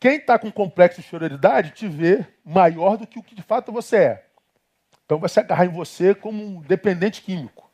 Quem 0.01 0.17
está 0.17 0.37
com 0.37 0.51
complexo 0.51 1.01
de 1.01 1.07
inferioridade 1.07 1.71
te 1.71 1.87
vê 1.87 2.27
maior 2.45 2.97
do 2.97 3.07
que 3.07 3.21
o 3.21 3.23
que 3.23 3.37
de 3.37 3.43
fato 3.43 3.71
você 3.71 3.97
é. 3.99 4.28
Então 5.09 5.19
vai 5.19 5.31
se 5.31 5.41
agarrar 5.41 5.65
em 5.65 5.71
você 5.71 6.15
como 6.15 6.45
um 6.45 6.61
dependente 6.61 7.23
químico. 7.23 7.71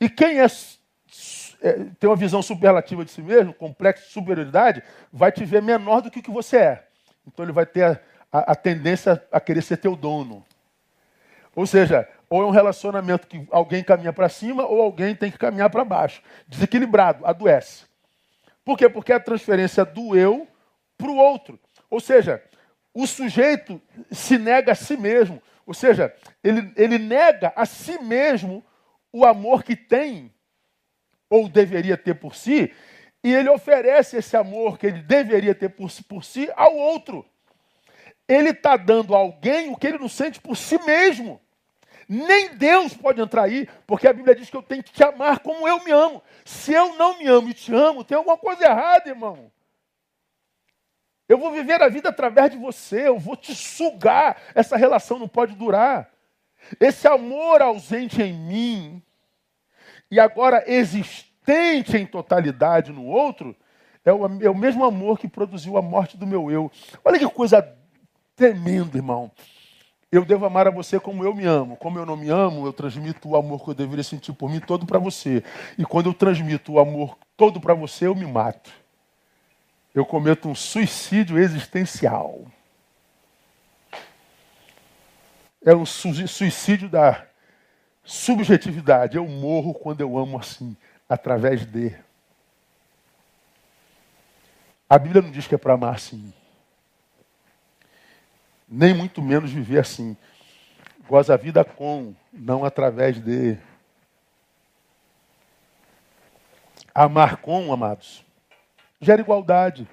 E 0.00 0.08
quem 0.08 0.40
é, 0.40 0.46
é, 0.46 1.72
tem 2.00 2.08
uma 2.08 2.16
visão 2.16 2.40
superlativa 2.40 3.04
de 3.04 3.10
si 3.10 3.20
mesmo, 3.20 3.52
complexo 3.52 4.06
de 4.06 4.12
superioridade, 4.14 4.82
vai 5.12 5.30
te 5.30 5.44
ver 5.44 5.60
menor 5.60 6.00
do 6.00 6.10
que 6.10 6.20
o 6.20 6.22
que 6.22 6.30
você 6.30 6.56
é. 6.56 6.88
Então 7.26 7.44
ele 7.44 7.52
vai 7.52 7.66
ter 7.66 7.84
a, 7.84 8.00
a, 8.32 8.52
a 8.52 8.54
tendência 8.54 9.22
a 9.30 9.38
querer 9.38 9.60
ser 9.60 9.76
teu 9.76 9.94
dono. 9.94 10.42
Ou 11.54 11.66
seja, 11.66 12.08
ou 12.30 12.42
é 12.42 12.46
um 12.46 12.50
relacionamento 12.50 13.26
que 13.26 13.46
alguém 13.50 13.84
caminha 13.84 14.10
para 14.10 14.30
cima 14.30 14.64
ou 14.64 14.80
alguém 14.80 15.14
tem 15.14 15.30
que 15.30 15.36
caminhar 15.36 15.68
para 15.68 15.84
baixo. 15.84 16.22
Desequilibrado, 16.48 17.26
adoece. 17.26 17.84
Por 18.64 18.78
quê? 18.78 18.88
Porque 18.88 19.12
a 19.12 19.20
transferência 19.20 19.84
do 19.84 20.16
eu 20.16 20.48
para 20.96 21.10
o 21.10 21.16
outro. 21.16 21.60
Ou 21.90 22.00
seja, 22.00 22.42
o 22.94 23.06
sujeito 23.06 23.78
se 24.10 24.38
nega 24.38 24.72
a 24.72 24.74
si 24.74 24.96
mesmo. 24.96 25.42
Ou 25.66 25.74
seja, 25.74 26.14
ele, 26.42 26.72
ele 26.76 26.98
nega 26.98 27.52
a 27.56 27.64
si 27.64 27.98
mesmo 28.02 28.64
o 29.12 29.24
amor 29.24 29.62
que 29.62 29.76
tem, 29.76 30.32
ou 31.30 31.48
deveria 31.48 31.96
ter 31.96 32.14
por 32.14 32.34
si, 32.34 32.72
e 33.22 33.32
ele 33.32 33.48
oferece 33.48 34.18
esse 34.18 34.36
amor 34.36 34.78
que 34.78 34.86
ele 34.86 35.02
deveria 35.02 35.54
ter 35.54 35.70
por, 35.70 35.90
por 36.08 36.24
si 36.24 36.50
ao 36.54 36.76
outro. 36.76 37.24
Ele 38.28 38.50
está 38.50 38.76
dando 38.76 39.14
a 39.14 39.18
alguém 39.18 39.70
o 39.70 39.76
que 39.76 39.86
ele 39.86 39.98
não 39.98 40.08
sente 40.08 40.40
por 40.40 40.56
si 40.56 40.78
mesmo. 40.84 41.40
Nem 42.06 42.54
Deus 42.54 42.94
pode 42.94 43.20
entrar 43.20 43.44
aí, 43.44 43.66
porque 43.86 44.06
a 44.06 44.12
Bíblia 44.12 44.34
diz 44.34 44.50
que 44.50 44.56
eu 44.56 44.62
tenho 44.62 44.82
que 44.82 44.92
te 44.92 45.02
amar 45.02 45.38
como 45.38 45.66
eu 45.66 45.82
me 45.82 45.90
amo. 45.90 46.22
Se 46.44 46.72
eu 46.72 46.96
não 46.96 47.18
me 47.18 47.26
amo 47.26 47.48
e 47.48 47.54
te 47.54 47.74
amo, 47.74 48.04
tem 48.04 48.16
alguma 48.16 48.36
coisa 48.36 48.64
errada, 48.64 49.08
irmão. 49.08 49.50
Eu 51.28 51.38
vou 51.38 51.50
viver 51.50 51.80
a 51.82 51.88
vida 51.88 52.10
através 52.10 52.50
de 52.50 52.58
você, 52.58 53.08
eu 53.08 53.18
vou 53.18 53.36
te 53.36 53.54
sugar. 53.54 54.36
Essa 54.54 54.76
relação 54.76 55.18
não 55.18 55.28
pode 55.28 55.54
durar. 55.54 56.10
Esse 56.78 57.06
amor 57.08 57.62
ausente 57.62 58.22
em 58.22 58.32
mim 58.32 59.02
e 60.10 60.20
agora 60.20 60.64
existente 60.66 61.96
em 61.96 62.06
totalidade 62.06 62.92
no 62.92 63.06
outro 63.06 63.56
é 64.04 64.12
o, 64.12 64.26
é 64.42 64.50
o 64.50 64.56
mesmo 64.56 64.84
amor 64.84 65.18
que 65.18 65.26
produziu 65.26 65.78
a 65.78 65.82
morte 65.82 66.16
do 66.16 66.26
meu 66.26 66.50
eu. 66.50 66.70
Olha 67.02 67.18
que 67.18 67.28
coisa 67.28 67.66
tremenda, 68.36 68.98
irmão. 68.98 69.30
Eu 70.12 70.24
devo 70.24 70.44
amar 70.44 70.68
a 70.68 70.70
você 70.70 71.00
como 71.00 71.24
eu 71.24 71.34
me 71.34 71.44
amo. 71.44 71.76
Como 71.76 71.98
eu 71.98 72.06
não 72.06 72.16
me 72.16 72.28
amo, 72.28 72.66
eu 72.66 72.72
transmito 72.72 73.30
o 73.30 73.36
amor 73.36 73.64
que 73.64 73.70
eu 73.70 73.74
deveria 73.74 74.04
sentir 74.04 74.32
por 74.34 74.48
mim 74.50 74.60
todo 74.60 74.86
para 74.86 74.98
você. 74.98 75.42
E 75.78 75.84
quando 75.84 76.06
eu 76.06 76.14
transmito 76.14 76.74
o 76.74 76.78
amor 76.78 77.18
todo 77.36 77.60
para 77.60 77.74
você, 77.74 78.06
eu 78.06 78.14
me 78.14 78.26
mato 78.26 78.83
eu 79.94 80.04
cometo 80.04 80.48
um 80.48 80.54
suicídio 80.54 81.38
existencial. 81.38 82.44
É 85.64 85.74
um 85.74 85.86
suicídio 85.86 86.88
da 86.88 87.24
subjetividade. 88.02 89.16
Eu 89.16 89.26
morro 89.26 89.72
quando 89.72 90.00
eu 90.00 90.18
amo 90.18 90.36
assim, 90.36 90.76
através 91.08 91.64
de. 91.64 91.96
A 94.90 94.98
Bíblia 94.98 95.22
não 95.22 95.30
diz 95.30 95.46
que 95.46 95.54
é 95.54 95.58
para 95.58 95.74
amar 95.74 95.94
assim. 95.94 96.34
Nem 98.68 98.92
muito 98.92 99.22
menos 99.22 99.50
viver 99.50 99.78
assim. 99.78 100.16
Goza 101.06 101.34
a 101.34 101.36
vida 101.36 101.64
com, 101.64 102.14
não 102.32 102.64
através 102.64 103.22
de. 103.22 103.56
Amar 106.92 107.38
com, 107.38 107.72
amados, 107.72 108.23
gera 109.00 109.20
igualdade. 109.20 109.88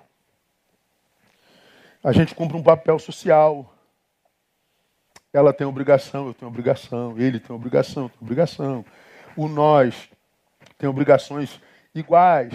A 2.03 2.11
gente 2.11 2.33
cumpre 2.33 2.57
um 2.57 2.63
papel 2.63 2.97
social. 2.97 3.73
Ela 5.31 5.53
tem 5.53 5.67
obrigação, 5.67 6.27
eu 6.27 6.33
tenho 6.33 6.49
obrigação, 6.49 7.17
ele 7.17 7.39
tem 7.39 7.55
obrigação, 7.55 8.03
eu 8.03 8.09
tenho 8.09 8.21
obrigação. 8.21 8.85
O 9.35 9.47
nós 9.47 10.09
tem 10.77 10.89
obrigações 10.89 11.61
iguais. 11.93 12.53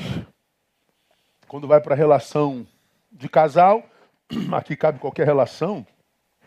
Quando 1.47 1.69
vai 1.69 1.81
para 1.81 1.95
a 1.95 1.97
relação 1.97 2.67
de 3.11 3.29
casal, 3.29 3.89
aqui 4.53 4.77
cabe 4.77 4.99
qualquer 4.99 5.25
relação 5.25 5.87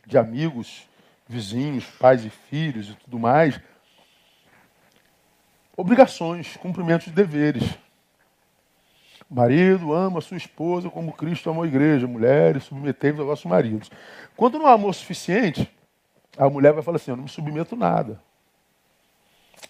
de 0.05 0.17
amigos, 0.17 0.88
vizinhos, 1.27 1.85
pais 1.85 2.25
e 2.25 2.29
filhos 2.29 2.89
e 2.89 2.95
tudo 2.95 3.17
mais. 3.17 3.59
Obrigações, 5.77 6.57
cumprimentos 6.57 7.05
de 7.07 7.13
deveres. 7.13 7.63
Marido 9.29 9.93
ama 9.93 10.21
sua 10.21 10.37
esposa 10.37 10.89
como 10.89 11.13
Cristo 11.13 11.49
amou 11.49 11.63
a 11.63 11.67
igreja. 11.67 12.07
Mulheres, 12.07 12.63
submetemos 12.63 13.19
aos 13.19 13.27
vossos 13.29 13.45
maridos. 13.45 13.91
Quando 14.35 14.57
não 14.57 14.65
há 14.65 14.73
amor 14.73 14.93
suficiente, 14.95 15.69
a 16.37 16.49
mulher 16.49 16.73
vai 16.73 16.81
falar 16.81 16.95
assim: 16.95 17.11
Eu 17.11 17.17
não 17.17 17.23
me 17.25 17.29
submeto 17.29 17.75
nada. 17.75 18.19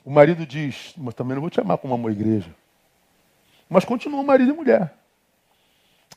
O 0.06 0.10
marido 0.10 0.45
diz: 0.45 0.93
Mas 0.95 1.13
também 1.13 1.36
não 1.36 1.41
vou 1.41 1.50
te 1.50 1.60
amar 1.60 1.78
como 1.78 1.93
amou 1.93 2.08
a 2.08 2.12
igreja. 2.12 2.56
Mas 3.69 3.84
continua 3.84 4.24
marido 4.24 4.52
e 4.52 4.56
mulher. 4.56 4.93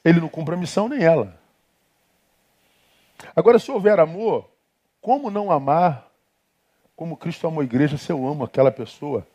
Ele 0.04 0.20
não 0.20 0.28
cumpre 0.28 0.54
a 0.54 0.58
missão 0.58 0.88
nem 0.88 1.02
ela. 1.02 1.36
Agora, 3.34 3.58
se 3.58 3.70
houver 3.70 3.98
amor, 3.98 4.48
como 5.00 5.30
não 5.30 5.50
amar 5.50 6.12
como 6.94 7.16
Cristo 7.16 7.46
amou 7.46 7.60
a 7.62 7.64
igreja 7.64 7.98
se 7.98 8.12
eu 8.12 8.26
amo 8.26 8.44
aquela 8.44 8.70
pessoa? 8.70 9.26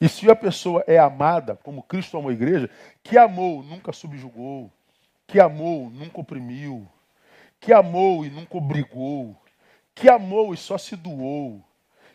E 0.00 0.08
se 0.08 0.30
a 0.30 0.34
pessoa 0.34 0.82
é 0.86 0.98
amada, 0.98 1.56
como 1.62 1.82
Cristo 1.82 2.16
amou 2.16 2.30
a 2.30 2.32
igreja, 2.32 2.70
que 3.02 3.18
amou, 3.18 3.62
nunca 3.62 3.92
subjugou, 3.92 4.70
que 5.26 5.38
amou, 5.38 5.90
nunca 5.90 6.20
oprimiu, 6.20 6.88
que 7.60 7.72
amou 7.72 8.24
e 8.24 8.30
nunca 8.30 8.56
obrigou, 8.56 9.36
que 9.94 10.08
amou 10.08 10.54
e 10.54 10.56
só 10.56 10.78
se 10.78 10.96
doou, 10.96 11.62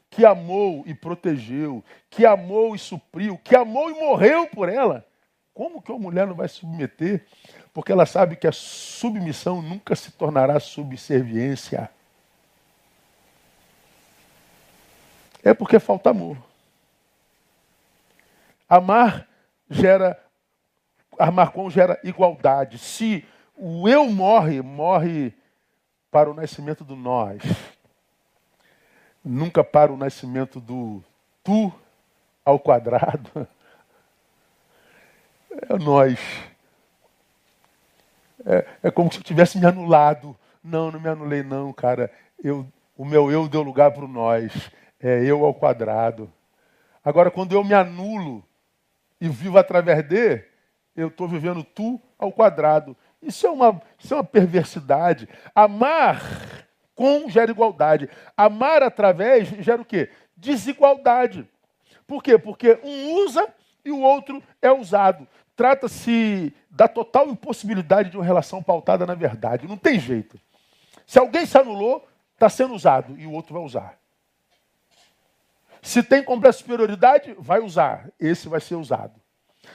que 0.10 0.26
amou 0.26 0.84
e 0.88 0.95
protegeu, 0.95 1.84
que 2.10 2.26
amou 2.26 2.74
e 2.74 2.80
supriu, 2.80 3.38
que 3.38 3.56
amou 3.56 3.91
e 3.91 3.93
morreu 3.93 4.48
por 4.48 4.67
ela. 4.67 5.06
Como 5.54 5.82
que 5.82 5.91
uma 5.91 6.00
mulher 6.00 6.26
não 6.26 6.34
vai 6.34 6.48
se 6.48 6.56
submeter? 6.56 7.26
Porque 7.71 7.91
ela 7.91 8.06
sabe 8.06 8.36
que 8.36 8.48
a 8.48 8.52
submissão 8.52 9.62
nunca 9.62 9.95
se 9.95 10.12
tornará 10.12 10.60
subserviência. 10.60 11.89
É 15.43 15.54
porque 15.54 15.80
falta 15.80 16.10
amor. 16.10 16.38
Amar 18.67 19.28
gera 19.69 20.19
amar 21.17 21.51
com 21.51 21.69
gera 21.69 21.99
igualdade. 22.04 22.78
Se 22.78 23.25
o 23.56 23.88
eu 23.88 24.10
morre, 24.10 24.62
morre 24.62 25.34
para 26.12 26.30
o 26.30 26.34
nascimento 26.34 26.84
do 26.84 26.95
nós. 26.95 27.41
Nunca 29.23 29.63
para 29.63 29.91
o 29.91 29.97
nascimento 29.97 30.60
do 30.60 31.04
tu 31.43 31.73
ao 32.43 32.60
quadrado. 32.60 33.47
É 35.69 35.78
nós. 35.78 36.19
É, 38.45 38.67
é 38.84 38.91
como 38.91 39.12
se 39.12 39.19
eu 39.19 39.23
tivesse 39.23 39.58
me 39.58 39.65
anulado. 39.65 40.36
Não, 40.63 40.91
não 40.91 40.99
me 40.99 41.10
anulei 41.10 41.43
não, 41.43 41.71
cara. 41.71 42.12
Eu, 42.43 42.67
o 42.97 43.06
meu 43.06 43.32
eu 43.32 43.47
deu 43.47 43.62
lugar 43.62 43.91
para 43.91 44.06
o 44.06 44.08
nós. 44.08 44.69
É 44.99 45.23
eu 45.23 45.45
ao 45.45 45.54
quadrado. 45.54 46.32
Agora, 47.04 47.32
quando 47.32 47.54
eu 47.54 47.63
me 47.63 47.73
anulo, 47.73 48.43
e 49.19 49.30
vivo 49.30 49.58
através 49.58 50.04
de, 50.08 50.43
eu 50.95 51.08
estou 51.08 51.28
vivendo 51.28 51.63
tu 51.63 52.01
ao 52.17 52.32
quadrado. 52.32 52.95
Isso 53.21 53.47
é, 53.47 53.49
uma, 53.49 53.82
isso 53.97 54.13
é 54.13 54.17
uma 54.17 54.23
perversidade. 54.23 55.28
Amar 55.54 56.21
com 56.93 57.30
gera 57.30 57.51
igualdade. 57.51 58.10
Amar 58.38 58.84
através 58.84 59.47
gera 59.63 59.82
o 59.82 59.86
quê? 59.86 60.10
Desigualdade. 60.38 61.47
Por 62.08 62.21
quê? 62.21 62.38
Porque 62.38 62.80
um 62.84 63.25
usa 63.25 63.47
e 63.84 63.91
o 63.91 63.99
outro 63.99 64.41
é 64.62 64.71
usado. 64.71 65.28
Trata-se 65.56 66.54
da 66.69 66.88
total 66.88 67.30
impossibilidade 67.30 68.10
de 68.10 68.17
uma 68.17 68.25
relação 68.25 68.62
pautada 68.62 69.06
na 69.06 69.15
verdade. 69.15 69.67
Não 69.67 69.78
tem 69.78 69.99
jeito. 69.99 70.39
Se 71.06 71.19
alguém 71.19 71.45
se 71.45 71.58
anulou, 71.58 72.08
está 72.34 72.49
sendo 72.49 72.73
usado 72.73 73.17
e 73.17 73.25
o 73.25 73.32
outro 73.32 73.54
vai 73.54 73.63
usar. 73.63 73.97
Se 75.86 76.02
tem 76.02 76.24
complexo 76.24 76.58
de 76.58 76.63
superioridade, 76.63 77.36
vai 77.38 77.60
usar. 77.60 78.10
Esse 78.19 78.50
vai 78.50 78.60
ser 78.60 78.74
usado. 78.74 79.13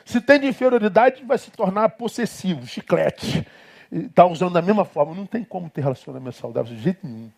Se 0.05 0.21
tem 0.21 0.41
de 0.41 0.47
inferioridade, 0.49 1.23
vai 1.25 1.39
se 1.39 1.53
tornar 1.53 1.89
possessivo, 1.91 2.67
chiclete. 2.67 3.47
Está 3.93 4.27
usando 4.27 4.55
da 4.55 4.61
mesma 4.61 4.85
forma. 4.85 5.15
Não 5.15 5.25
tem 5.25 5.45
como 5.45 5.71
ter 5.71 5.83
relacionamento 5.83 6.37
saudável 6.37 6.75
de 6.75 6.83
jeito 6.83 7.07
nenhum. 7.07 7.31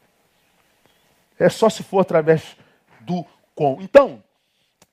É 1.38 1.50
só 1.50 1.68
se 1.68 1.82
for 1.82 2.00
através 2.00 2.56
do 3.00 3.26
com. 3.54 3.76
Então, 3.82 4.24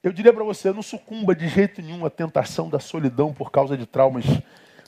eu 0.04 0.12
diria 0.12 0.34
para 0.34 0.44
você, 0.44 0.74
não 0.74 0.84
sucumba 0.84 1.34
de 1.34 1.48
jeito 1.48 1.82
nenhum 1.82 2.06
à 2.06 2.10
tentação 2.10 2.70
da 2.70 2.82
solidão 2.82 3.34
por 3.34 3.50
causa 3.50 3.78
de 3.78 3.86
traumas 3.86 4.26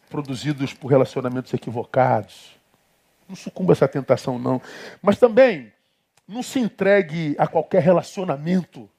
produzidos 0.09 0.73
por 0.73 0.89
relacionamentos 0.89 1.53
equivocados. 1.53 2.59
Não 3.25 3.37
sucumba 3.37 3.71
a 3.71 3.73
essa 3.73 3.87
tentação, 3.87 4.37
não. 4.37 4.61
Mas 5.01 5.17
também, 5.17 5.71
não 6.27 6.41
se 6.41 6.59
entregue 6.59 7.35
a 7.37 7.47
qualquer 7.47 7.81
relacionamento. 7.81 8.89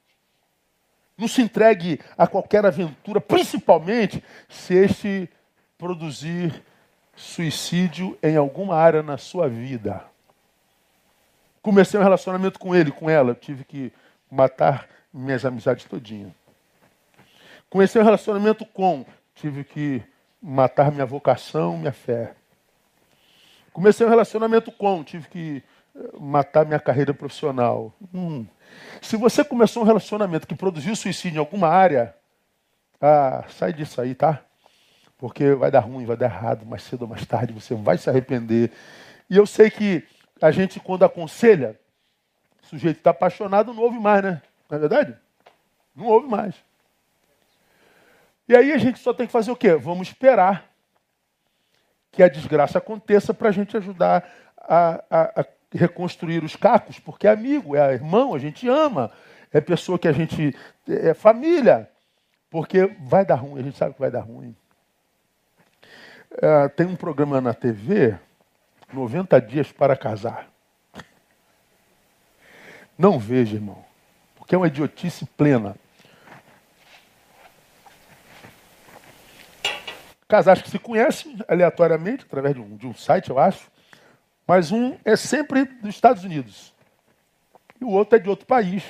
Não 1.17 1.27
se 1.27 1.41
entregue 1.41 1.99
a 2.17 2.27
qualquer 2.27 2.65
aventura, 2.65 3.21
principalmente 3.21 4.23
se 4.49 4.73
este 4.73 5.29
produzir 5.77 6.63
suicídio 7.15 8.17
em 8.21 8.35
alguma 8.35 8.75
área 8.75 9.03
na 9.03 9.17
sua 9.17 9.47
vida. 9.47 10.03
Comecei 11.61 11.99
um 11.99 12.03
relacionamento 12.03 12.59
com 12.59 12.75
ele, 12.75 12.91
com 12.91 13.09
ela, 13.09 13.31
eu 13.31 13.35
tive 13.35 13.63
que 13.63 13.93
matar 14.29 14.87
minhas 15.13 15.45
amizades 15.45 15.85
todinha. 15.85 16.33
Comecei 17.69 18.01
um 18.01 18.05
relacionamento 18.05 18.65
com, 18.65 19.05
tive 19.35 19.63
que 19.63 20.03
matar 20.41 20.91
minha 20.91 21.05
vocação, 21.05 21.77
minha 21.77 21.93
fé. 21.93 22.35
Comecei 23.71 24.05
um 24.05 24.09
relacionamento 24.09 24.71
com, 24.71 25.03
tive 25.03 25.27
que 25.29 25.63
matar 26.19 26.65
minha 26.65 26.79
carreira 26.79 27.13
profissional. 27.13 27.93
Hum. 28.13 28.45
Se 29.01 29.15
você 29.15 29.43
começou 29.43 29.83
um 29.83 29.85
relacionamento 29.85 30.47
que 30.47 30.55
produziu 30.55 30.95
suicídio 30.95 31.37
em 31.37 31.39
alguma 31.39 31.67
área, 31.67 32.15
ah, 32.99 33.43
sai 33.49 33.73
disso 33.73 34.01
aí, 34.01 34.15
tá? 34.15 34.43
Porque 35.17 35.53
vai 35.53 35.69
dar 35.69 35.81
ruim, 35.81 36.05
vai 36.05 36.17
dar 36.17 36.25
errado, 36.25 36.65
mais 36.65 36.83
cedo 36.83 37.03
ou 37.03 37.07
mais 37.07 37.25
tarde 37.25 37.53
você 37.53 37.75
vai 37.75 37.97
se 37.97 38.09
arrepender. 38.09 38.71
E 39.29 39.37
eu 39.37 39.45
sei 39.45 39.69
que 39.69 40.03
a 40.41 40.51
gente, 40.51 40.79
quando 40.79 41.03
aconselha, 41.03 41.79
o 42.61 42.65
sujeito 42.65 42.97
está 42.97 43.11
apaixonado, 43.11 43.73
não 43.73 43.83
ouve 43.83 43.99
mais, 43.99 44.23
né? 44.23 44.41
Não 44.69 44.77
é 44.77 44.79
verdade? 44.79 45.17
Não 45.95 46.05
ouve 46.07 46.27
mais. 46.27 46.55
E 48.47 48.55
aí 48.55 48.73
a 48.73 48.77
gente 48.77 48.99
só 48.99 49.13
tem 49.13 49.25
que 49.25 49.31
fazer 49.31 49.51
o 49.51 49.55
quê? 49.55 49.75
Vamos 49.75 50.07
esperar 50.07 50.69
que 52.11 52.21
a 52.21 52.27
desgraça 52.27 52.77
aconteça 52.77 53.33
para 53.33 53.49
a 53.49 53.51
gente 53.51 53.75
ajudar 53.77 54.29
a, 54.57 55.03
a, 55.09 55.41
a, 55.41 55.45
reconstruir 55.77 56.43
os 56.43 56.55
cacos, 56.55 56.99
porque 56.99 57.27
é 57.27 57.31
amigo, 57.31 57.75
é 57.75 57.93
irmão, 57.93 58.33
a 58.33 58.39
gente 58.39 58.67
ama, 58.67 59.11
é 59.51 59.59
pessoa 59.61 59.99
que 59.99 60.07
a 60.07 60.11
gente. 60.11 60.55
é 60.87 61.13
família. 61.13 61.89
Porque 62.49 62.85
vai 63.01 63.25
dar 63.25 63.35
ruim, 63.35 63.59
a 63.59 63.63
gente 63.63 63.77
sabe 63.77 63.95
que 63.95 63.99
vai 63.99 64.11
dar 64.11 64.21
ruim. 64.21 64.55
É, 66.39 66.67
tem 66.69 66.85
um 66.85 66.95
programa 66.95 67.41
na 67.41 67.53
TV, 67.53 68.17
90 68.91 69.41
dias 69.41 69.71
para 69.71 69.95
casar. 69.95 70.47
Não 72.97 73.17
veja, 73.17 73.55
irmão, 73.55 73.83
porque 74.35 74.53
é 74.53 74.57
uma 74.57 74.67
idiotice 74.67 75.25
plena. 75.25 75.75
Casais 80.27 80.61
que 80.61 80.69
se 80.69 80.79
conhecem 80.79 81.37
aleatoriamente, 81.47 82.25
através 82.25 82.55
de 82.55 82.61
um, 82.61 82.75
de 82.75 82.87
um 82.87 82.93
site, 82.93 83.29
eu 83.29 83.39
acho, 83.39 83.71
mas 84.47 84.71
um 84.71 84.97
é 85.05 85.15
sempre 85.15 85.65
dos 85.65 85.95
Estados 85.95 86.23
Unidos 86.23 86.73
e 87.83 87.85
o 87.85 87.89
outro 87.89 88.15
é 88.15 88.19
de 88.19 88.29
outro 88.29 88.45
país, 88.45 88.83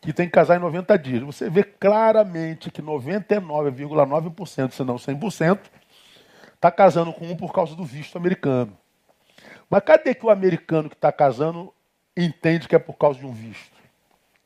que 0.00 0.12
tem 0.12 0.26
que 0.26 0.32
casar 0.32 0.56
em 0.56 0.60
90 0.60 0.98
dias. 0.98 1.22
Você 1.22 1.50
vê 1.50 1.62
claramente 1.62 2.70
que 2.70 2.82
99,9%, 2.82 4.72
se 4.72 4.82
não 4.82 4.96
100%, 4.96 5.60
está 6.54 6.70
casando 6.70 7.12
com 7.12 7.26
um 7.26 7.36
por 7.36 7.52
causa 7.52 7.76
do 7.76 7.84
visto 7.84 8.16
americano. 8.16 8.76
Mas 9.68 9.82
cadê 9.84 10.14
que 10.14 10.24
o 10.24 10.30
americano 10.30 10.88
que 10.88 10.94
está 10.94 11.12
casando 11.12 11.72
entende 12.16 12.66
que 12.66 12.74
é 12.74 12.78
por 12.78 12.96
causa 12.96 13.18
de 13.18 13.26
um 13.26 13.32
visto? 13.32 13.77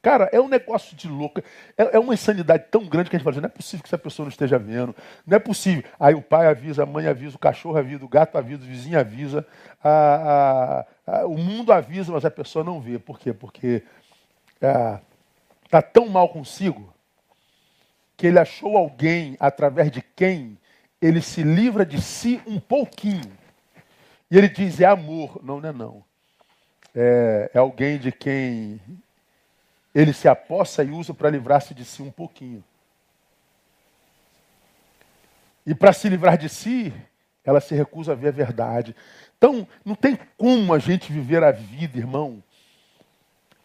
Cara, 0.02 0.28
é 0.32 0.40
um 0.40 0.48
negócio 0.48 0.96
de 0.96 1.06
louca. 1.06 1.44
É, 1.78 1.96
é, 1.96 1.98
uma 2.00 2.12
insanidade 2.12 2.64
tão 2.72 2.84
grande 2.86 3.08
que 3.08 3.14
a 3.14 3.18
gente 3.18 3.24
fala 3.24 3.34
assim, 3.34 3.40
não 3.40 3.46
é 3.46 3.50
possível 3.50 3.84
que 3.84 3.88
essa 3.88 3.96
pessoa 3.96 4.24
não 4.24 4.30
esteja 4.30 4.58
vendo. 4.58 4.94
Não 5.24 5.36
é 5.36 5.38
possível. 5.38 5.84
Aí 5.98 6.12
o 6.12 6.20
pai 6.20 6.48
avisa, 6.48 6.82
a 6.82 6.86
mãe 6.86 7.06
avisa, 7.06 7.36
o 7.36 7.38
cachorro 7.38 7.78
avisa, 7.78 8.04
o 8.04 8.08
gato 8.08 8.36
avisa, 8.36 8.62
o 8.62 8.66
vizinho 8.66 8.98
avisa, 8.98 9.46
a, 9.82 10.84
a, 11.06 11.20
a, 11.20 11.26
o 11.26 11.38
mundo 11.38 11.72
avisa, 11.72 12.10
mas 12.10 12.24
a 12.24 12.30
pessoa 12.32 12.64
não 12.64 12.80
vê. 12.80 12.98
Por 12.98 13.16
quê? 13.16 13.32
Porque 13.32 13.84
está 14.56 15.78
é, 15.78 15.82
tão 15.82 16.08
mal 16.08 16.28
consigo 16.30 16.92
que 18.16 18.26
ele 18.26 18.40
achou 18.40 18.76
alguém 18.76 19.36
através 19.38 19.88
de 19.88 20.02
quem 20.02 20.58
ele 21.00 21.22
se 21.22 21.44
livra 21.44 21.86
de 21.86 22.02
si 22.02 22.42
um 22.44 22.58
pouquinho. 22.58 23.32
E 24.28 24.36
ele 24.36 24.48
diz: 24.48 24.80
é 24.80 24.86
amor. 24.86 25.38
Não, 25.44 25.60
não 25.60 25.68
é 25.68 25.72
não. 25.72 26.04
É, 26.92 27.52
é 27.54 27.58
alguém 27.58 27.98
de 27.98 28.10
quem 28.10 28.80
ele 29.94 30.12
se 30.12 30.28
apossa 30.28 30.82
e 30.82 30.90
usa 30.90 31.12
para 31.12 31.30
livrar-se 31.30 31.74
de 31.74 31.84
si 31.84 32.02
um 32.02 32.10
pouquinho. 32.10 32.64
E 35.66 35.74
para 35.74 35.92
se 35.92 36.08
livrar 36.08 36.36
de 36.36 36.48
si, 36.48 36.92
ela 37.44 37.60
se 37.60 37.74
recusa 37.74 38.12
a 38.12 38.14
ver 38.14 38.28
a 38.28 38.32
verdade. 38.32 38.96
Então, 39.36 39.66
não 39.84 39.94
tem 39.94 40.18
como 40.36 40.72
a 40.74 40.78
gente 40.78 41.12
viver 41.12 41.42
a 41.42 41.50
vida, 41.50 41.98
irmão, 41.98 42.42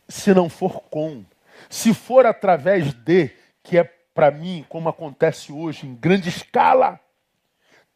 se 0.07 0.33
não 0.33 0.49
for 0.49 0.81
com. 0.89 1.23
Se 1.69 1.93
for 1.93 2.25
através 2.25 2.93
de, 2.93 3.31
que 3.63 3.77
é 3.77 3.83
para 3.83 4.31
mim, 4.31 4.65
como 4.67 4.89
acontece 4.89 5.51
hoje 5.51 5.85
em 5.85 5.95
grande 5.95 6.29
escala, 6.29 6.99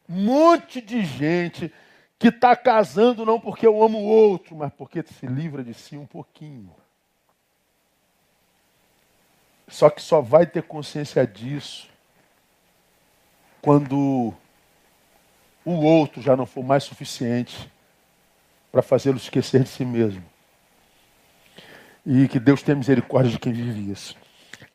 um 0.08 0.24
monte 0.24 0.80
de 0.80 1.04
gente 1.04 1.72
que 2.18 2.28
está 2.28 2.54
casando 2.54 3.26
não 3.26 3.40
porque 3.40 3.66
eu 3.66 3.82
amo 3.82 3.98
o 3.98 4.04
outro, 4.04 4.54
mas 4.54 4.72
porque 4.72 5.02
se 5.02 5.26
livra 5.26 5.64
de 5.64 5.74
si 5.74 5.96
um 5.96 6.06
pouquinho. 6.06 6.72
Só 9.72 9.88
que 9.88 10.02
só 10.02 10.20
vai 10.20 10.44
ter 10.44 10.62
consciência 10.64 11.26
disso 11.26 11.88
quando 13.62 14.34
o 15.64 15.72
outro 15.72 16.20
já 16.20 16.36
não 16.36 16.44
for 16.44 16.62
mais 16.62 16.84
suficiente 16.84 17.72
para 18.70 18.82
fazê-lo 18.82 19.16
esquecer 19.16 19.62
de 19.62 19.70
si 19.70 19.82
mesmo. 19.86 20.22
E 22.04 22.28
que 22.28 22.38
Deus 22.38 22.62
tenha 22.62 22.76
misericórdia 22.76 23.32
de 23.32 23.38
quem 23.38 23.54
vive 23.54 23.90
isso. 23.90 24.14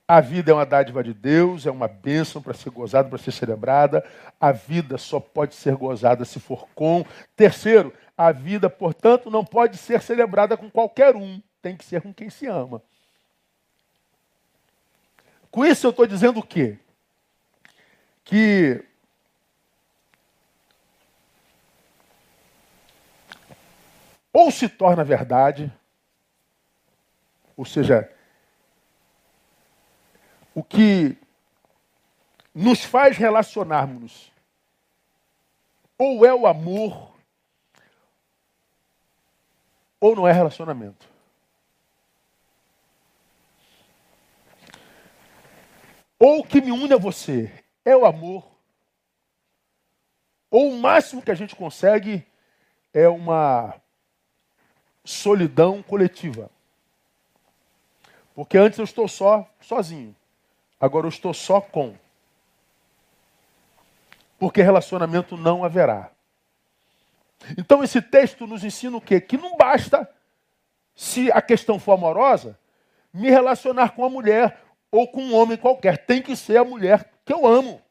A 0.08 0.20
vida 0.20 0.50
é 0.50 0.54
uma 0.56 0.66
dádiva 0.66 1.04
de 1.04 1.14
Deus, 1.14 1.68
é 1.68 1.72
uma 1.72 1.88
bênção 1.88 2.42
para 2.42 2.56
ser 2.56 2.72
gozada, 2.72 3.08
para 3.08 3.20
ser 3.20 3.32
celebrada. 3.32 4.04
A 4.42 4.52
vida 4.52 4.98
só 4.98 5.20
pode 5.20 5.54
ser 5.54 5.76
gozada 5.76 6.26
se 6.26 6.40
for 6.40 6.68
com. 6.74 7.06
Terceiro, 7.36 7.94
a 8.18 8.32
vida, 8.32 8.68
portanto, 8.68 9.30
não 9.30 9.46
pode 9.46 9.78
ser 9.78 10.02
celebrada 10.02 10.58
com 10.58 10.72
qualquer 10.72 11.16
um, 11.16 11.40
tem 11.62 11.78
que 11.78 11.86
ser 11.86 12.02
com 12.02 12.12
quem 12.12 12.32
se 12.32 12.48
ama. 12.48 12.82
Com 15.52 15.66
isso 15.66 15.88
eu 15.88 15.92
estou 15.92 16.06
dizendo 16.06 16.40
o 16.40 16.44
quê? 16.44 16.78
Que 18.24 18.84
ou 24.32 24.52
se 24.52 24.70
torna 24.70 25.04
verdade, 25.04 25.74
ou 27.56 27.66
seja, 27.66 28.08
o 30.54 30.64
que 30.64 31.18
nos 32.54 32.84
faz 32.84 33.18
relacionarmos 33.18 34.32
ou 35.98 36.24
é 36.24 36.34
o 36.34 36.46
amor 36.46 37.16
ou 40.00 40.16
não 40.16 40.28
é 40.28 40.32
relacionamento. 40.32 41.17
Ou 46.20 46.40
o 46.40 46.44
que 46.44 46.62
me 46.62 46.72
une 46.72 46.94
a 46.94 46.98
você 46.98 47.52
é 47.86 47.96
o 47.96 48.06
amor, 48.06 48.46
ou 50.50 50.72
o 50.72 50.80
máximo 50.80 51.22
que 51.22 51.32
a 51.32 51.36
gente 51.36 51.56
consegue 51.56 52.26
é 52.94 53.08
uma 53.08 53.76
solidão 55.04 55.84
coletiva. 55.84 56.50
Porque 58.34 58.58
antes 58.58 58.80
eu 58.80 58.86
estou 58.86 59.08
só, 59.08 59.50
sozinho. 59.60 60.16
Agora 60.80 61.06
eu 61.06 61.10
estou 61.10 61.34
só 61.34 61.60
com. 61.60 61.96
Porque 64.40 64.62
relacionamento 64.62 65.36
não 65.36 65.64
haverá. 65.64 66.12
Então 67.58 67.84
esse 67.84 68.02
texto 68.02 68.48
nos 68.48 68.64
ensina 68.64 68.98
o 68.98 69.02
quê? 69.02 69.20
Que 69.20 69.38
não 69.38 69.58
basta, 69.58 70.10
se 70.96 71.32
a 71.32 71.42
questão 71.42 71.80
for 71.80 71.94
amorosa, 71.94 72.58
me 73.14 73.30
relacionar 73.30 73.92
com 73.92 74.04
a 74.04 74.10
mulher 74.10 74.67
ou 74.92 75.08
com 75.08 75.22
um 75.22 75.36
homem 75.36 75.58
qualquer. 75.58 76.06
Tem 76.06 76.22
que 76.22 76.36
ser 76.36 76.58
a 76.58 76.64
mulher 76.64 77.10
que 77.26 77.34
eu 77.34 77.46
amo. 77.46 77.82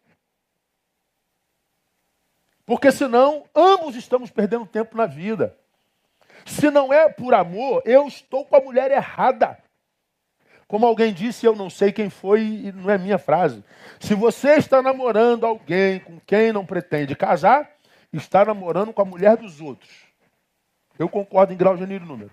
Porque 2.65 2.91
senão 2.91 3.45
ambos 3.55 3.95
estamos 3.95 4.31
perdendo 4.31 4.67
tempo 4.67 4.97
na 4.97 5.07
vida. 5.07 5.57
Se 6.45 6.71
não 6.71 6.93
é 6.93 7.09
por 7.09 7.35
amor, 7.35 7.83
eu 7.85 8.07
estou 8.07 8.45
com 8.45 8.57
a 8.57 8.61
mulher 8.61 8.91
errada. 8.91 9.59
Como 10.69 10.85
alguém 10.85 11.13
disse, 11.13 11.47
eu 11.47 11.55
não 11.55 11.71
sei 11.71 11.93
quem 11.93 12.11
foi 12.11 12.43
e 12.43 12.73
não 12.73 12.91
é 12.91 12.99
minha 12.99 13.19
frase. 13.19 13.65
Se 14.01 14.15
você 14.15 14.55
está 14.55 14.83
namorando 14.83 15.47
alguém 15.47 16.01
com 16.01 16.19
quem 16.27 16.53
não 16.53 16.67
pretende 16.67 17.15
casar, 17.15 17.71
está 18.13 18.45
namorando 18.45 18.93
com 18.93 19.03
a 19.03 19.05
mulher 19.05 19.37
dos 19.37 19.61
outros. 19.61 19.91
Eu 20.99 21.09
concordo 21.09 21.53
em 21.53 21.57
grau, 21.57 21.77
gênero 21.77 22.05
e 22.05 22.09
número. 22.09 22.31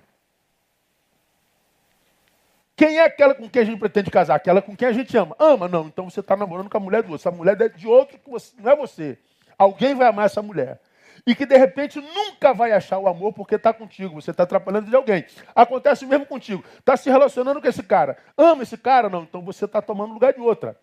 Quem 2.76 2.98
é 2.98 3.06
aquela 3.06 3.36
com 3.36 3.48
quem 3.50 3.62
a 3.62 3.66
gente 3.66 3.80
pretende 3.80 4.10
casar? 4.10 4.36
Aquela 4.36 4.62
com 4.62 4.76
quem 4.76 4.88
a 4.88 4.92
gente 4.92 5.16
ama. 5.16 5.36
Ama? 5.40 5.68
Não. 5.68 5.88
Então 5.88 6.10
você 6.10 6.20
está 6.20 6.36
namorando 6.36 6.70
com 6.70 6.78
a 6.78 6.80
mulher 6.80 7.04
do 7.04 7.12
outro. 7.12 7.28
Essa 7.28 7.36
mulher 7.36 7.60
é 7.62 7.70
de 7.70 7.88
outro 7.88 8.18
que 8.18 8.30
você, 8.30 8.54
não 8.60 8.72
é 8.72 8.76
você. 8.76 9.18
Alguém 9.58 9.94
vai 9.94 10.08
amar 10.08 10.26
essa 10.26 10.42
mulher 10.42 10.80
e 11.26 11.34
que 11.34 11.46
de 11.46 11.58
repente 11.58 12.02
nunca 12.02 12.54
vai 12.54 12.72
achar 12.72 12.98
o 13.00 13.08
amor 13.08 13.32
porque 13.34 13.56
está 13.56 13.72
contigo, 13.72 14.20
você 14.20 14.32
está 14.32 14.44
atrapalhando 14.44 14.90
de 14.90 14.96
alguém. 14.96 15.26
Acontece 15.56 16.06
mesmo 16.06 16.26
contigo. 16.26 16.64
Está 16.80 16.98
se 16.98 17.10
relacionando 17.10 17.62
com 17.62 17.68
esse 17.68 17.84
cara. 17.84 18.18
Ama 18.38 18.64
esse 18.64 18.78
cara? 18.78 19.10
Não. 19.10 19.24
Então 19.24 19.42
você 19.42 19.66
está 19.66 19.82
tomando 19.82 20.14
lugar 20.14 20.34
de 20.34 20.42
outra. 20.42 20.78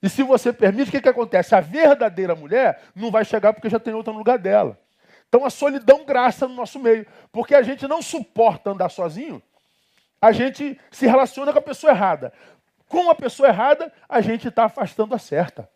E 0.00 0.08
se 0.08 0.22
você 0.22 0.52
permite, 0.52 0.88
o 0.88 0.92
que, 0.92 1.00
que 1.00 1.08
acontece? 1.08 1.54
A 1.54 1.60
verdadeira 1.60 2.34
mulher 2.34 2.80
não 2.94 3.10
vai 3.10 3.24
chegar 3.24 3.52
porque 3.52 3.68
já 3.68 3.80
tem 3.80 3.92
outra 3.92 4.12
no 4.12 4.18
lugar 4.18 4.38
dela. 4.38 4.78
Então 5.28 5.44
a 5.44 5.50
solidão 5.50 6.04
graça 6.04 6.46
no 6.46 6.54
nosso 6.54 6.78
meio. 6.78 7.06
Porque 7.32 7.54
a 7.54 7.62
gente 7.62 7.86
não 7.86 8.00
suporta 8.00 8.70
andar 8.70 8.88
sozinho, 8.88 9.42
a 10.20 10.32
gente 10.32 10.78
se 10.90 11.06
relaciona 11.06 11.52
com 11.52 11.58
a 11.58 11.62
pessoa 11.62 11.92
errada. 11.92 12.32
Com 12.88 13.10
a 13.10 13.14
pessoa 13.14 13.48
errada, 13.48 13.92
a 14.08 14.20
gente 14.20 14.48
está 14.48 14.64
afastando 14.64 15.14
a 15.14 15.18
certa. 15.18 15.68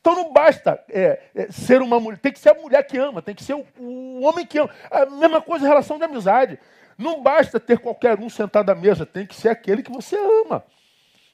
Então 0.00 0.16
não 0.16 0.32
basta 0.32 0.82
é, 0.90 1.22
é, 1.32 1.52
ser 1.52 1.80
uma 1.80 2.00
mulher, 2.00 2.18
tem 2.18 2.32
que 2.32 2.40
ser 2.40 2.50
a 2.50 2.60
mulher 2.60 2.82
que 2.82 2.98
ama, 2.98 3.22
tem 3.22 3.36
que 3.36 3.44
ser 3.44 3.54
o, 3.54 3.64
o, 3.78 4.22
homem 4.22 4.44
que 4.44 4.58
ama. 4.58 4.70
A 4.90 5.06
mesma 5.06 5.40
coisa 5.40 5.64
em 5.64 5.68
relação 5.68 5.96
de 5.96 6.04
amizade. 6.04 6.58
Não 6.98 7.22
basta 7.22 7.58
ter 7.58 7.78
qualquer 7.78 8.18
um 8.18 8.28
sentado 8.28 8.68
à 8.70 8.74
mesa, 8.74 9.06
tem 9.06 9.24
que 9.24 9.34
ser 9.34 9.48
aquele 9.48 9.82
que 9.82 9.92
você 9.92 10.16
ama. 10.44 10.64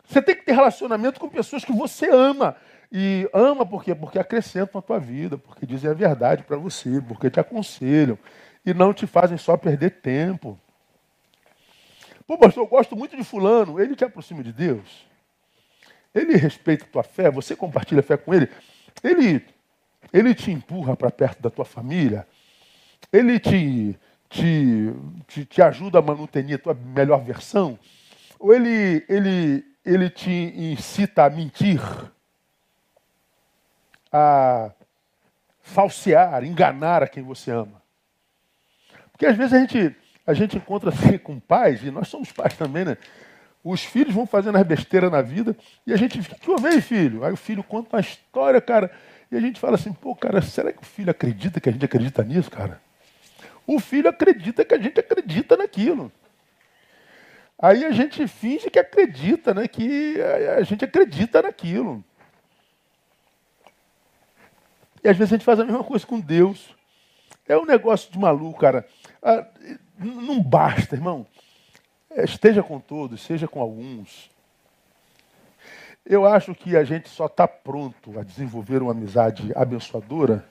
Você 0.06 0.22
tem 0.22 0.36
que 0.36 0.44
ter 0.44 0.52
relacionamento 0.52 1.18
com 1.18 1.28
pessoas 1.28 1.64
que 1.64 1.72
você 1.72 2.10
ama. 2.10 2.56
E 2.92 3.28
ama 3.32 3.66
por 3.66 3.82
quê? 3.82 3.94
Porque 3.94 4.18
acrescentam 4.18 4.78
a 4.78 4.82
tua 4.82 4.98
vida, 4.98 5.36
porque 5.36 5.66
dizem 5.66 5.90
a 5.90 5.94
verdade 5.94 6.42
para 6.42 6.56
você, 6.56 7.02
porque 7.06 7.30
te 7.30 7.40
aconselham 7.40 8.18
e 8.64 8.72
não 8.72 8.94
te 8.94 9.06
fazem 9.06 9.36
só 9.36 9.56
perder 9.56 10.00
tempo. 10.00 10.58
Pô, 12.28 12.36
pastor, 12.36 12.62
eu 12.62 12.68
gosto 12.68 12.94
muito 12.94 13.16
de 13.16 13.24
fulano, 13.24 13.80
ele 13.80 13.96
te 13.96 14.04
aproxima 14.04 14.44
de 14.44 14.52
Deus. 14.52 15.06
Ele 16.14 16.36
respeita 16.36 16.84
a 16.84 16.88
tua 16.88 17.02
fé, 17.02 17.30
você 17.30 17.56
compartilha 17.56 18.00
a 18.00 18.02
fé 18.02 18.18
com 18.18 18.34
ele. 18.34 18.50
Ele, 19.02 19.42
ele 20.12 20.34
te 20.34 20.50
empurra 20.50 20.94
para 20.94 21.10
perto 21.10 21.40
da 21.40 21.48
tua 21.48 21.64
família. 21.64 22.28
Ele 23.10 23.40
te, 23.40 23.98
te, 24.28 24.92
te, 25.26 25.46
te 25.46 25.62
ajuda 25.62 26.00
a 26.00 26.02
manter 26.02 26.52
a 26.52 26.58
tua 26.58 26.74
melhor 26.74 27.24
versão. 27.24 27.78
Ou 28.38 28.52
ele, 28.52 29.02
ele, 29.08 29.64
ele 29.82 30.10
te 30.10 30.30
incita 30.30 31.24
a 31.24 31.30
mentir, 31.30 31.80
a 34.12 34.70
falsear, 35.62 36.44
enganar 36.44 37.02
a 37.02 37.08
quem 37.08 37.22
você 37.22 37.50
ama. 37.50 37.82
Porque 39.12 39.24
às 39.24 39.34
vezes 39.34 39.54
a 39.54 39.60
gente, 39.60 39.96
a 40.28 40.34
gente 40.34 40.58
encontra 40.58 40.90
assim 40.90 41.16
com 41.16 41.40
pais, 41.40 41.82
e 41.82 41.90
nós 41.90 42.06
somos 42.08 42.30
pais 42.30 42.54
também, 42.54 42.84
né? 42.84 42.98
Os 43.64 43.82
filhos 43.82 44.14
vão 44.14 44.26
fazendo 44.26 44.58
as 44.58 44.66
besteiras 44.66 45.10
na 45.10 45.22
vida 45.22 45.56
e 45.86 45.92
a 45.92 45.96
gente 45.96 46.20
fica, 46.20 46.36
que 46.36 46.66
aí, 46.66 46.82
filho? 46.82 47.24
Aí 47.24 47.32
o 47.32 47.36
filho 47.36 47.64
conta 47.64 47.96
uma 47.96 48.00
história, 48.00 48.60
cara, 48.60 48.90
e 49.32 49.36
a 49.38 49.40
gente 49.40 49.58
fala 49.58 49.76
assim, 49.76 49.90
pô, 49.90 50.14
cara, 50.14 50.42
será 50.42 50.70
que 50.70 50.82
o 50.82 50.84
filho 50.84 51.10
acredita 51.10 51.58
que 51.58 51.70
a 51.70 51.72
gente 51.72 51.82
acredita 51.82 52.22
nisso, 52.22 52.50
cara? 52.50 52.78
O 53.66 53.80
filho 53.80 54.06
acredita 54.06 54.66
que 54.66 54.74
a 54.74 54.78
gente 54.78 55.00
acredita 55.00 55.56
naquilo. 55.56 56.12
Aí 57.58 57.86
a 57.86 57.90
gente 57.90 58.28
finge 58.28 58.68
que 58.68 58.78
acredita, 58.78 59.54
né? 59.54 59.66
Que 59.66 60.16
a 60.58 60.62
gente 60.62 60.84
acredita 60.84 61.40
naquilo. 61.40 62.04
E 65.02 65.08
às 65.08 65.16
vezes 65.16 65.32
a 65.32 65.36
gente 65.36 65.44
faz 65.46 65.58
a 65.58 65.64
mesma 65.64 65.82
coisa 65.82 66.06
com 66.06 66.20
Deus. 66.20 66.76
É 67.48 67.56
um 67.56 67.64
negócio 67.64 68.12
de 68.12 68.18
maluco, 68.18 68.60
cara. 68.60 68.86
Não 69.98 70.40
basta, 70.42 70.94
irmão. 70.94 71.26
É, 72.10 72.24
esteja 72.24 72.62
com 72.62 72.78
todos, 72.78 73.20
seja 73.20 73.48
com 73.48 73.60
alguns. 73.60 74.30
Eu 76.06 76.24
acho 76.24 76.54
que 76.54 76.76
a 76.76 76.84
gente 76.84 77.08
só 77.08 77.26
está 77.26 77.46
pronto 77.46 78.18
a 78.18 78.22
desenvolver 78.22 78.80
uma 78.80 78.92
amizade 78.92 79.52
abençoadora 79.54 80.44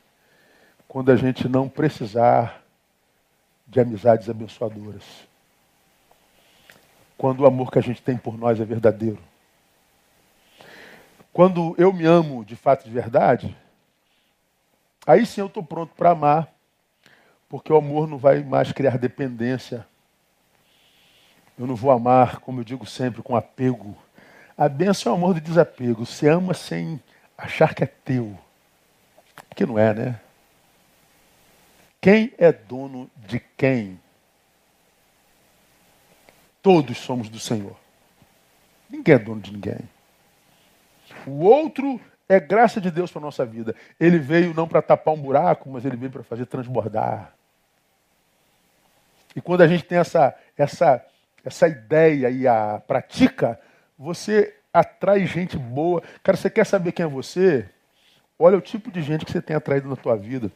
quando 0.87 1.11
a 1.11 1.15
gente 1.15 1.47
não 1.47 1.67
precisar 1.67 2.61
de 3.67 3.79
amizades 3.79 4.29
abençoadoras 4.29 5.27
quando 7.17 7.41
o 7.41 7.45
amor 7.47 7.71
que 7.71 7.79
a 7.79 7.81
gente 7.81 8.01
tem 8.01 8.15
por 8.15 8.37
nós 8.37 8.61
é 8.61 8.65
verdadeiro. 8.65 9.17
Quando 11.33 11.75
eu 11.77 11.91
me 11.91 12.05
amo 12.05 12.45
de 12.45 12.55
fato 12.55 12.85
de 12.85 12.91
verdade, 12.91 13.57
aí 15.05 15.25
sim 15.25 15.41
eu 15.41 15.47
estou 15.47 15.63
pronto 15.63 15.93
para 15.95 16.11
amar, 16.11 16.53
porque 17.49 17.71
o 17.71 17.77
amor 17.77 18.07
não 18.07 18.17
vai 18.17 18.43
mais 18.43 18.71
criar 18.71 18.97
dependência. 18.97 19.85
Eu 21.57 21.65
não 21.65 21.75
vou 21.75 21.91
amar, 21.91 22.39
como 22.39 22.59
eu 22.59 22.63
digo 22.63 22.85
sempre, 22.85 23.21
com 23.21 23.35
apego. 23.35 23.97
A 24.57 24.67
bênção 24.67 25.11
é 25.11 25.15
o 25.15 25.17
amor 25.17 25.35
de 25.35 25.41
desapego. 25.41 26.05
Você 26.05 26.27
ama 26.27 26.53
sem 26.53 27.01
achar 27.37 27.73
que 27.73 27.83
é 27.83 27.87
teu. 27.87 28.37
Porque 29.47 29.65
não 29.65 29.77
é, 29.77 29.93
né? 29.93 30.19
Quem 32.01 32.33
é 32.37 32.51
dono 32.51 33.09
de 33.15 33.39
quem? 33.39 33.99
Todos 36.61 36.97
somos 36.97 37.29
do 37.29 37.39
Senhor. 37.39 37.75
Ninguém 38.89 39.15
é 39.15 39.19
dono 39.19 39.41
de 39.41 39.51
ninguém. 39.51 39.79
O 41.25 41.43
outro 41.45 41.99
é 42.29 42.39
graça 42.39 42.81
de 42.81 42.91
Deus 42.91 43.11
para 43.11 43.19
a 43.19 43.25
nossa 43.25 43.45
vida. 43.45 43.75
Ele 43.99 44.19
veio 44.19 44.53
não 44.53 44.67
para 44.67 44.81
tapar 44.81 45.13
um 45.13 45.21
buraco, 45.21 45.69
mas 45.69 45.85
ele 45.85 45.95
veio 45.95 46.11
para 46.11 46.23
fazer 46.23 46.45
transbordar. 46.45 47.36
E 49.37 49.41
quando 49.41 49.61
a 49.61 49.67
gente 49.67 49.83
tem 49.83 49.99
essa, 49.99 50.35
essa, 50.57 51.05
essa 51.45 51.67
ideia 51.67 52.27
e 52.27 52.47
a 52.47 52.81
pratica, 52.87 53.59
você 53.95 54.55
atrai 54.73 55.27
gente 55.27 55.55
boa. 55.55 56.01
Cara, 56.23 56.35
você 56.35 56.49
quer 56.49 56.65
saber 56.65 56.91
quem 56.91 57.05
é 57.05 57.07
você? 57.07 57.69
Olha 58.39 58.57
o 58.57 58.61
tipo 58.61 58.89
de 58.89 58.99
gente 58.99 59.25
que 59.25 59.31
você 59.31 59.39
tem 59.39 59.55
atraído 59.55 59.87
na 59.87 59.95
tua 59.95 60.17
vida. 60.17 60.51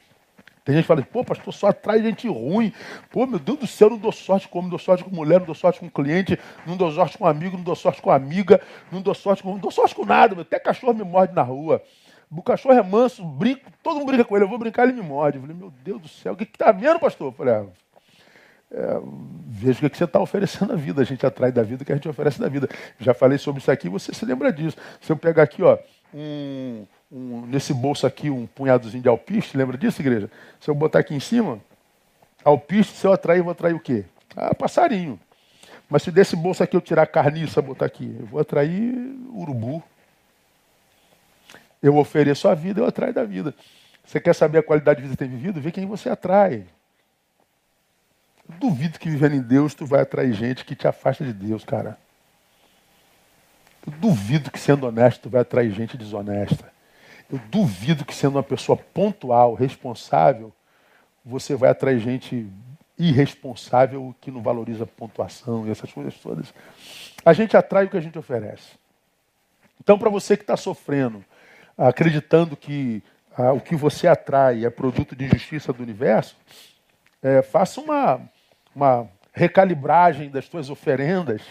Tem 0.65 0.73
gente 0.73 0.85
que 0.85 0.87
fala, 0.87 1.03
pô, 1.03 1.23
pastor, 1.23 1.53
só 1.53 1.67
atrai 1.67 2.01
gente 2.01 2.27
ruim. 2.27 2.73
Pô, 3.11 3.27
meu 3.27 3.37
Deus 3.37 3.59
do 3.59 3.67
céu, 3.67 3.91
não 3.91 3.99
dou 3.99 4.11
sorte 4.11 4.47
com 4.47 4.57
homem, 4.57 4.71
não 4.71 4.77
dou 4.77 4.79
sorte 4.79 5.03
com 5.03 5.11
mulher, 5.11 5.37
não 5.37 5.45
dou 5.45 5.55
sorte 5.55 5.79
com 5.79 5.87
cliente, 5.87 6.39
não 6.65 6.75
dou 6.75 6.91
sorte 6.91 7.19
com 7.19 7.27
amigo, 7.27 7.57
não 7.57 7.63
dou 7.63 7.75
sorte 7.75 8.01
com 8.01 8.09
amiga, 8.09 8.59
não 8.91 8.99
dou 8.99 9.13
sorte 9.13 9.43
com. 9.43 9.51
Não 9.51 9.59
dou 9.59 9.69
sorte 9.69 9.93
com 9.93 10.05
nada, 10.05 10.41
até 10.41 10.57
cachorro 10.57 10.95
me 10.95 11.03
morde 11.03 11.35
na 11.35 11.43
rua. 11.43 11.83
O 12.31 12.41
cachorro 12.41 12.73
é 12.73 12.81
manso, 12.81 13.23
brinco, 13.23 13.69
todo 13.83 13.99
mundo 13.99 14.07
brinca 14.07 14.25
com 14.25 14.35
ele, 14.35 14.45
eu 14.45 14.49
vou 14.49 14.57
brincar, 14.57 14.85
ele 14.85 14.93
me 14.93 15.03
morde. 15.03 15.37
Eu 15.37 15.41
falei, 15.41 15.55
meu 15.55 15.69
Deus 15.83 16.01
do 16.01 16.07
céu, 16.07 16.33
o 16.33 16.35
que 16.35 16.45
está 16.45 16.71
vendo, 16.71 16.99
pastor? 16.99 17.27
Eu 17.27 17.31
falei, 17.33 17.53
ah, 17.53 17.65
é, 18.71 19.01
veja 19.47 19.85
o 19.85 19.89
que 19.89 19.97
você 19.97 20.05
está 20.05 20.19
oferecendo 20.19 20.73
à 20.73 20.75
vida. 20.75 21.01
A 21.01 21.05
gente 21.05 21.25
atrai 21.25 21.51
da 21.51 21.61
vida 21.61 21.83
o 21.83 21.85
que 21.85 21.91
a 21.91 21.95
gente 21.95 22.07
oferece 22.07 22.39
da 22.39 22.47
vida. 22.47 22.69
Já 22.99 23.13
falei 23.13 23.37
sobre 23.37 23.61
isso 23.61 23.69
aqui, 23.69 23.89
você 23.89 24.13
se 24.13 24.25
lembra 24.25 24.51
disso. 24.51 24.77
Se 25.01 25.11
eu 25.11 25.17
pegar 25.17 25.43
aqui, 25.43 25.61
ó, 25.61 25.77
um, 26.13 26.85
um, 27.11 27.45
nesse 27.45 27.73
bolso 27.73 28.07
aqui 28.07 28.29
um 28.29 28.47
punhadozinho 28.47 29.03
de 29.03 29.09
alpiste, 29.09 29.57
lembra 29.57 29.77
disso, 29.77 30.01
igreja? 30.01 30.29
Se 30.59 30.69
eu 30.69 30.75
botar 30.75 30.99
aqui 30.99 31.13
em 31.13 31.19
cima, 31.19 31.59
alpiste, 32.43 32.95
se 32.95 33.05
eu 33.05 33.11
atrair, 33.11 33.39
eu 33.39 33.43
vou 33.43 33.51
atrair 33.51 33.73
o 33.73 33.79
quê? 33.79 34.05
Ah, 34.35 34.55
passarinho. 34.55 35.19
Mas 35.89 36.03
se 36.03 36.11
desse 36.11 36.37
bolso 36.37 36.63
aqui 36.63 36.75
eu 36.75 36.81
tirar 36.81 37.05
carniça, 37.05 37.61
botar 37.61 37.85
aqui, 37.85 38.15
eu 38.17 38.25
vou 38.25 38.39
atrair 38.39 38.95
urubu. 39.33 39.83
Eu 41.83 41.97
ofereço 41.97 42.47
a 42.47 42.55
vida, 42.55 42.79
eu 42.79 42.85
atraio 42.85 43.13
da 43.13 43.25
vida. 43.25 43.53
Você 44.05 44.19
quer 44.19 44.33
saber 44.33 44.59
a 44.59 44.63
qualidade 44.63 45.01
de 45.01 45.03
vida 45.03 45.17
que 45.17 45.19
tem 45.19 45.29
vivido? 45.29 45.59
Vê 45.59 45.71
quem 45.71 45.85
você 45.85 46.09
atrai. 46.09 46.65
Duvido 48.59 48.99
que 48.99 49.09
vivendo 49.09 49.35
em 49.35 49.41
Deus 49.41 49.73
tu 49.73 49.85
vai 49.85 50.01
atrair 50.01 50.33
gente 50.33 50.65
que 50.65 50.75
te 50.75 50.87
afasta 50.87 51.23
de 51.23 51.33
Deus, 51.33 51.63
cara. 51.63 51.97
Eu 53.85 53.93
duvido 53.93 54.51
que 54.51 54.59
sendo 54.59 54.85
honesto 54.87 55.23
tu 55.23 55.29
vai 55.29 55.41
atrair 55.41 55.71
gente 55.71 55.97
desonesta. 55.97 56.71
Eu 57.31 57.39
duvido 57.49 58.05
que 58.05 58.13
sendo 58.13 58.35
uma 58.35 58.43
pessoa 58.43 58.77
pontual, 58.77 59.53
responsável, 59.53 60.53
você 61.23 61.55
vai 61.55 61.69
atrair 61.69 61.99
gente 61.99 62.47
irresponsável 62.97 64.13
que 64.21 64.29
não 64.29 64.41
valoriza 64.41 64.85
pontuação 64.85 65.67
e 65.67 65.71
essas 65.71 65.91
coisas 65.91 66.15
todas. 66.15 66.53
A 67.25 67.33
gente 67.33 67.57
atrai 67.57 67.85
o 67.85 67.89
que 67.89 67.97
a 67.97 68.01
gente 68.01 68.19
oferece. 68.19 68.79
Então, 69.79 69.97
para 69.97 70.09
você 70.09 70.37
que 70.37 70.43
está 70.43 70.55
sofrendo, 70.55 71.25
acreditando 71.77 72.55
que 72.55 73.01
ah, 73.35 73.53
o 73.53 73.59
que 73.59 73.75
você 73.75 74.07
atrai 74.07 74.65
é 74.65 74.69
produto 74.69 75.15
de 75.15 75.25
injustiça 75.25 75.73
do 75.73 75.81
universo, 75.81 76.35
é, 77.23 77.41
faça 77.41 77.79
uma, 77.79 78.21
uma 78.75 79.07
recalibragem 79.33 80.29
das 80.29 80.45
suas 80.45 80.69
oferendas 80.69 81.41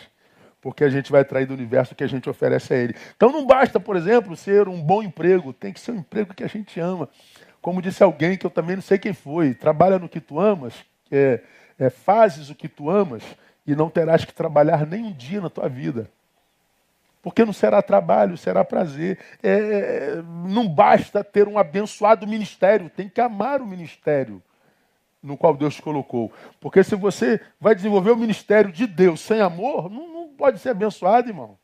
porque 0.61 0.85
a 0.85 0.91
gente 0.91 1.11
vai 1.11 1.23
atrair 1.23 1.47
do 1.47 1.55
universo 1.55 1.95
que 1.95 2.05
a 2.05 2.07
gente 2.07 2.29
oferece 2.29 2.75
a 2.75 2.77
ele. 2.77 2.95
Então 3.17 3.33
não 3.33 3.47
basta, 3.47 3.81
por 3.81 3.97
exemplo, 3.97 4.37
ser 4.37 4.69
um 4.69 4.81
bom 4.81 5.03
emprego, 5.03 5.53
tem 5.53 5.73
que 5.73 5.81
ser 5.81 5.93
um 5.93 5.97
emprego 5.97 6.35
que 6.35 6.45
a 6.45 6.49
gente 6.49 6.79
ama. 6.79 7.09
Como 7.63 7.83
disse 7.83 8.03
alguém 8.03 8.37
que 8.37 8.47
eu 8.47 8.51
também 8.51 8.77
não 8.77 8.83
sei 8.83 8.99
quem 8.99 9.13
foi, 9.13 9.55
trabalha 9.55 9.99
no 9.99 10.09
que 10.09 10.21
tu 10.21 10.39
amas, 10.39 10.75
é, 11.11 11.41
é, 11.79 11.91
fazes 11.91 12.51
o 12.51 12.55
que 12.55 12.69
tu 12.69 12.91
amas 12.91 13.23
e 13.67 13.75
não 13.75 13.89
terás 13.89 14.25
que 14.25 14.35
trabalhar 14.35 14.87
nem 14.87 15.05
um 15.05 15.13
dia 15.13 15.41
na 15.41 15.51
tua 15.51 15.69
vida. 15.69 16.11
Porque 17.23 17.45
não 17.45 17.53
será 17.53 17.83
trabalho, 17.83 18.37
será 18.37 18.65
prazer. 18.65 19.19
É, 19.43 20.23
não 20.47 20.67
basta 20.67 21.23
ter 21.23 21.47
um 21.49 21.59
abençoado 21.59 22.27
ministério, 22.27 22.89
tem 22.89 23.09
que 23.09 23.21
amar 23.21 23.61
o 23.61 23.67
ministério 23.67 24.43
no 25.23 25.37
qual 25.37 25.55
Deus 25.55 25.75
te 25.75 25.83
colocou. 25.83 26.33
Porque 26.61 26.83
se 26.83 26.95
você 26.95 27.41
vai 27.61 27.75
desenvolver 27.75 28.11
o 28.11 28.17
ministério 28.17 28.73
de 28.73 28.87
Deus 28.87 29.21
sem 29.21 29.41
amor, 29.41 29.91
não, 29.91 30.11
pode 30.41 30.59
ser 30.59 30.71
abençoado, 30.71 31.29
irmão. 31.29 31.59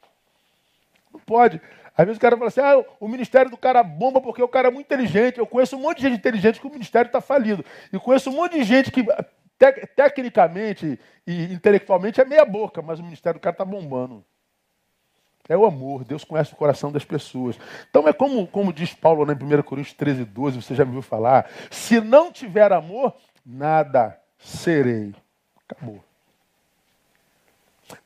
Não 1.12 1.20
pode. 1.20 1.60
Às 1.96 2.04
vezes 2.04 2.18
o 2.18 2.20
cara 2.20 2.36
fala 2.36 2.48
assim: 2.48 2.60
ah, 2.60 2.84
o 3.00 3.08
ministério 3.08 3.50
do 3.50 3.56
cara 3.56 3.82
bomba 3.82 4.20
porque 4.20 4.42
o 4.42 4.48
cara 4.48 4.68
é 4.68 4.70
muito 4.70 4.86
inteligente. 4.86 5.38
Eu 5.38 5.46
conheço 5.46 5.76
um 5.76 5.80
monte 5.80 5.98
de 5.98 6.02
gente 6.04 6.18
inteligente 6.18 6.60
que 6.60 6.66
o 6.66 6.70
ministério 6.70 7.08
está 7.08 7.20
falido. 7.20 7.64
E 7.90 7.98
conheço 7.98 8.28
um 8.28 8.34
monte 8.34 8.58
de 8.58 8.64
gente 8.64 8.90
que, 8.90 9.02
te 9.02 9.86
tecnicamente 9.96 11.00
e 11.26 11.44
intelectualmente, 11.44 12.20
é 12.20 12.24
meia 12.24 12.44
boca, 12.44 12.82
mas 12.82 13.00
o 13.00 13.02
ministério 13.02 13.40
do 13.40 13.42
cara 13.42 13.54
está 13.54 13.64
bombando. 13.64 14.22
É 15.48 15.56
o 15.56 15.64
amor. 15.64 16.04
Deus 16.04 16.24
conhece 16.24 16.52
o 16.52 16.56
coração 16.56 16.90
das 16.90 17.04
pessoas. 17.04 17.58
Então 17.88 18.06
é 18.06 18.12
como, 18.12 18.46
como 18.46 18.72
diz 18.72 18.92
Paulo 18.92 19.24
né, 19.24 19.36
em 19.40 19.58
1 19.58 19.62
Coríntios 19.62 19.96
13, 19.96 20.24
12, 20.24 20.62
você 20.62 20.74
já 20.74 20.84
me 20.84 20.92
viu 20.92 21.02
falar. 21.02 21.48
Se 21.70 22.00
não 22.00 22.32
tiver 22.32 22.72
amor, 22.72 23.14
nada 23.46 24.20
serei. 24.38 25.14
Acabou. 25.68 26.02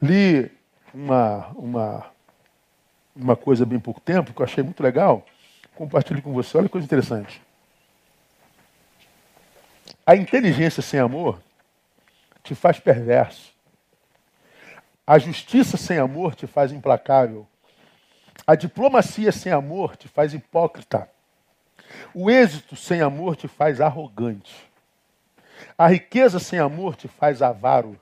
Li 0.00 0.50
uma, 0.92 1.48
uma, 1.48 2.06
uma 3.16 3.36
coisa 3.36 3.64
bem 3.64 3.80
pouco 3.80 4.00
tempo 4.00 4.34
que 4.34 4.40
eu 4.40 4.44
achei 4.44 4.62
muito 4.62 4.82
legal. 4.82 5.24
Compartilho 5.74 6.20
com 6.20 6.32
você. 6.32 6.58
Olha 6.58 6.66
que 6.66 6.72
coisa 6.72 6.84
interessante. 6.84 7.40
A 10.04 10.14
inteligência 10.14 10.82
sem 10.82 11.00
amor 11.00 11.40
te 12.42 12.54
faz 12.54 12.78
perverso. 12.78 13.52
A 15.06 15.18
justiça 15.18 15.76
sem 15.76 15.98
amor 15.98 16.34
te 16.34 16.46
faz 16.46 16.72
implacável. 16.72 17.46
A 18.46 18.54
diplomacia 18.54 19.32
sem 19.32 19.52
amor 19.52 19.96
te 19.96 20.08
faz 20.08 20.34
hipócrita. 20.34 21.08
O 22.14 22.30
êxito 22.30 22.76
sem 22.76 23.00
amor 23.00 23.36
te 23.36 23.48
faz 23.48 23.80
arrogante. 23.80 24.69
A 25.76 25.86
riqueza 25.86 26.38
sem 26.38 26.58
amor 26.58 26.96
te 26.96 27.08
faz 27.08 27.42
avaro. 27.42 27.98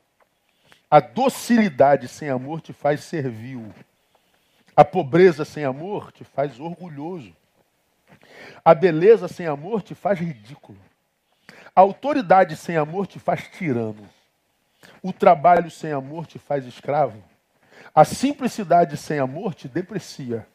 A 0.91 1.01
docilidade 1.01 2.09
sem 2.09 2.29
amor 2.29 2.61
te 2.61 2.73
faz 2.73 3.05
servil. 3.05 3.73
A 4.77 4.85
pobreza 4.85 5.45
sem 5.45 5.65
amor 5.65 6.13
te 6.13 6.25
faz 6.25 6.59
orgulhoso. 6.59 7.35
A 8.65 8.75
beleza 8.75 9.29
sem 9.29 9.47
amor 9.47 9.83
te 9.83 9.95
faz 9.95 10.19
ridículo. 10.19 10.79
A 11.75 11.81
autoridade 11.81 12.57
sem 12.57 12.77
amor 12.77 13.07
te 13.07 13.19
faz 13.19 13.43
tirano. 13.49 14.09
O 15.03 15.13
trabalho 15.13 15.71
sem 15.71 15.93
amor 15.93 16.27
te 16.27 16.39
faz 16.39 16.65
escravo. 16.65 17.23
A 17.95 18.05
simplicidade 18.05 18.97
sem 18.97 19.19
amor 19.19 19.55
te 19.55 19.69
deprecia. 19.69 20.47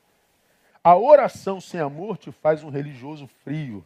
A 0.83 0.95
oração 0.95 1.61
sem 1.61 1.79
amor 1.79 2.17
te 2.17 2.31
faz 2.31 2.63
um 2.63 2.69
religioso 2.69 3.27
frio. 3.43 3.85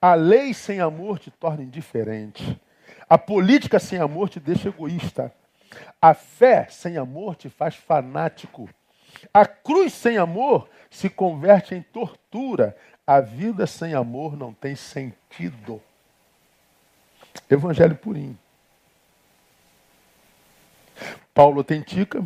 A 0.00 0.14
lei 0.14 0.54
sem 0.54 0.80
amor 0.80 1.18
te 1.18 1.30
torna 1.30 1.62
indiferente. 1.62 2.60
A 3.08 3.18
política 3.18 3.78
sem 3.78 3.98
amor 3.98 4.28
te 4.28 4.40
deixa 4.40 4.68
egoísta. 4.68 5.32
A 6.00 6.14
fé 6.14 6.66
sem 6.70 6.96
amor 6.96 7.36
te 7.36 7.48
faz 7.48 7.74
fanático. 7.74 8.68
A 9.32 9.44
cruz 9.44 9.92
sem 9.92 10.16
amor 10.16 10.68
se 10.88 11.10
converte 11.10 11.74
em 11.74 11.82
tortura. 11.82 12.76
A 13.06 13.20
vida 13.20 13.66
sem 13.66 13.94
amor 13.94 14.36
não 14.36 14.52
tem 14.52 14.74
sentido. 14.76 15.80
Evangelho 17.48 17.96
purinho. 17.96 18.38
Paulo 21.34 21.58
autentica, 21.58 22.24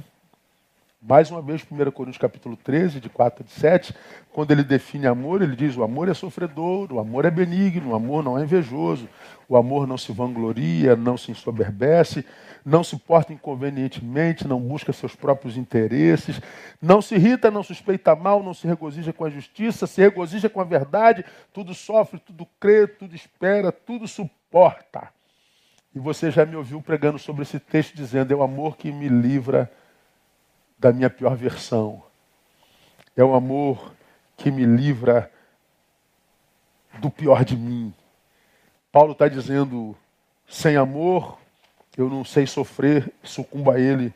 mais 1.07 1.31
uma 1.31 1.43
vez, 1.43 1.63
1 1.71 1.91
Coríntios 1.91 2.17
capítulo 2.17 2.57
13, 2.57 2.99
de 2.99 3.11
4 3.11 3.45
a 3.47 3.61
7, 3.61 3.95
quando 4.33 4.53
ele 4.53 4.65
define 4.65 5.07
amor, 5.07 5.43
ele 5.43 5.55
diz: 5.55 5.77
o 5.77 5.83
amor 5.83 6.09
é 6.09 6.15
sofredor, 6.15 6.91
o 6.91 6.99
amor 6.99 7.27
é 7.27 7.31
benigno, 7.31 7.91
o 7.91 7.95
amor 7.95 8.25
não 8.25 8.39
é 8.39 8.43
invejoso, 8.43 9.07
o 9.47 9.55
amor 9.55 9.87
não 9.87 9.99
se 9.99 10.13
vangloria, 10.13 10.97
não 10.97 11.19
se 11.19 11.31
ensoberbece, 11.31 12.25
não 12.65 12.83
se 12.83 12.97
porta 12.97 13.35
inconvenientemente, 13.35 14.49
não 14.49 14.59
busca 14.59 14.95
seus 14.95 15.15
próprios 15.15 15.59
interesses, 15.59 16.41
não 16.81 17.03
se 17.03 17.17
irrita, 17.17 17.51
não 17.51 17.63
suspeita 17.63 18.17
mal, 18.17 18.43
não 18.43 18.55
se 18.55 18.67
regozija 18.67 19.13
com 19.13 19.27
a 19.27 19.31
justiça, 19.31 19.87
se 19.87 20.01
regozija 20.01 20.49
com 20.49 20.63
a 20.63 20.65
verdade, 20.65 21.23
tudo 21.53 21.75
sofre, 21.75 22.19
tudo 22.19 22.47
crê, 22.59 22.87
tudo 22.87 23.15
espera, 23.15 23.71
tudo 23.71 24.09
suporta. 24.09 25.09
E 25.95 25.99
você 25.99 26.31
já 26.31 26.47
me 26.47 26.57
ouviu 26.57 26.81
pregando 26.81 27.19
sobre 27.19 27.43
esse 27.43 27.61
texto 27.61 27.95
dizendo: 27.95 28.33
é 28.33 28.37
o 28.37 28.43
amor 28.43 28.79
que 28.79 28.91
me 28.91 29.07
livra 29.07 29.71
da 30.85 30.93
minha 30.93 31.09
pior 31.09 31.35
versão. 31.35 32.03
É 33.17 33.25
o 33.25 33.33
amor 33.33 33.95
que 34.37 34.51
me 34.51 34.67
livra 34.67 35.33
do 36.99 37.09
pior 37.09 37.43
de 37.43 37.57
mim. 37.57 37.91
Paulo 38.93 39.13
está 39.13 39.27
dizendo: 39.27 39.97
sem 40.47 40.77
amor, 40.77 41.39
eu 41.97 42.11
não 42.11 42.23
sei 42.23 42.47
sofrer, 42.47 43.11
sucumbo 43.23 43.71
a 43.71 43.81
ele. 43.81 44.13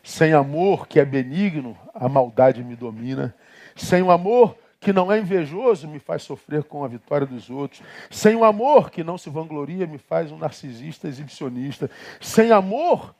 Sem 0.00 0.32
amor, 0.32 0.86
que 0.86 1.00
é 1.00 1.04
benigno, 1.04 1.76
a 1.92 2.08
maldade 2.08 2.62
me 2.62 2.76
domina. 2.76 3.34
Sem 3.74 4.00
o 4.00 4.12
amor, 4.12 4.56
que 4.78 4.92
não 4.92 5.10
é 5.10 5.18
invejoso 5.18 5.88
me 5.88 5.98
faz 5.98 6.22
sofrer 6.22 6.62
com 6.62 6.84
a 6.84 6.88
vitória 6.88 7.26
dos 7.26 7.50
outros. 7.50 7.82
Sem 8.12 8.36
o 8.36 8.44
amor 8.44 8.92
que 8.92 9.02
não 9.02 9.18
se 9.18 9.28
vangloria 9.28 9.88
me 9.88 9.98
faz 9.98 10.30
um 10.30 10.38
narcisista 10.38 11.08
exibicionista. 11.08 11.90
Sem 12.20 12.52
amor 12.52 13.12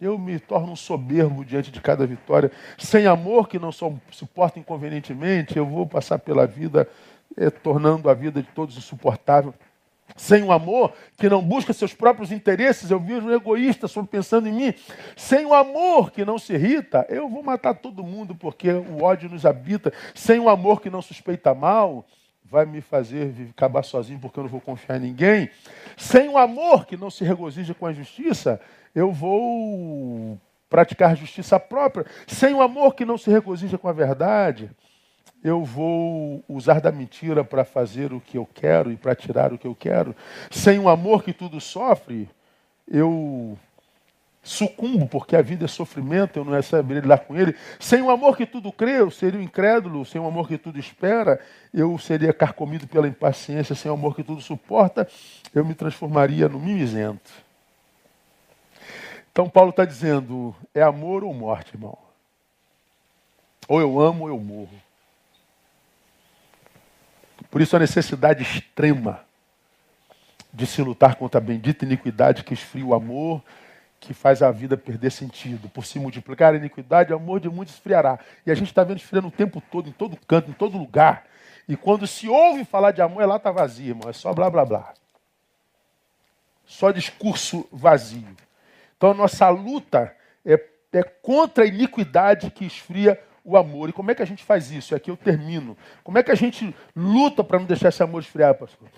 eu 0.00 0.18
me 0.18 0.38
torno 0.38 0.72
um 0.72 0.76
soberbo 0.76 1.44
diante 1.44 1.70
de 1.70 1.80
cada 1.80 2.06
vitória. 2.06 2.50
Sem 2.78 3.06
amor 3.06 3.48
que 3.48 3.58
não 3.58 3.70
suporta 3.70 4.58
inconvenientemente, 4.58 5.58
eu 5.58 5.66
vou 5.66 5.86
passar 5.86 6.18
pela 6.18 6.46
vida 6.46 6.88
eh, 7.36 7.50
tornando 7.50 8.08
a 8.08 8.14
vida 8.14 8.42
de 8.42 8.48
todos 8.48 8.76
insuportável. 8.76 9.52
Sem 10.16 10.42
o 10.42 10.50
amor 10.50 10.92
que 11.16 11.28
não 11.28 11.42
busca 11.42 11.72
seus 11.72 11.94
próprios 11.94 12.32
interesses, 12.32 12.90
eu 12.90 12.98
vivo 12.98 13.28
um 13.28 13.32
egoísta, 13.32 13.86
só 13.86 14.02
pensando 14.02 14.48
em 14.48 14.52
mim. 14.52 14.74
Sem 15.16 15.46
o 15.46 15.54
amor 15.54 16.10
que 16.10 16.24
não 16.24 16.38
se 16.38 16.54
irrita, 16.54 17.06
eu 17.08 17.28
vou 17.28 17.42
matar 17.42 17.74
todo 17.74 18.02
mundo 18.02 18.34
porque 18.34 18.70
o 18.70 19.02
ódio 19.02 19.28
nos 19.28 19.46
habita. 19.46 19.92
Sem 20.14 20.40
o 20.40 20.48
amor 20.48 20.80
que 20.80 20.90
não 20.90 21.02
suspeita 21.02 21.54
mal, 21.54 22.04
vai 22.44 22.66
me 22.66 22.80
fazer 22.80 23.32
acabar 23.50 23.84
sozinho 23.84 24.18
porque 24.18 24.38
eu 24.38 24.42
não 24.42 24.50
vou 24.50 24.60
confiar 24.60 24.96
em 24.96 25.00
ninguém. 25.00 25.50
Sem 25.96 26.28
o 26.28 26.36
amor 26.36 26.86
que 26.86 26.96
não 26.96 27.10
se 27.10 27.22
regozija 27.22 27.74
com 27.74 27.86
a 27.86 27.92
justiça, 27.92 28.60
eu 28.94 29.12
vou 29.12 30.38
praticar 30.68 31.16
justiça 31.16 31.58
própria. 31.58 32.06
Sem 32.26 32.54
o 32.54 32.62
amor 32.62 32.94
que 32.94 33.04
não 33.04 33.18
se 33.18 33.30
regozija 33.30 33.76
com 33.76 33.88
a 33.88 33.92
verdade, 33.92 34.70
eu 35.42 35.64
vou 35.64 36.44
usar 36.48 36.80
da 36.80 36.92
mentira 36.92 37.42
para 37.42 37.64
fazer 37.64 38.12
o 38.12 38.20
que 38.20 38.36
eu 38.36 38.48
quero 38.52 38.92
e 38.92 38.96
para 38.96 39.14
tirar 39.14 39.52
o 39.52 39.58
que 39.58 39.66
eu 39.66 39.74
quero. 39.74 40.14
Sem 40.50 40.78
o 40.78 40.88
amor 40.88 41.24
que 41.24 41.32
tudo 41.32 41.60
sofre, 41.60 42.28
eu 42.86 43.58
sucumbo, 44.42 45.06
porque 45.06 45.36
a 45.36 45.42
vida 45.42 45.64
é 45.64 45.68
sofrimento, 45.68 46.38
eu 46.38 46.44
não 46.44 46.62
saber 46.62 47.02
lidar 47.02 47.18
com 47.18 47.36
ele. 47.36 47.54
Sem 47.78 48.02
o 48.02 48.10
amor 48.10 48.36
que 48.36 48.46
tudo 48.46 48.70
crê, 48.72 49.00
eu 49.00 49.10
seria 49.10 49.40
um 49.40 49.42
incrédulo. 49.42 50.04
Sem 50.04 50.20
o 50.20 50.26
amor 50.26 50.46
que 50.46 50.58
tudo 50.58 50.78
espera, 50.78 51.40
eu 51.72 51.96
seria 51.98 52.32
carcomido 52.32 52.86
pela 52.86 53.08
impaciência. 53.08 53.74
Sem 53.74 53.90
o 53.90 53.94
amor 53.94 54.14
que 54.14 54.22
tudo 54.22 54.40
suporta, 54.40 55.08
eu 55.54 55.64
me 55.64 55.74
transformaria 55.74 56.48
no 56.48 56.58
mimizento. 56.58 57.30
Então 59.32 59.48
Paulo 59.48 59.70
está 59.70 59.84
dizendo, 59.84 60.54
é 60.74 60.82
amor 60.82 61.24
ou 61.24 61.32
morte, 61.32 61.74
irmão. 61.74 61.96
Ou 63.68 63.80
eu 63.80 64.00
amo 64.00 64.24
ou 64.24 64.30
eu 64.30 64.38
morro. 64.38 64.80
Por 67.50 67.60
isso 67.60 67.76
a 67.76 67.78
necessidade 67.78 68.42
extrema 68.42 69.24
de 70.52 70.66
se 70.66 70.82
lutar 70.82 71.14
contra 71.14 71.38
a 71.38 71.42
bendita 71.42 71.84
iniquidade 71.84 72.42
que 72.42 72.54
esfria 72.54 72.84
o 72.84 72.94
amor, 72.94 73.42
que 74.00 74.12
faz 74.12 74.42
a 74.42 74.50
vida 74.50 74.76
perder 74.76 75.10
sentido. 75.10 75.68
Por 75.68 75.84
se 75.84 75.98
multiplicar 75.98 76.54
a 76.54 76.56
iniquidade, 76.56 77.12
o 77.12 77.16
amor 77.16 77.38
de 77.38 77.48
muitos 77.48 77.74
esfriará. 77.74 78.18
E 78.44 78.50
a 78.50 78.54
gente 78.54 78.68
está 78.68 78.82
vendo 78.82 78.98
esfriando 78.98 79.28
o 79.28 79.32
tempo 79.32 79.62
todo, 79.70 79.88
em 79.88 79.92
todo 79.92 80.16
canto, 80.26 80.50
em 80.50 80.54
todo 80.54 80.78
lugar. 80.78 81.26
E 81.68 81.76
quando 81.76 82.06
se 82.06 82.28
ouve 82.28 82.64
falar 82.64 82.90
de 82.90 83.02
amor, 83.02 83.22
é 83.22 83.26
lá 83.26 83.36
está 83.36 83.52
vazio, 83.52 83.90
irmão. 83.90 84.10
É 84.10 84.12
só 84.12 84.32
blá 84.32 84.50
blá 84.50 84.64
blá. 84.64 84.92
Só 86.66 86.90
discurso 86.90 87.68
vazio. 87.70 88.36
Então 89.00 89.12
a 89.12 89.14
nossa 89.14 89.48
luta 89.48 90.14
é, 90.44 90.62
é 90.92 91.02
contra 91.02 91.64
a 91.64 91.66
iniquidade 91.66 92.50
que 92.50 92.66
esfria 92.66 93.18
o 93.42 93.56
amor. 93.56 93.88
E 93.88 93.94
como 93.94 94.10
é 94.10 94.14
que 94.14 94.20
a 94.20 94.26
gente 94.26 94.44
faz 94.44 94.70
isso? 94.70 94.94
Aqui 94.94 95.10
eu 95.10 95.16
termino. 95.16 95.74
Como 96.04 96.18
é 96.18 96.22
que 96.22 96.30
a 96.30 96.34
gente 96.34 96.76
luta 96.94 97.42
para 97.42 97.58
não 97.58 97.64
deixar 97.64 97.88
esse 97.88 98.02
amor 98.02 98.20
esfriar, 98.20 98.54
pastor? 98.56 98.90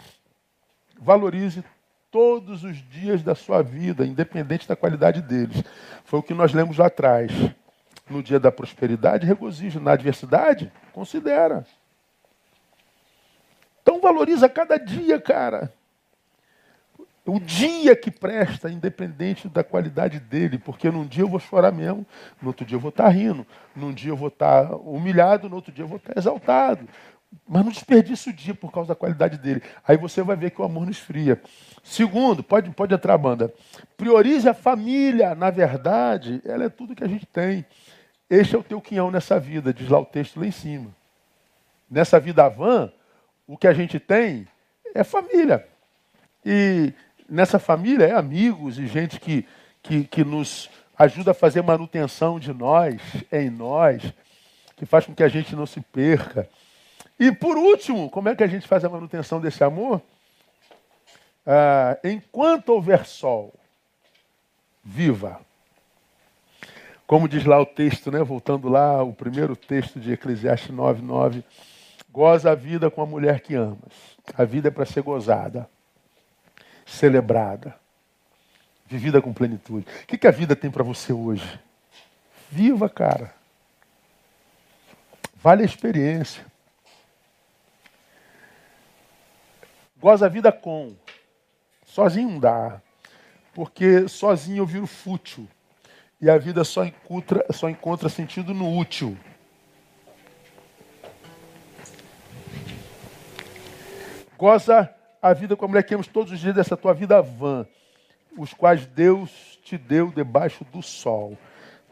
Valorize 1.01 1.63
todos 2.11 2.65
os 2.65 2.79
dias 2.91 3.23
da 3.23 3.37
sua 3.37 3.63
vida, 3.63 4.05
independente 4.05 4.67
da 4.67 4.75
qualidade 4.75 5.23
deles. 5.23 5.63
Foi 6.05 6.19
o 6.19 6.23
que 6.23 6.35
nós 6.35 6.53
lemos 6.53 6.79
lá 6.79 6.87
atrás. 6.87 7.31
No 8.11 8.25
dia 8.25 8.41
da 8.41 8.51
prosperidade, 8.51 9.25
regozijo. 9.25 9.79
Na 9.79 9.93
adversidade, 9.93 10.73
considera. 10.93 11.65
Então 13.81 14.01
valoriza 14.01 14.49
cada 14.49 14.79
dia, 14.79 15.21
cara 15.21 15.73
o 17.25 17.39
dia 17.39 17.95
que 17.95 18.11
presta, 18.11 18.69
independente 18.71 19.49
da 19.49 19.63
qualidade 19.63 20.19
dele, 20.19 20.59
porque 20.59 20.91
num 20.91 21.07
dia 21.07 21.23
eu 21.23 21.29
vou 21.29 21.39
chorar 21.39 21.73
mesmo, 21.73 22.05
no 22.41 22.49
outro 22.49 22.67
dia 22.67 22.77
eu 22.77 22.81
vou 22.81 22.89
estar 22.89 23.09
rindo, 23.09 23.47
num 23.77 23.93
dia 23.93 24.11
eu 24.11 24.17
vou 24.17 24.29
estar 24.29 24.75
humilhado, 24.75 25.49
no 25.49 25.57
outro 25.57 25.73
dia 25.73 25.85
eu 25.85 25.89
vou 25.89 25.99
estar 25.99 26.17
exaltado. 26.17 26.89
Mas 27.49 27.65
não 27.65 27.73
desperdice 27.73 28.29
o 28.29 28.33
dia 28.33 28.55
por 28.55 28.71
causa 28.71 28.89
da 28.89 28.95
qualidade 28.95 29.39
dele. 29.39 29.63
Aí 29.87 29.97
você 29.97 30.23
vai 30.23 30.37
ver 30.37 30.51
que 30.51 30.61
o 30.61 30.65
amor 30.65 30.85
não 30.85 30.91
esfria. 30.91 31.41
Segundo, 31.83 32.43
pode, 32.43 32.71
pode 32.71 32.93
entrar 32.93 33.15
a 33.15 33.19
banda. 33.19 33.53
Priorize 33.97 34.47
a 34.47 34.53
família. 34.53 35.35
Na 35.35 35.49
verdade, 35.49 36.43
ela 36.45 36.65
é 36.65 36.69
tudo 36.69 36.95
que 36.95 37.05
a 37.05 37.09
gente 37.09 37.25
tem. 37.25 37.65
Este 38.29 38.55
é 38.55 38.59
o 38.59 38.63
teu 38.63 38.81
quinhão 38.81 39.11
nessa 39.11 39.41
vida, 39.41 39.73
diz 39.73 39.89
lá 39.89 39.99
o 39.99 40.05
texto 40.05 40.41
lá 40.41 40.47
em 40.47 40.51
cima. 40.51 40.95
Nessa 41.91 42.21
vida 42.21 42.49
van, 42.49 42.93
o 43.47 43.57
que 43.57 43.67
a 43.67 43.73
gente 43.73 43.99
tem 43.99 44.47
é 44.95 45.03
família. 45.03 45.67
E 46.45 46.93
nessa 47.33 47.59
família 47.59 48.05
é 48.05 48.13
amigos 48.13 48.79
e 48.79 48.87
gente 48.87 49.19
que, 49.19 49.47
que, 49.83 50.05
que 50.05 50.23
nos 50.23 50.69
ajuda 50.99 51.31
a 51.31 51.35
fazer 51.35 51.63
manutenção 51.63 52.39
de 52.39 52.53
nós, 52.53 53.01
em 53.33 53.49
nós, 53.49 54.13
que 54.77 54.85
faz 54.85 55.07
com 55.07 55.15
que 55.15 55.23
a 55.23 55.29
gente 55.29 55.57
não 55.57 55.65
se 55.65 55.81
perca. 55.81 56.49
E 57.19 57.33
por 57.33 57.57
último, 57.57 58.11
como 58.11 58.29
é 58.29 58.37
que 58.37 58.45
a 58.45 58.47
gente 58.47 58.69
faz 58.69 58.85
a 58.85 58.89
manutenção 58.89 59.41
desse 59.41 59.65
amor? 59.65 60.03
Ah, 61.47 61.99
enquanto 62.05 62.69
houver 62.69 63.07
sol, 63.07 63.55
viva. 64.85 65.41
Como 67.07 67.29
diz 67.29 67.45
lá 67.45 67.59
o 67.61 67.67
texto, 67.67 68.11
né? 68.11 68.23
voltando 68.23 68.69
lá, 68.69 69.03
o 69.03 69.13
primeiro 69.13 69.57
texto 69.57 69.99
de 69.99 70.13
Eclesiastes 70.13 70.71
9, 70.71 71.03
9. 71.03 71.45
Goza 72.11 72.51
a 72.51 72.55
vida 72.55 72.91
com 72.91 73.01
a 73.01 73.07
mulher 73.07 73.41
que 73.41 73.55
amas. 73.55 74.19
A 74.35 74.45
vida 74.45 74.69
é 74.69 74.71
para 74.71 74.85
ser 74.85 75.03
gozada, 75.03 75.69
celebrada, 76.93 77.75
vivida 78.87 79.21
com 79.21 79.33
plenitude. 79.33 79.87
O 80.03 80.07
que, 80.07 80.19
que 80.19 80.27
a 80.27 80.31
vida 80.31 80.55
tem 80.55 80.71
para 80.71 80.85
você 80.85 81.13
hoje? 81.13 81.59
Viva, 82.51 82.89
cara. 82.89 83.35
Vale 85.37 85.63
a 85.63 85.67
experiência. 85.67 86.45
Goza 89.99 90.27
a 90.27 90.29
vida 90.29 90.53
com. 90.53 90.95
Sozinho 91.87 92.31
não 92.31 92.39
dá. 92.39 92.81
Porque 93.55 94.07
sozinho 94.09 94.59
eu 94.59 94.67
viro 94.67 94.87
fútil. 94.87 95.49
E 96.21 96.29
a 96.29 96.39
vida 96.39 96.63
só 96.63 96.85
encontra, 96.85 97.45
só 97.53 97.69
encontra 97.69 98.09
sentido 98.09 98.53
no 98.53 98.79
útil. 98.79 99.17
Goza 104.37 104.95
a 105.23 105.33
vida 105.33 105.55
com 105.55 105.65
a 105.65 105.69
mulher 105.69 105.85
que 105.85 105.95
amas 105.95 106.09
todos 106.09 106.33
os 106.33 106.41
dias 106.41 106.55
dessa 106.55 106.77
tua 106.77 106.93
vida 106.93 107.23
vã, 107.23 107.65
os 108.37 108.53
quais 108.53 108.85
Deus 108.87 109.59
te 109.63 109.79
deu 109.79 110.11
debaixo 110.11 110.65
do 110.65 110.83
sol. 110.83 111.39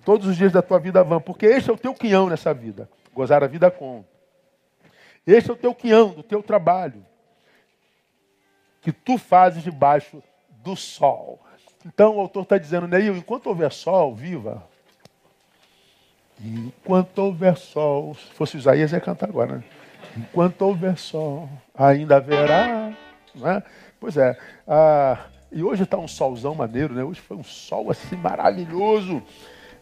Todos 0.04 0.26
os 0.26 0.36
dias 0.36 0.50
da 0.50 0.60
tua 0.60 0.80
vida 0.80 1.04
vã, 1.04 1.20
porque 1.20 1.46
este 1.46 1.70
é 1.70 1.72
o 1.72 1.78
teu 1.78 1.94
quinhão 1.94 2.28
nessa 2.28 2.52
vida. 2.52 2.90
Gozar 3.14 3.44
a 3.44 3.46
vida 3.46 3.70
com. 3.70 4.04
Este 5.24 5.50
é 5.50 5.52
o 5.52 5.56
teu 5.56 5.72
quinhão 5.74 6.08
do 6.08 6.22
teu 6.22 6.42
trabalho. 6.42 7.06
Que 8.80 8.90
tu 8.90 9.16
fazes 9.16 9.62
debaixo 9.62 10.22
do 10.48 10.74
sol. 10.74 11.38
Então 11.86 12.16
o 12.16 12.20
autor 12.20 12.42
está 12.42 12.58
dizendo, 12.58 12.88
Neil, 12.88 13.16
enquanto 13.16 13.46
houver 13.46 13.70
sol, 13.70 14.14
viva. 14.14 14.66
Enquanto 16.42 17.18
houver 17.18 17.56
sol, 17.56 18.14
se 18.14 18.34
fosse 18.34 18.56
Isaías 18.56 18.92
ia 18.92 19.00
cantar 19.00 19.28
agora, 19.28 19.58
né? 19.58 19.64
Enquanto 20.16 20.62
houver 20.62 20.96
sol, 20.96 21.48
ainda 21.74 22.16
haverá. 22.16 22.92
Né? 23.34 23.62
Pois 23.98 24.16
é. 24.16 24.36
Ah, 24.66 25.26
e 25.52 25.62
hoje 25.62 25.82
está 25.82 25.98
um 25.98 26.08
solzão 26.08 26.54
maneiro, 26.54 26.94
né? 26.94 27.02
Hoje 27.02 27.20
foi 27.20 27.36
um 27.36 27.44
sol 27.44 27.90
assim 27.90 28.16
maravilhoso. 28.16 29.22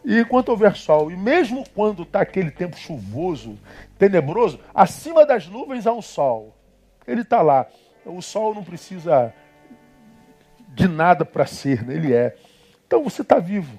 E 0.05 0.21
enquanto 0.21 0.49
houver 0.49 0.77
sol, 0.77 1.11
e 1.11 1.17
mesmo 1.17 1.65
quando 1.75 2.03
está 2.03 2.21
aquele 2.21 2.51
tempo 2.51 2.77
chuvoso, 2.77 3.59
tenebroso, 3.99 4.59
acima 4.75 5.27
das 5.27 5.47
nuvens 5.47 5.87
há 5.87 5.93
um 5.93 6.01
sol. 6.01 6.57
Ele 7.07 7.23
está 7.23 7.43
lá. 7.43 7.67
O 8.07 8.23
sol 8.23 8.55
não 8.55 8.65
precisa 8.65 9.35
de 10.69 10.89
nada 10.89 11.25
para 11.25 11.45
ser, 11.47 11.85
né? 11.85 11.95
ele 11.95 12.15
é. 12.15 12.37
Então 12.87 13.03
você 13.03 13.23
está 13.23 13.39
vivo. 13.39 13.79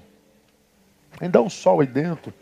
Ainda 1.20 1.38
há 1.38 1.42
um 1.42 1.50
sol 1.50 1.80
aí 1.80 1.86
dentro. 1.86 2.32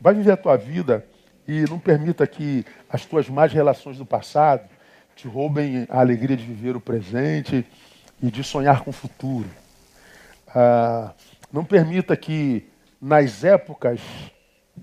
Vai 0.00 0.14
viver 0.14 0.32
a 0.32 0.36
tua 0.36 0.56
vida 0.56 1.06
e 1.46 1.64
não 1.68 1.78
permita 1.78 2.26
que 2.26 2.64
as 2.88 3.04
tuas 3.04 3.28
más 3.28 3.52
relações 3.52 3.98
do 3.98 4.06
passado 4.06 4.68
te 5.14 5.28
roubem 5.28 5.86
a 5.88 6.00
alegria 6.00 6.36
de 6.36 6.44
viver 6.44 6.76
o 6.76 6.80
presente 6.80 7.64
e 8.22 8.30
de 8.30 8.42
sonhar 8.42 8.82
com 8.82 8.90
o 8.90 8.92
futuro. 8.92 9.48
Ah, 10.48 11.12
não 11.52 11.64
permita 11.64 12.16
que 12.16 12.68
nas 13.00 13.44
épocas 13.44 14.00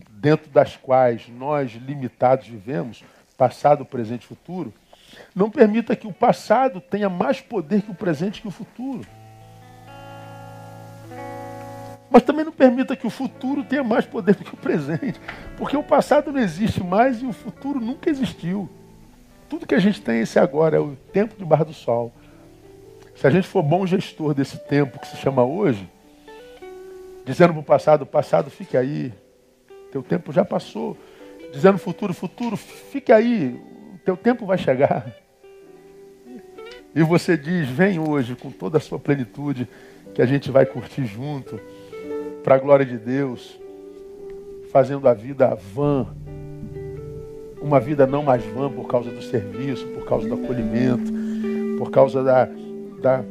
dentro 0.09 0.49
das 0.51 0.77
quais 0.77 1.27
nós 1.27 1.71
limitados 1.73 2.47
vivemos, 2.47 3.03
passado, 3.37 3.83
presente 3.83 4.23
e 4.23 4.27
futuro, 4.27 4.73
não 5.35 5.49
permita 5.49 5.95
que 5.95 6.07
o 6.07 6.13
passado 6.13 6.79
tenha 6.79 7.09
mais 7.09 7.41
poder 7.41 7.81
que 7.81 7.91
o 7.91 7.95
presente 7.95 8.41
que 8.41 8.47
o 8.47 8.51
futuro. 8.51 9.05
Mas 12.09 12.23
também 12.23 12.43
não 12.43 12.51
permita 12.51 12.95
que 12.95 13.07
o 13.07 13.09
futuro 13.09 13.63
tenha 13.63 13.83
mais 13.83 14.05
poder 14.05 14.35
que 14.35 14.53
o 14.53 14.57
presente. 14.57 15.19
Porque 15.57 15.77
o 15.77 15.83
passado 15.83 16.31
não 16.31 16.39
existe 16.39 16.83
mais 16.83 17.21
e 17.21 17.25
o 17.25 17.31
futuro 17.31 17.79
nunca 17.79 18.09
existiu. 18.09 18.69
Tudo 19.51 19.67
que 19.67 19.75
a 19.75 19.79
gente 19.79 20.01
tem 20.01 20.21
esse 20.21 20.39
agora 20.39 20.77
é 20.77 20.79
o 20.79 20.95
tempo 21.11 21.35
debaixo 21.37 21.65
do 21.65 21.73
sol. 21.73 22.13
Se 23.13 23.27
a 23.27 23.29
gente 23.29 23.45
for 23.45 23.61
bom 23.61 23.85
gestor 23.85 24.33
desse 24.33 24.57
tempo 24.57 24.97
que 24.97 25.05
se 25.05 25.17
chama 25.17 25.43
hoje, 25.43 25.89
dizendo 27.25 27.51
para 27.51 27.59
o 27.59 27.63
passado, 27.63 28.05
passado 28.05 28.49
fique 28.49 28.77
aí, 28.77 29.11
teu 29.91 30.01
tempo 30.01 30.31
já 30.31 30.45
passou. 30.45 30.97
Dizendo 31.51 31.77
futuro, 31.77 32.13
futuro, 32.13 32.55
fique 32.55 33.11
aí, 33.11 33.61
teu 34.05 34.15
tempo 34.15 34.45
vai 34.45 34.57
chegar. 34.57 35.13
E 36.95 37.03
você 37.03 37.35
diz, 37.35 37.67
vem 37.67 37.99
hoje 37.99 38.37
com 38.37 38.51
toda 38.51 38.77
a 38.77 38.81
sua 38.81 38.99
plenitude, 38.99 39.67
que 40.15 40.21
a 40.21 40.25
gente 40.25 40.49
vai 40.49 40.65
curtir 40.65 41.03
junto 41.03 41.59
para 42.41 42.55
a 42.55 42.57
glória 42.57 42.85
de 42.85 42.97
Deus, 42.97 43.59
fazendo 44.71 45.09
a 45.09 45.13
vida 45.13 45.53
vã, 45.55 46.07
uma 47.61 47.79
vida 47.79 48.07
não 48.07 48.23
mais 48.23 48.43
vã 48.43 48.69
por 48.69 48.87
causa 48.87 49.11
do 49.11 49.21
serviço, 49.21 49.85
por 49.87 50.05
causa 50.05 50.27
do 50.27 50.33
acolhimento, 50.33 51.11
por 51.77 51.91
causa 51.91 52.23
da, 52.23 52.49
da, 52.99 53.23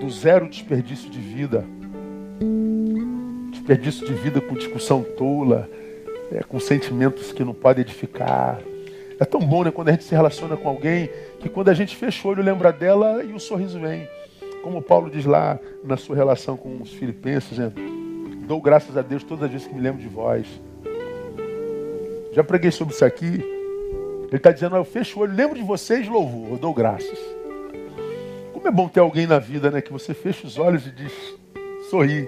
do 0.00 0.08
zero 0.10 0.48
desperdício 0.48 1.10
de 1.10 1.18
vida. 1.18 1.64
Desperdício 3.50 4.06
de 4.06 4.14
vida 4.14 4.40
com 4.40 4.54
discussão 4.54 5.02
tola, 5.02 5.68
é, 6.30 6.42
com 6.42 6.58
sentimentos 6.60 7.32
que 7.32 7.44
não 7.44 7.52
podem 7.52 7.82
edificar. 7.82 8.60
É 9.18 9.24
tão 9.24 9.40
bom 9.40 9.64
né, 9.64 9.70
quando 9.70 9.88
a 9.88 9.92
gente 9.92 10.04
se 10.04 10.14
relaciona 10.14 10.56
com 10.56 10.68
alguém 10.68 11.10
que 11.40 11.48
quando 11.48 11.68
a 11.68 11.74
gente 11.74 11.96
fecha 11.96 12.26
o 12.26 12.30
olho 12.30 12.42
lembra 12.42 12.72
dela 12.72 13.22
e 13.22 13.32
o 13.32 13.40
sorriso 13.40 13.78
vem. 13.80 14.08
Como 14.62 14.80
Paulo 14.80 15.10
diz 15.10 15.24
lá 15.24 15.58
na 15.84 15.96
sua 15.96 16.14
relação 16.14 16.56
com 16.56 16.80
os 16.80 16.92
filipenses, 16.92 17.58
né? 17.58 17.72
Dou 18.46 18.60
graças 18.60 18.96
a 18.96 19.02
Deus 19.02 19.22
todas 19.24 19.44
as 19.44 19.50
vezes 19.50 19.66
que 19.66 19.74
me 19.74 19.80
lembro 19.80 20.00
de 20.00 20.08
vós. 20.08 20.46
Já 22.32 22.42
preguei 22.42 22.70
sobre 22.70 22.94
isso 22.94 23.04
aqui. 23.04 23.51
Ele 24.32 24.38
está 24.38 24.50
dizendo, 24.50 24.76
eu 24.76 24.84
fecho 24.84 25.18
o 25.18 25.22
olho, 25.22 25.34
lembro 25.34 25.54
de 25.54 25.62
vocês, 25.62 26.08
louvor, 26.08 26.52
eu 26.52 26.56
dou 26.56 26.72
graças. 26.72 27.18
Como 28.54 28.66
é 28.66 28.70
bom 28.70 28.88
ter 28.88 29.00
alguém 29.00 29.26
na 29.26 29.38
vida, 29.38 29.70
né? 29.70 29.82
Que 29.82 29.92
você 29.92 30.14
fecha 30.14 30.46
os 30.46 30.56
olhos 30.56 30.86
e 30.86 30.90
diz, 30.90 31.12
sorri. 31.90 32.26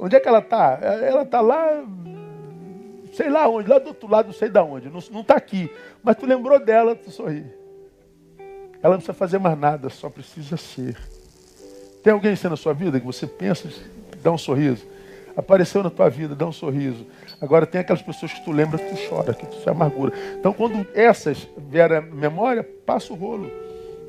Onde 0.00 0.16
é 0.16 0.20
que 0.20 0.26
ela 0.26 0.38
está? 0.38 0.78
Ela 0.80 1.24
está 1.24 1.42
lá, 1.42 1.84
sei 3.12 3.28
lá 3.28 3.46
onde, 3.50 3.68
lá 3.68 3.78
do 3.78 3.88
outro 3.88 4.08
lado, 4.08 4.28
não 4.28 4.32
sei 4.32 4.48
de 4.48 4.58
onde, 4.60 4.88
não 4.88 5.20
está 5.20 5.34
aqui. 5.34 5.70
Mas 6.02 6.16
tu 6.16 6.24
lembrou 6.24 6.58
dela, 6.58 6.96
tu 6.96 7.10
sorri. 7.10 7.44
Ela 8.82 8.94
não 8.94 8.96
precisa 8.96 9.12
fazer 9.12 9.38
mais 9.38 9.58
nada, 9.58 9.90
só 9.90 10.08
precisa 10.08 10.56
ser. 10.56 10.96
Tem 12.02 12.14
alguém 12.14 12.32
assim 12.32 12.48
na 12.48 12.56
sua 12.56 12.72
vida 12.72 12.98
que 12.98 13.04
você 13.04 13.26
pensa, 13.26 13.68
dá 14.22 14.32
um 14.32 14.38
sorriso. 14.38 14.86
Apareceu 15.36 15.82
na 15.82 15.90
tua 15.90 16.08
vida, 16.08 16.34
dá 16.34 16.46
um 16.46 16.52
sorriso. 16.52 17.06
Agora 17.42 17.66
tem 17.66 17.80
aquelas 17.80 18.00
pessoas 18.00 18.32
que 18.32 18.44
tu 18.44 18.52
lembra 18.52 18.78
que 18.78 18.94
tu 18.94 19.08
chora, 19.08 19.34
que 19.34 19.44
tu 19.44 19.56
se 19.56 19.68
amargura. 19.68 20.12
Então 20.38 20.52
quando 20.52 20.86
essas 20.94 21.48
vierem 21.68 21.98
à 21.98 22.00
memória, 22.00 22.62
passa 22.62 23.12
o 23.12 23.16
rolo. 23.16 23.50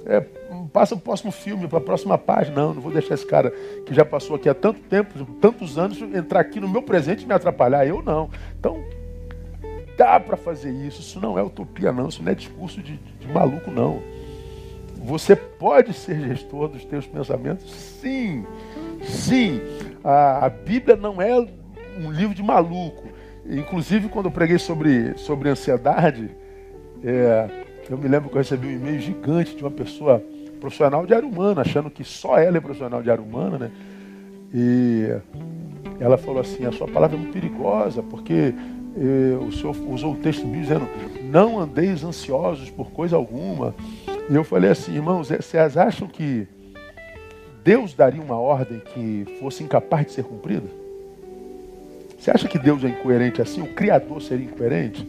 É, 0.05 0.21
passa 0.71 0.95
o 0.95 0.99
próximo 0.99 1.31
filme, 1.31 1.67
para 1.67 1.79
a 1.79 1.81
próxima 1.81 2.17
página. 2.17 2.61
Não, 2.61 2.73
não 2.73 2.81
vou 2.81 2.91
deixar 2.91 3.15
esse 3.15 3.25
cara 3.25 3.51
que 3.85 3.93
já 3.93 4.05
passou 4.05 4.35
aqui 4.35 4.47
há 4.47 4.53
tanto 4.53 4.81
tempo, 4.81 5.25
tantos 5.41 5.77
anos, 5.77 5.99
entrar 6.01 6.41
aqui 6.41 6.59
no 6.59 6.67
meu 6.69 6.83
presente 6.83 7.23
e 7.23 7.27
me 7.27 7.33
atrapalhar. 7.33 7.87
Eu 7.87 8.03
não. 8.03 8.29
Então, 8.59 8.83
dá 9.97 10.19
para 10.19 10.37
fazer 10.37 10.71
isso. 10.71 11.01
Isso 11.01 11.19
não 11.19 11.37
é 11.39 11.41
utopia, 11.41 11.91
não. 11.91 12.09
Isso 12.09 12.21
não 12.21 12.31
é 12.31 12.35
discurso 12.35 12.81
de, 12.81 12.97
de 12.97 13.27
maluco, 13.27 13.71
não. 13.71 14.01
Você 15.05 15.35
pode 15.35 15.93
ser 15.93 16.19
gestor 16.21 16.67
dos 16.67 16.85
teus 16.85 17.07
pensamentos? 17.07 17.71
Sim. 17.73 18.45
Sim, 19.03 19.59
a, 20.03 20.45
a 20.45 20.49
Bíblia 20.49 20.95
não 20.95 21.21
é 21.21 21.35
um 21.97 22.11
livro 22.11 22.33
de 22.33 22.43
maluco. 22.43 23.12
Inclusive, 23.45 24.07
quando 24.09 24.27
eu 24.27 24.31
preguei 24.31 24.57
sobre, 24.57 25.17
sobre 25.17 25.49
ansiedade, 25.49 26.29
é, 27.03 27.49
eu 27.89 27.97
me 27.97 28.07
lembro 28.07 28.29
que 28.29 28.35
eu 28.35 28.39
recebi 28.39 28.67
um 28.67 28.71
e-mail 28.71 28.99
gigante 28.99 29.55
de 29.55 29.63
uma 29.63 29.71
pessoa 29.71 30.23
profissional 30.59 31.05
de 31.05 31.13
área 31.13 31.27
humana, 31.27 31.61
achando 31.61 31.89
que 31.89 32.03
só 32.03 32.37
ela 32.37 32.57
é 32.57 32.61
profissional 32.61 33.03
de 33.03 33.11
área 33.11 33.23
humana, 33.23 33.57
né? 33.57 33.71
E 34.53 35.09
ela 35.99 36.17
falou 36.17 36.39
assim: 36.39 36.65
a 36.65 36.71
sua 36.71 36.87
palavra 36.87 37.17
é 37.17 37.19
muito 37.19 37.33
perigosa, 37.33 38.01
porque 38.01 38.53
eh, 38.95 39.37
o 39.45 39.51
senhor 39.51 39.75
usou 39.89 40.13
o 40.13 40.17
texto 40.17 40.43
bíblico 40.43 40.61
dizendo: 40.61 40.87
não 41.29 41.59
andeis 41.59 42.03
ansiosos 42.03 42.69
por 42.69 42.91
coisa 42.91 43.17
alguma. 43.17 43.75
E 44.29 44.35
eu 44.35 44.43
falei 44.45 44.71
assim, 44.71 44.95
irmãos, 44.95 45.29
é, 45.29 45.37
vocês 45.37 45.75
acham 45.75 46.07
que 46.07 46.47
Deus 47.61 47.93
daria 47.93 48.21
uma 48.21 48.39
ordem 48.39 48.79
que 48.79 49.25
fosse 49.39 49.63
incapaz 49.63 50.05
de 50.05 50.11
ser 50.13 50.23
cumprida? 50.23 50.82
Você 52.23 52.31
acha 52.31 52.47
que 52.47 52.57
Deus 52.57 52.81
é 52.85 52.87
incoerente 52.87 53.41
assim? 53.41 53.61
O 53.61 53.67
Criador 53.67 54.21
seria 54.21 54.45
incoerente? 54.45 55.05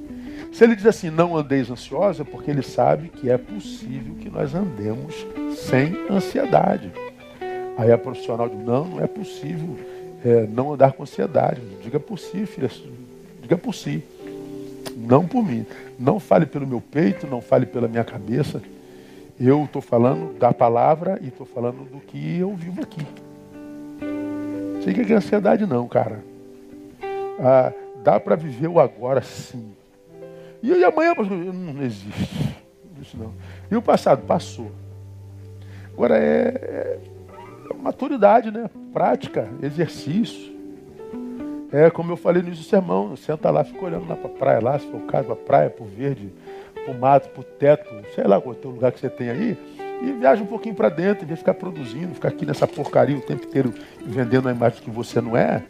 Se 0.52 0.64
ele 0.64 0.74
diz 0.74 0.84
assim, 0.84 1.10
não 1.10 1.36
andeis 1.36 1.70
ansiosos, 1.70 2.20
é 2.20 2.24
porque 2.28 2.50
ele 2.50 2.60
sabe 2.60 3.08
que 3.08 3.30
é 3.30 3.38
possível 3.38 4.16
que 4.16 4.28
nós 4.28 4.52
andemos 4.52 5.24
sem 5.56 5.96
ansiedade. 6.10 6.90
Aí 7.78 7.92
a 7.92 7.96
profissional 7.96 8.48
diz, 8.48 8.58
não, 8.58 8.84
não 8.86 9.00
é 9.00 9.06
possível. 9.06 9.78
é, 10.24 10.48
não 10.48 10.72
andar 10.72 10.94
com 10.94 11.04
ansiedade. 11.04 11.60
Diga 11.84 12.00
por 12.00 12.18
si, 12.18 12.46
filha. 12.46 12.68
Diga 13.40 13.56
por 13.56 13.76
si. 13.76 14.02
Não 14.96 15.24
por 15.24 15.46
mim. 15.46 15.64
Não 15.96 16.18
fale 16.18 16.46
pelo 16.46 16.66
meu 16.66 16.80
peito, 16.80 17.28
não 17.28 17.40
fale 17.40 17.64
pela 17.64 17.86
minha 17.86 18.02
cabeça. 18.02 18.60
Eu 19.38 19.66
estou 19.66 19.80
falando 19.80 20.36
da 20.36 20.52
palavra 20.52 21.20
e 21.22 21.28
estou 21.28 21.46
falando 21.46 21.88
do 21.88 22.00
que 22.00 22.38
eu 22.38 22.52
vivo 22.56 22.82
aqui. 22.82 23.06
Sei 24.82 24.92
que 24.92 25.12
é 25.12 25.16
ansiedade 25.16 25.64
não, 25.64 25.86
cara. 25.86 26.34
Ah, 27.39 27.72
dá 28.03 28.20
para 28.20 28.37
viver 28.37 28.68
o 28.68 28.78
agora 28.78 29.22
sim. 29.22 29.74
E, 30.62 30.70
e 30.70 30.85
amanhã, 30.85 31.14
não 31.14 31.82
existe. 31.82 32.57
Isso 33.01 33.16
não. 33.16 33.32
E 33.70 33.76
o 33.76 33.82
passado? 33.82 34.22
Passou. 34.24 34.70
Agora 35.93 36.16
é, 36.16 37.01
é 37.70 37.74
maturidade, 37.80 38.51
né? 38.51 38.68
Prática, 38.93 39.49
exercício. 39.62 40.55
É 41.70 41.91
como 41.91 42.12
eu 42.12 42.16
falei 42.16 42.41
no 42.41 42.49
início 42.49 42.64
do 42.64 42.68
sermão, 42.70 43.16
senta 43.16 43.51
lá, 43.51 43.64
fica 43.64 43.85
olhando 43.85 44.09
lá 44.09 44.14
para 44.14 44.28
praia, 44.28 44.61
lá, 44.61 44.78
se 44.78 44.87
for 44.87 44.99
o 44.99 45.07
caso, 45.07 45.26
para 45.26 45.37
praia, 45.37 45.70
para 45.70 45.85
o 45.85 45.89
verde, 45.89 46.32
para 46.72 46.95
o 46.95 46.99
mato, 46.99 47.28
para 47.30 47.41
o 47.41 47.45
teto, 47.45 47.91
sei 48.14 48.24
lá 48.24 48.41
qual 48.41 48.55
é 48.55 48.66
o 48.66 48.70
lugar 48.70 48.93
que 48.93 49.01
você 49.01 49.11
tem 49.11 49.28
aí, 49.28 49.59
e 50.01 50.12
viaja 50.12 50.41
um 50.43 50.47
pouquinho 50.47 50.74
para 50.74 50.89
dentro, 50.89 51.24
em 51.24 51.26
vez 51.26 51.39
de 51.39 51.43
ficar 51.43 51.55
produzindo, 51.55 52.14
ficar 52.14 52.28
aqui 52.28 52.47
nessa 52.47 52.66
porcaria 52.66 53.16
o 53.16 53.20
tempo 53.20 53.45
inteiro 53.45 53.74
vendendo 54.05 54.49
a 54.49 54.53
imagem 54.53 54.82
que 54.82 54.91
você 54.91 55.20
não 55.20 55.37
é. 55.37 55.64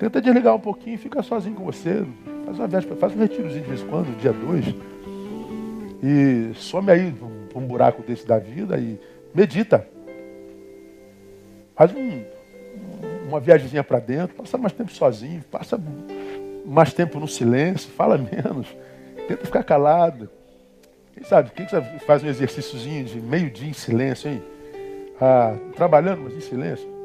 Tenta 0.00 0.18
desligar 0.18 0.54
um 0.54 0.60
pouquinho 0.60 0.98
fica 0.98 1.22
sozinho 1.22 1.54
com 1.54 1.64
você. 1.64 2.06
Faz 2.46 2.58
uma 2.58 2.66
viagem, 2.66 2.96
faz 2.96 3.14
um 3.14 3.18
retirozinho 3.18 3.62
de 3.62 3.68
vez 3.68 3.82
em 3.82 3.86
quando, 3.86 4.18
dia 4.18 4.32
dois. 4.32 4.64
E 6.02 6.54
some 6.54 6.90
aí 6.90 7.12
para 7.12 7.58
um 7.58 7.66
buraco 7.66 8.02
desse 8.02 8.26
da 8.26 8.38
vida 8.38 8.78
e 8.78 8.98
medita. 9.34 9.86
Faz 11.76 11.94
um, 11.94 12.24
uma 13.28 13.38
viagemzinha 13.40 13.84
para 13.84 14.00
dentro, 14.00 14.36
passa 14.36 14.56
mais 14.56 14.72
tempo 14.72 14.90
sozinho, 14.90 15.44
passa 15.50 15.78
mais 16.64 16.94
tempo 16.94 17.20
no 17.20 17.28
silêncio, 17.28 17.90
fala 17.90 18.16
menos, 18.16 18.74
tenta 19.28 19.44
ficar 19.44 19.62
calado. 19.62 20.30
Quem 21.12 21.24
sabe, 21.24 21.50
quem 21.50 21.68
sabe 21.68 21.98
faz 22.06 22.22
um 22.22 22.26
exercíciozinho 22.26 23.04
de 23.04 23.20
meio 23.20 23.50
dia 23.50 23.68
em 23.68 23.74
silêncio, 23.74 24.30
hein? 24.30 24.42
Ah, 25.20 25.54
trabalhando, 25.76 26.22
mas 26.22 26.34
em 26.34 26.40
silêncio. 26.40 26.99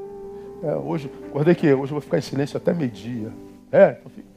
É, 0.66 0.76
hoje, 0.76 1.12
acordei 1.28 1.54
que 1.54 1.68
hoje 1.68 1.92
eu 1.92 1.96
vou 1.96 2.02
ficar 2.02 2.18
em 2.18 2.22
silêncio 2.22 2.58
até 2.58 2.74
meio-dia. 2.74 3.32
É, 3.72 3.98
eu 4.04 4.10
fico, 4.10 4.28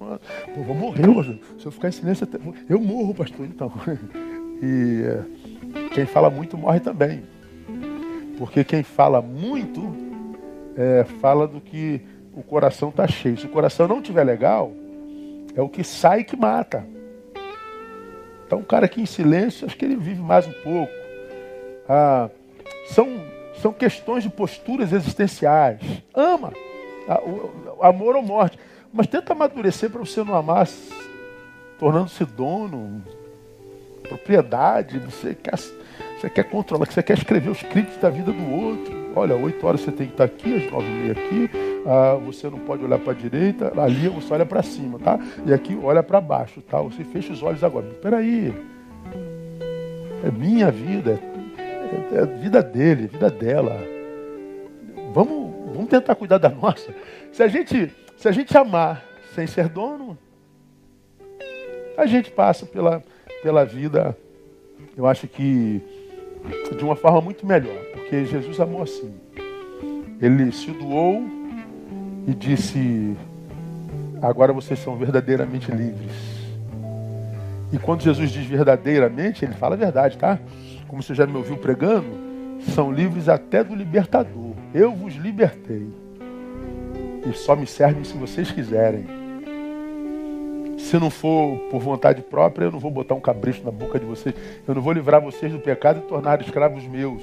pô, 0.54 0.62
vou 0.62 0.74
morrer 0.74 1.08
hoje. 1.08 1.40
Se 1.58 1.64
eu 1.64 1.72
ficar 1.72 1.88
em 1.88 1.92
silêncio 1.92 2.24
até. 2.24 2.38
Eu 2.68 2.78
morro, 2.78 3.14
pastor, 3.14 3.46
então. 3.46 3.72
E 4.60 5.04
é, 5.04 5.88
quem 5.94 6.04
fala 6.04 6.28
muito 6.28 6.58
morre 6.58 6.80
também. 6.80 7.22
Porque 8.36 8.64
quem 8.64 8.82
fala 8.82 9.22
muito 9.22 9.94
é, 10.76 11.04
fala 11.20 11.46
do 11.46 11.60
que 11.60 12.00
o 12.34 12.42
coração 12.42 12.88
está 12.88 13.06
cheio. 13.06 13.38
Se 13.38 13.46
o 13.46 13.50
coração 13.50 13.86
não 13.86 14.00
estiver 14.00 14.24
legal, 14.24 14.72
é 15.54 15.62
o 15.62 15.68
que 15.68 15.84
sai 15.84 16.24
que 16.24 16.36
mata. 16.36 16.84
Então, 18.44 18.58
um 18.58 18.64
cara 18.64 18.86
aqui 18.86 19.00
em 19.00 19.06
silêncio, 19.06 19.64
acho 19.64 19.76
que 19.76 19.84
ele 19.84 19.94
vive 19.94 20.20
mais 20.20 20.44
um 20.44 20.52
pouco. 20.64 20.92
Ah, 21.88 22.28
são, 22.88 23.06
são 23.60 23.72
questões 23.72 24.22
de 24.22 24.30
posturas 24.30 24.92
existenciais. 24.92 25.80
Ama. 26.14 26.52
Amor 27.80 28.16
ou 28.16 28.22
morte. 28.22 28.58
Mas 28.92 29.06
tenta 29.06 29.32
amadurecer 29.32 29.90
para 29.90 30.00
você 30.00 30.22
não 30.24 30.34
amar 30.34 30.66
tornando-se 31.78 32.24
dono, 32.24 33.02
propriedade. 34.02 34.98
Você 34.98 35.34
quer, 35.34 35.56
você 35.56 36.28
quer 36.28 36.44
controlar, 36.44 36.86
você 36.86 37.02
quer 37.02 37.16
escrever 37.16 37.50
os 37.50 37.62
críticos 37.62 38.00
da 38.00 38.10
vida 38.10 38.32
do 38.32 38.50
outro. 38.50 38.98
Olha, 39.14 39.34
8 39.34 39.66
horas 39.66 39.80
você 39.80 39.92
tem 39.92 40.06
que 40.06 40.14
estar 40.14 40.24
aqui, 40.24 40.56
às 40.56 40.70
9 40.70 40.86
e 40.86 40.90
meia 40.90 41.12
aqui, 41.12 41.50
ah, 41.86 42.14
você 42.24 42.48
não 42.48 42.58
pode 42.58 42.84
olhar 42.84 42.98
para 42.98 43.12
a 43.12 43.16
direita, 43.16 43.72
ali 43.80 44.08
você 44.08 44.32
olha 44.32 44.46
para 44.46 44.62
cima, 44.62 44.98
tá? 44.98 45.18
E 45.44 45.52
aqui 45.52 45.76
olha 45.82 46.02
para 46.02 46.20
baixo, 46.20 46.60
tá? 46.60 46.80
Você 46.82 47.02
fecha 47.04 47.32
os 47.32 47.42
olhos 47.42 47.64
agora. 47.64 47.86
Espera 47.88 48.18
aí. 48.18 48.54
É 50.22 50.30
minha 50.30 50.70
vida, 50.70 51.12
é, 51.12 51.37
é 52.12 52.20
a 52.20 52.24
vida 52.24 52.62
dele, 52.62 53.04
a 53.04 53.08
vida 53.08 53.30
dela. 53.30 53.76
Vamos, 55.12 55.74
vamos 55.74 55.88
tentar 55.88 56.14
cuidar 56.14 56.38
da 56.38 56.48
nossa. 56.48 56.94
Se 57.32 57.42
a 57.42 57.48
gente, 57.48 57.92
se 58.16 58.28
a 58.28 58.32
gente 58.32 58.56
amar 58.56 59.04
sem 59.34 59.46
ser 59.46 59.68
dono, 59.68 60.18
a 61.96 62.06
gente 62.06 62.30
passa 62.30 62.64
pela, 62.64 63.02
pela 63.42 63.64
vida, 63.64 64.16
eu 64.96 65.06
acho 65.06 65.26
que 65.26 65.82
de 66.76 66.84
uma 66.84 66.96
forma 66.96 67.20
muito 67.20 67.46
melhor. 67.46 67.76
Porque 67.92 68.24
Jesus 68.24 68.60
amou 68.60 68.82
assim. 68.82 69.14
Ele 70.20 70.50
se 70.52 70.70
doou 70.70 71.22
e 72.26 72.34
disse: 72.34 73.16
Agora 74.20 74.52
vocês 74.52 74.78
são 74.78 74.96
verdadeiramente 74.96 75.70
livres. 75.70 76.38
E 77.72 77.78
quando 77.78 78.02
Jesus 78.02 78.30
diz 78.30 78.46
verdadeiramente, 78.46 79.44
ele 79.44 79.54
fala 79.54 79.74
a 79.74 79.78
verdade, 79.78 80.16
tá? 80.16 80.38
Como 80.88 81.02
você 81.02 81.14
já 81.14 81.26
me 81.26 81.36
ouviu 81.36 81.56
pregando, 81.58 82.08
são 82.74 82.90
livres 82.90 83.28
até 83.28 83.62
do 83.62 83.74
libertador. 83.74 84.54
Eu 84.74 84.92
vos 84.92 85.14
libertei. 85.14 85.86
E 87.28 87.32
só 87.34 87.54
me 87.54 87.66
servem 87.66 88.04
se 88.04 88.14
vocês 88.14 88.50
quiserem. 88.50 89.06
Se 90.78 90.98
não 90.98 91.10
for 91.10 91.58
por 91.70 91.80
vontade 91.80 92.22
própria, 92.22 92.64
eu 92.64 92.72
não 92.72 92.78
vou 92.78 92.90
botar 92.90 93.14
um 93.14 93.20
cabresto 93.20 93.64
na 93.64 93.70
boca 93.70 93.98
de 93.98 94.06
vocês. 94.06 94.34
Eu 94.66 94.74
não 94.74 94.80
vou 94.80 94.92
livrar 94.92 95.20
vocês 95.20 95.52
do 95.52 95.58
pecado 95.58 96.00
e 96.00 96.08
tornar 96.08 96.40
escravos 96.40 96.84
meus. 96.84 97.22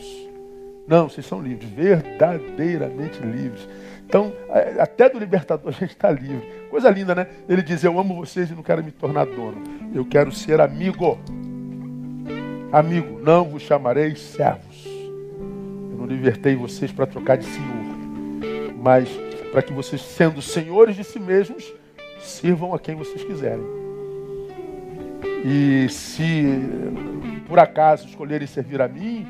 Não, 0.88 1.09
vocês 1.09 1.26
são 1.26 1.41
livres, 1.41 1.68
verdadeiramente 1.72 3.20
livres. 3.22 3.68
Então, 4.05 4.32
é, 4.49 4.80
até 4.80 5.09
do 5.09 5.18
libertador 5.18 5.70
a 5.70 5.72
gente 5.72 5.91
está 5.91 6.11
livre. 6.11 6.47
Coisa 6.70 6.91
linda, 6.91 7.16
né? 7.16 7.28
Ele 7.49 7.63
diz: 7.63 7.84
Eu 7.84 7.99
amo 7.99 8.16
vocês 8.16 8.51
e 8.51 8.53
não 8.53 8.61
quero 8.61 8.84
me 8.84 8.91
tornar 8.91 9.26
dono. 9.26 9.63
Eu 9.93 10.05
quero 10.05 10.32
ser 10.32 10.61
amigo. 10.61 11.18
Amigo, 12.76 13.22
não 13.22 13.46
vos 13.46 13.64
chamarei 13.64 14.18
servos. 14.18 14.86
Eu 14.86 15.98
não 15.98 16.06
libertei 16.06 16.58
vocês 16.58 16.92
para 16.92 17.06
trocar 17.06 17.38
de 17.38 17.46
senhor, 17.46 18.76
mas 18.76 19.08
para 19.50 19.62
que 19.62 19.72
vocês, 19.72 20.02
sendo 20.02 20.42
senhores 20.42 20.98
de 20.98 21.06
si 21.06 21.18
mesmos, 21.18 21.74
sirvam 22.20 22.74
a 22.74 22.80
quem 22.80 22.94
vocês 22.94 23.24
quiserem. 23.24 23.64
E 25.46 25.88
se 25.88 26.44
por 27.48 27.60
acaso 27.60 28.10
escolherem 28.10 28.46
servir 28.46 28.82
a 28.82 28.90
mim, 28.90 29.26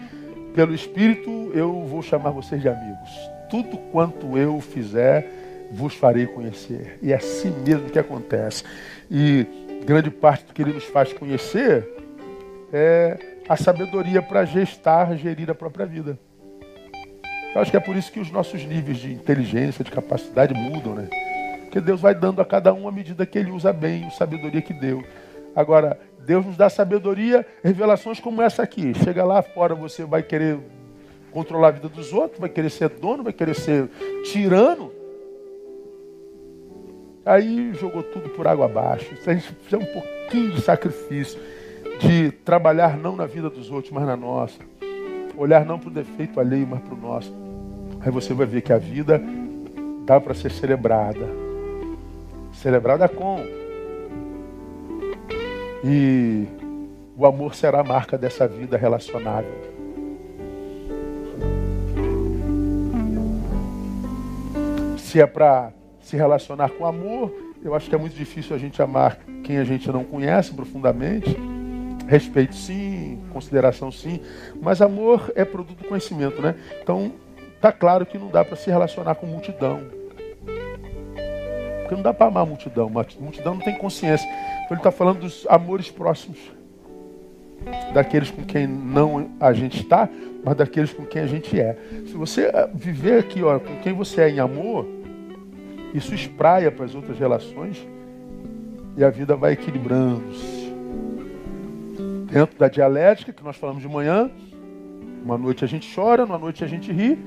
pelo 0.56 0.74
Espírito 0.74 1.52
eu 1.54 1.84
vou 1.84 2.02
chamar 2.02 2.32
vocês 2.32 2.60
de 2.60 2.68
amigos. 2.68 3.12
Tudo 3.48 3.78
quanto 3.92 4.36
eu 4.40 4.60
fizer, 4.60 5.70
vos 5.72 5.94
farei 5.94 6.26
conhecer. 6.26 6.98
E 7.00 7.14
é 7.14 7.18
assim 7.18 7.54
mesmo 7.64 7.92
que 7.92 8.00
acontece. 8.00 8.64
E 9.12 9.46
grande 9.86 10.10
parte 10.10 10.46
do 10.46 10.52
que 10.52 10.64
ele 10.64 10.74
nos 10.74 10.86
faz 10.86 11.14
conhecer 11.14 11.88
é 12.74 13.35
a 13.48 13.56
sabedoria 13.56 14.22
para 14.22 14.46
gestar, 14.46 15.16
gerir 15.16 15.50
a 15.50 15.56
própria 15.56 15.86
vida. 15.86 16.18
Eu 17.54 17.62
acho 17.62 17.72
que 17.72 17.78
é 17.78 17.80
por 17.80 17.96
isso 17.96 18.12
que 18.12 18.20
os 18.20 18.32
nossos 18.32 18.66
níveis 18.66 18.98
de 18.98 19.14
inteligência, 19.14 19.84
de 19.84 19.92
capacidade 19.92 20.54
mudam, 20.54 20.96
né? 20.96 21.08
Porque 21.62 21.80
Deus 21.80 22.02
vai 22.02 22.14
dando 22.14 22.42
a 22.42 22.46
cada 22.46 22.74
um 22.74 22.88
a 22.88 22.92
medida 22.92 23.26
que 23.26 23.38
ele 23.38 23.52
usa 23.52 23.72
bem, 23.72 24.06
a 24.06 24.10
sabedoria 24.10 24.62
que 24.62 24.74
deu. 24.74 25.04
Agora, 25.56 25.98
Deus 26.20 26.46
nos 26.46 26.58
dá 26.58 26.70
sabedoria, 26.70 27.46
revelações 27.64 28.20
como 28.20 28.42
essa 28.42 28.64
aqui. 28.64 28.94
Chega 28.96 29.24
lá 29.24 29.42
fora, 29.42 29.74
você 29.74 30.04
vai 30.04 30.22
querer 30.22 30.60
controlar 31.32 31.70
a 31.70 31.72
vida 31.72 31.88
dos 31.88 32.12
outros, 32.12 32.40
vai 32.40 32.50
querer 32.50 32.70
ser 32.70 32.90
dono, 32.90 33.24
vai 33.24 33.32
querer 33.32 33.56
ser 33.56 33.90
tirano. 34.32 34.92
Aí 37.26 37.74
jogou 37.74 38.04
tudo 38.04 38.30
por 38.30 38.48
água 38.48 38.66
abaixo. 38.66 39.16
Se 39.18 39.30
a 39.30 39.34
gente 39.34 39.54
fizer 39.64 39.78
um 39.78 39.86
pouquinho 39.86 40.52
de 40.52 40.62
sacrifício, 40.62 41.40
de 42.00 42.32
trabalhar 42.32 42.98
não 42.98 43.16
na 43.16 43.26
vida 43.26 43.50
dos 43.50 43.72
outros, 43.72 43.92
mas 43.92 44.06
na 44.06 44.16
nossa, 44.16 44.60
olhar 45.38 45.66
não 45.66 45.80
para 45.80 45.90
o 45.90 45.92
defeito 45.92 46.40
alheio, 46.40 46.68
mas 46.68 46.82
para 46.82 46.94
o 46.94 46.98
nosso, 46.98 47.34
aí 48.02 48.12
você 48.12 48.34
vai 48.34 48.46
ver 48.46 48.62
que 48.62 48.74
a 48.74 48.78
vida 48.78 49.22
dá 50.06 50.20
para 50.20 50.34
ser 50.34 50.52
celebrada. 50.52 51.28
Celebrada 52.54 53.08
com 53.08 53.40
e 55.84 56.48
o 57.16 57.26
amor 57.26 57.54
será 57.54 57.82
a 57.82 57.84
marca 57.84 58.18
dessa 58.18 58.48
vida 58.48 58.76
relacionável. 58.78 59.54
Se 64.98 65.22
é 65.22 65.28
para 65.28 65.72
se 66.02 66.18
relacionar 66.18 66.70
com 66.70 66.86
amor, 66.86 67.32
eu 67.64 67.74
acho 67.74 67.90
que 67.90 67.96
é 67.96 67.98
muito 67.98 68.16
difícil 68.16 68.56
a 68.56 68.60
gente 68.60 68.82
amar 68.82 69.18
quem 69.44 69.58
a 69.58 69.64
gente 69.64 69.92
não 69.92 70.04
conhece 70.04 70.54
profundamente. 70.54 71.36
Respeito 72.08 72.56
sim, 72.56 73.20
consideração 73.32 73.92
sim, 73.92 74.22
mas 74.62 74.82
amor 74.82 75.32
é 75.36 75.44
produto 75.44 75.80
do 75.80 75.88
conhecimento, 75.88 76.42
né? 76.42 76.56
Então, 76.82 77.12
tá 77.60 77.72
claro 77.72 78.06
que 78.06 78.18
não 78.18 78.28
dá 78.28 78.46
para 78.46 78.56
se 78.56 78.70
relacionar 78.70 79.16
com 79.16 79.26
multidão. 79.26 79.82
Porque 81.82 81.96
não 81.96 82.04
dá 82.04 82.14
para 82.14 82.28
amar 82.28 82.44
a 82.44 82.46
multidão, 82.46 82.88
a 82.88 83.22
multidão 83.22 83.56
não 83.56 83.62
tem 83.62 83.78
consciência. 83.78 84.28
Então 84.28 84.70
ele 84.72 84.80
está 84.80 84.92
falando 84.92 85.20
dos 85.20 85.46
amores 85.50 85.90
próximos. 85.90 86.40
Daqueles 87.94 88.30
com 88.30 88.44
quem 88.44 88.68
não 88.68 89.32
a 89.40 89.54
gente 89.54 89.82
está, 89.82 90.10
mas 90.44 90.56
daqueles 90.56 90.94
com 90.94 91.06
quem 91.06 91.22
a 91.24 91.28
gente 91.28 91.60
é. 91.60 91.76
Se 92.06 92.14
você 92.14 92.52
ah, 92.54 92.70
viver 92.74 93.20
aqui 93.20 93.42
ó, 93.44 93.60
com 93.60 93.76
quem 93.78 93.94
você 93.94 94.22
é 94.22 94.30
em 94.30 94.40
amor, 94.40 94.86
Isso 95.96 96.14
espraia 96.14 96.70
para 96.70 96.84
as 96.84 96.94
outras 96.94 97.18
relações 97.18 97.88
e 98.98 99.04
a 99.04 99.10
vida 99.10 99.34
vai 99.34 99.54
equilibrando-se. 99.54 100.55
Dentro 102.36 102.60
da 102.60 102.68
dialética 102.68 103.32
que 103.32 103.42
nós 103.42 103.56
falamos 103.56 103.82
de 103.82 103.88
manhã, 103.88 104.30
uma 105.24 105.38
noite 105.38 105.64
a 105.64 105.68
gente 105.70 105.90
chora, 105.96 106.26
uma 106.26 106.38
noite 106.38 106.66
a 106.66 106.68
gente 106.68 106.92
ri. 106.92 107.18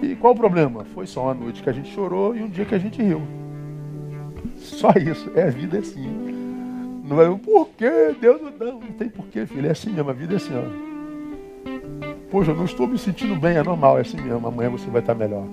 E 0.00 0.14
qual 0.14 0.34
o 0.34 0.36
problema? 0.36 0.84
Foi 0.84 1.04
só 1.04 1.24
uma 1.24 1.34
noite 1.34 1.60
que 1.60 1.68
a 1.68 1.72
gente 1.72 1.92
chorou 1.92 2.36
e 2.36 2.40
um 2.40 2.48
dia 2.48 2.64
que 2.64 2.76
a 2.76 2.78
gente 2.78 3.02
riu. 3.02 3.20
Só 4.54 4.90
isso. 4.90 5.32
É 5.34 5.42
a 5.42 5.50
vida 5.50 5.78
é 5.78 5.80
assim. 5.80 7.02
Não 7.04 7.20
é 7.20 7.36
por 7.38 7.70
quê? 7.70 8.14
Deus 8.20 8.40
não, 8.40 8.52
não, 8.52 8.80
não 8.80 8.92
tem 8.92 9.08
porquê, 9.08 9.44
filho. 9.46 9.66
É 9.66 9.72
assim 9.72 9.90
mesmo. 9.90 10.10
A 10.10 10.12
vida 10.12 10.34
é 10.34 10.36
assim, 10.36 10.54
ó. 10.54 10.62
Poxa, 12.30 12.52
eu 12.52 12.56
não 12.56 12.66
estou 12.66 12.86
me 12.86 12.98
sentindo 12.98 13.34
bem, 13.34 13.56
é 13.56 13.64
normal, 13.64 13.98
é 13.98 14.02
assim 14.02 14.20
mesmo. 14.20 14.46
Amanhã 14.46 14.70
você 14.70 14.88
vai 14.90 15.00
estar 15.00 15.16
melhor. 15.16 15.44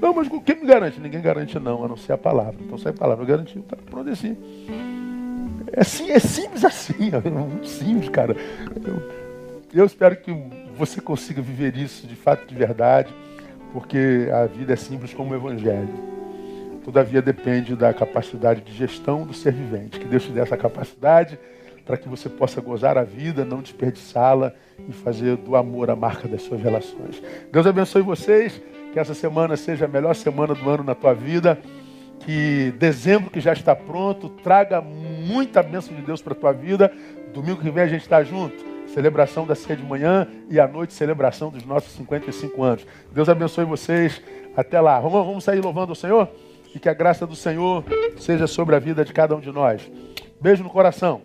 Não, 0.00 0.14
mas 0.14 0.28
o 0.28 0.40
que 0.40 0.54
me 0.54 0.66
garante? 0.66 1.00
Ninguém 1.00 1.20
garante 1.20 1.58
não, 1.58 1.84
a 1.84 1.88
não 1.88 1.96
ser 1.96 2.12
a 2.12 2.18
palavra. 2.18 2.54
Então 2.60 2.78
se 2.78 2.88
a 2.88 2.92
palavra 2.92 3.24
garantiu, 3.24 3.60
tá 3.62 3.76
pronto 3.90 4.08
é 4.08 4.12
assim. 4.12 4.36
É, 5.72 5.84
sim, 5.84 6.10
é 6.10 6.18
simples 6.18 6.64
assim, 6.64 7.10
é 7.12 7.30
muito 7.30 7.66
simples, 7.66 8.08
cara. 8.08 8.36
Eu, 8.84 9.02
eu 9.72 9.86
espero 9.86 10.16
que 10.16 10.32
você 10.76 11.00
consiga 11.00 11.42
viver 11.42 11.76
isso 11.76 12.06
de 12.06 12.14
fato, 12.14 12.46
de 12.46 12.54
verdade, 12.54 13.12
porque 13.72 14.28
a 14.32 14.46
vida 14.46 14.72
é 14.72 14.76
simples 14.76 15.12
como 15.12 15.32
o 15.32 15.36
Evangelho. 15.36 16.08
Todavia 16.84 17.20
depende 17.20 17.76
da 17.76 17.92
capacidade 17.92 18.62
de 18.62 18.72
gestão 18.72 19.26
do 19.26 19.34
ser 19.34 19.52
vivente. 19.52 19.98
Que 20.00 20.06
Deus 20.06 20.24
te 20.24 20.32
dê 20.32 20.40
essa 20.40 20.56
capacidade 20.56 21.38
para 21.84 21.96
que 21.96 22.08
você 22.08 22.28
possa 22.28 22.60
gozar 22.60 22.96
a 22.96 23.02
vida, 23.02 23.44
não 23.44 23.60
desperdiçá-la 23.60 24.52
e 24.88 24.92
fazer 24.92 25.36
do 25.36 25.54
amor 25.56 25.90
a 25.90 25.96
marca 25.96 26.26
das 26.26 26.42
suas 26.42 26.62
relações. 26.62 27.22
Deus 27.52 27.66
abençoe 27.66 28.02
vocês. 28.02 28.60
Que 28.92 28.98
essa 28.98 29.12
semana 29.12 29.54
seja 29.54 29.84
a 29.84 29.88
melhor 29.88 30.14
semana 30.14 30.54
do 30.54 30.70
ano 30.70 30.82
na 30.82 30.94
tua 30.94 31.12
vida. 31.12 31.58
Que 32.28 32.74
dezembro 32.78 33.30
que 33.30 33.40
já 33.40 33.54
está 33.54 33.74
pronto 33.74 34.28
traga 34.28 34.82
muita 34.82 35.62
bênção 35.62 35.96
de 35.96 36.02
Deus 36.02 36.20
para 36.20 36.34
a 36.34 36.36
tua 36.36 36.52
vida. 36.52 36.92
Domingo 37.32 37.62
que 37.62 37.70
vem 37.70 37.82
a 37.82 37.86
gente 37.86 38.02
está 38.02 38.22
junto. 38.22 38.54
Celebração 38.92 39.46
da 39.46 39.54
ceia 39.54 39.78
de 39.78 39.82
manhã 39.82 40.28
e 40.50 40.60
à 40.60 40.68
noite 40.68 40.92
celebração 40.92 41.48
dos 41.48 41.64
nossos 41.64 41.90
55 41.92 42.62
anos. 42.62 42.86
Deus 43.10 43.30
abençoe 43.30 43.64
vocês. 43.64 44.20
Até 44.54 44.78
lá. 44.78 45.00
Vamos, 45.00 45.24
vamos 45.24 45.42
sair 45.42 45.62
louvando 45.62 45.92
o 45.92 45.96
Senhor? 45.96 46.28
E 46.74 46.78
que 46.78 46.90
a 46.90 46.92
graça 46.92 47.26
do 47.26 47.34
Senhor 47.34 47.82
seja 48.18 48.46
sobre 48.46 48.76
a 48.76 48.78
vida 48.78 49.06
de 49.06 49.12
cada 49.14 49.34
um 49.34 49.40
de 49.40 49.50
nós. 49.50 49.90
Beijo 50.38 50.62
no 50.62 50.68
coração. 50.68 51.22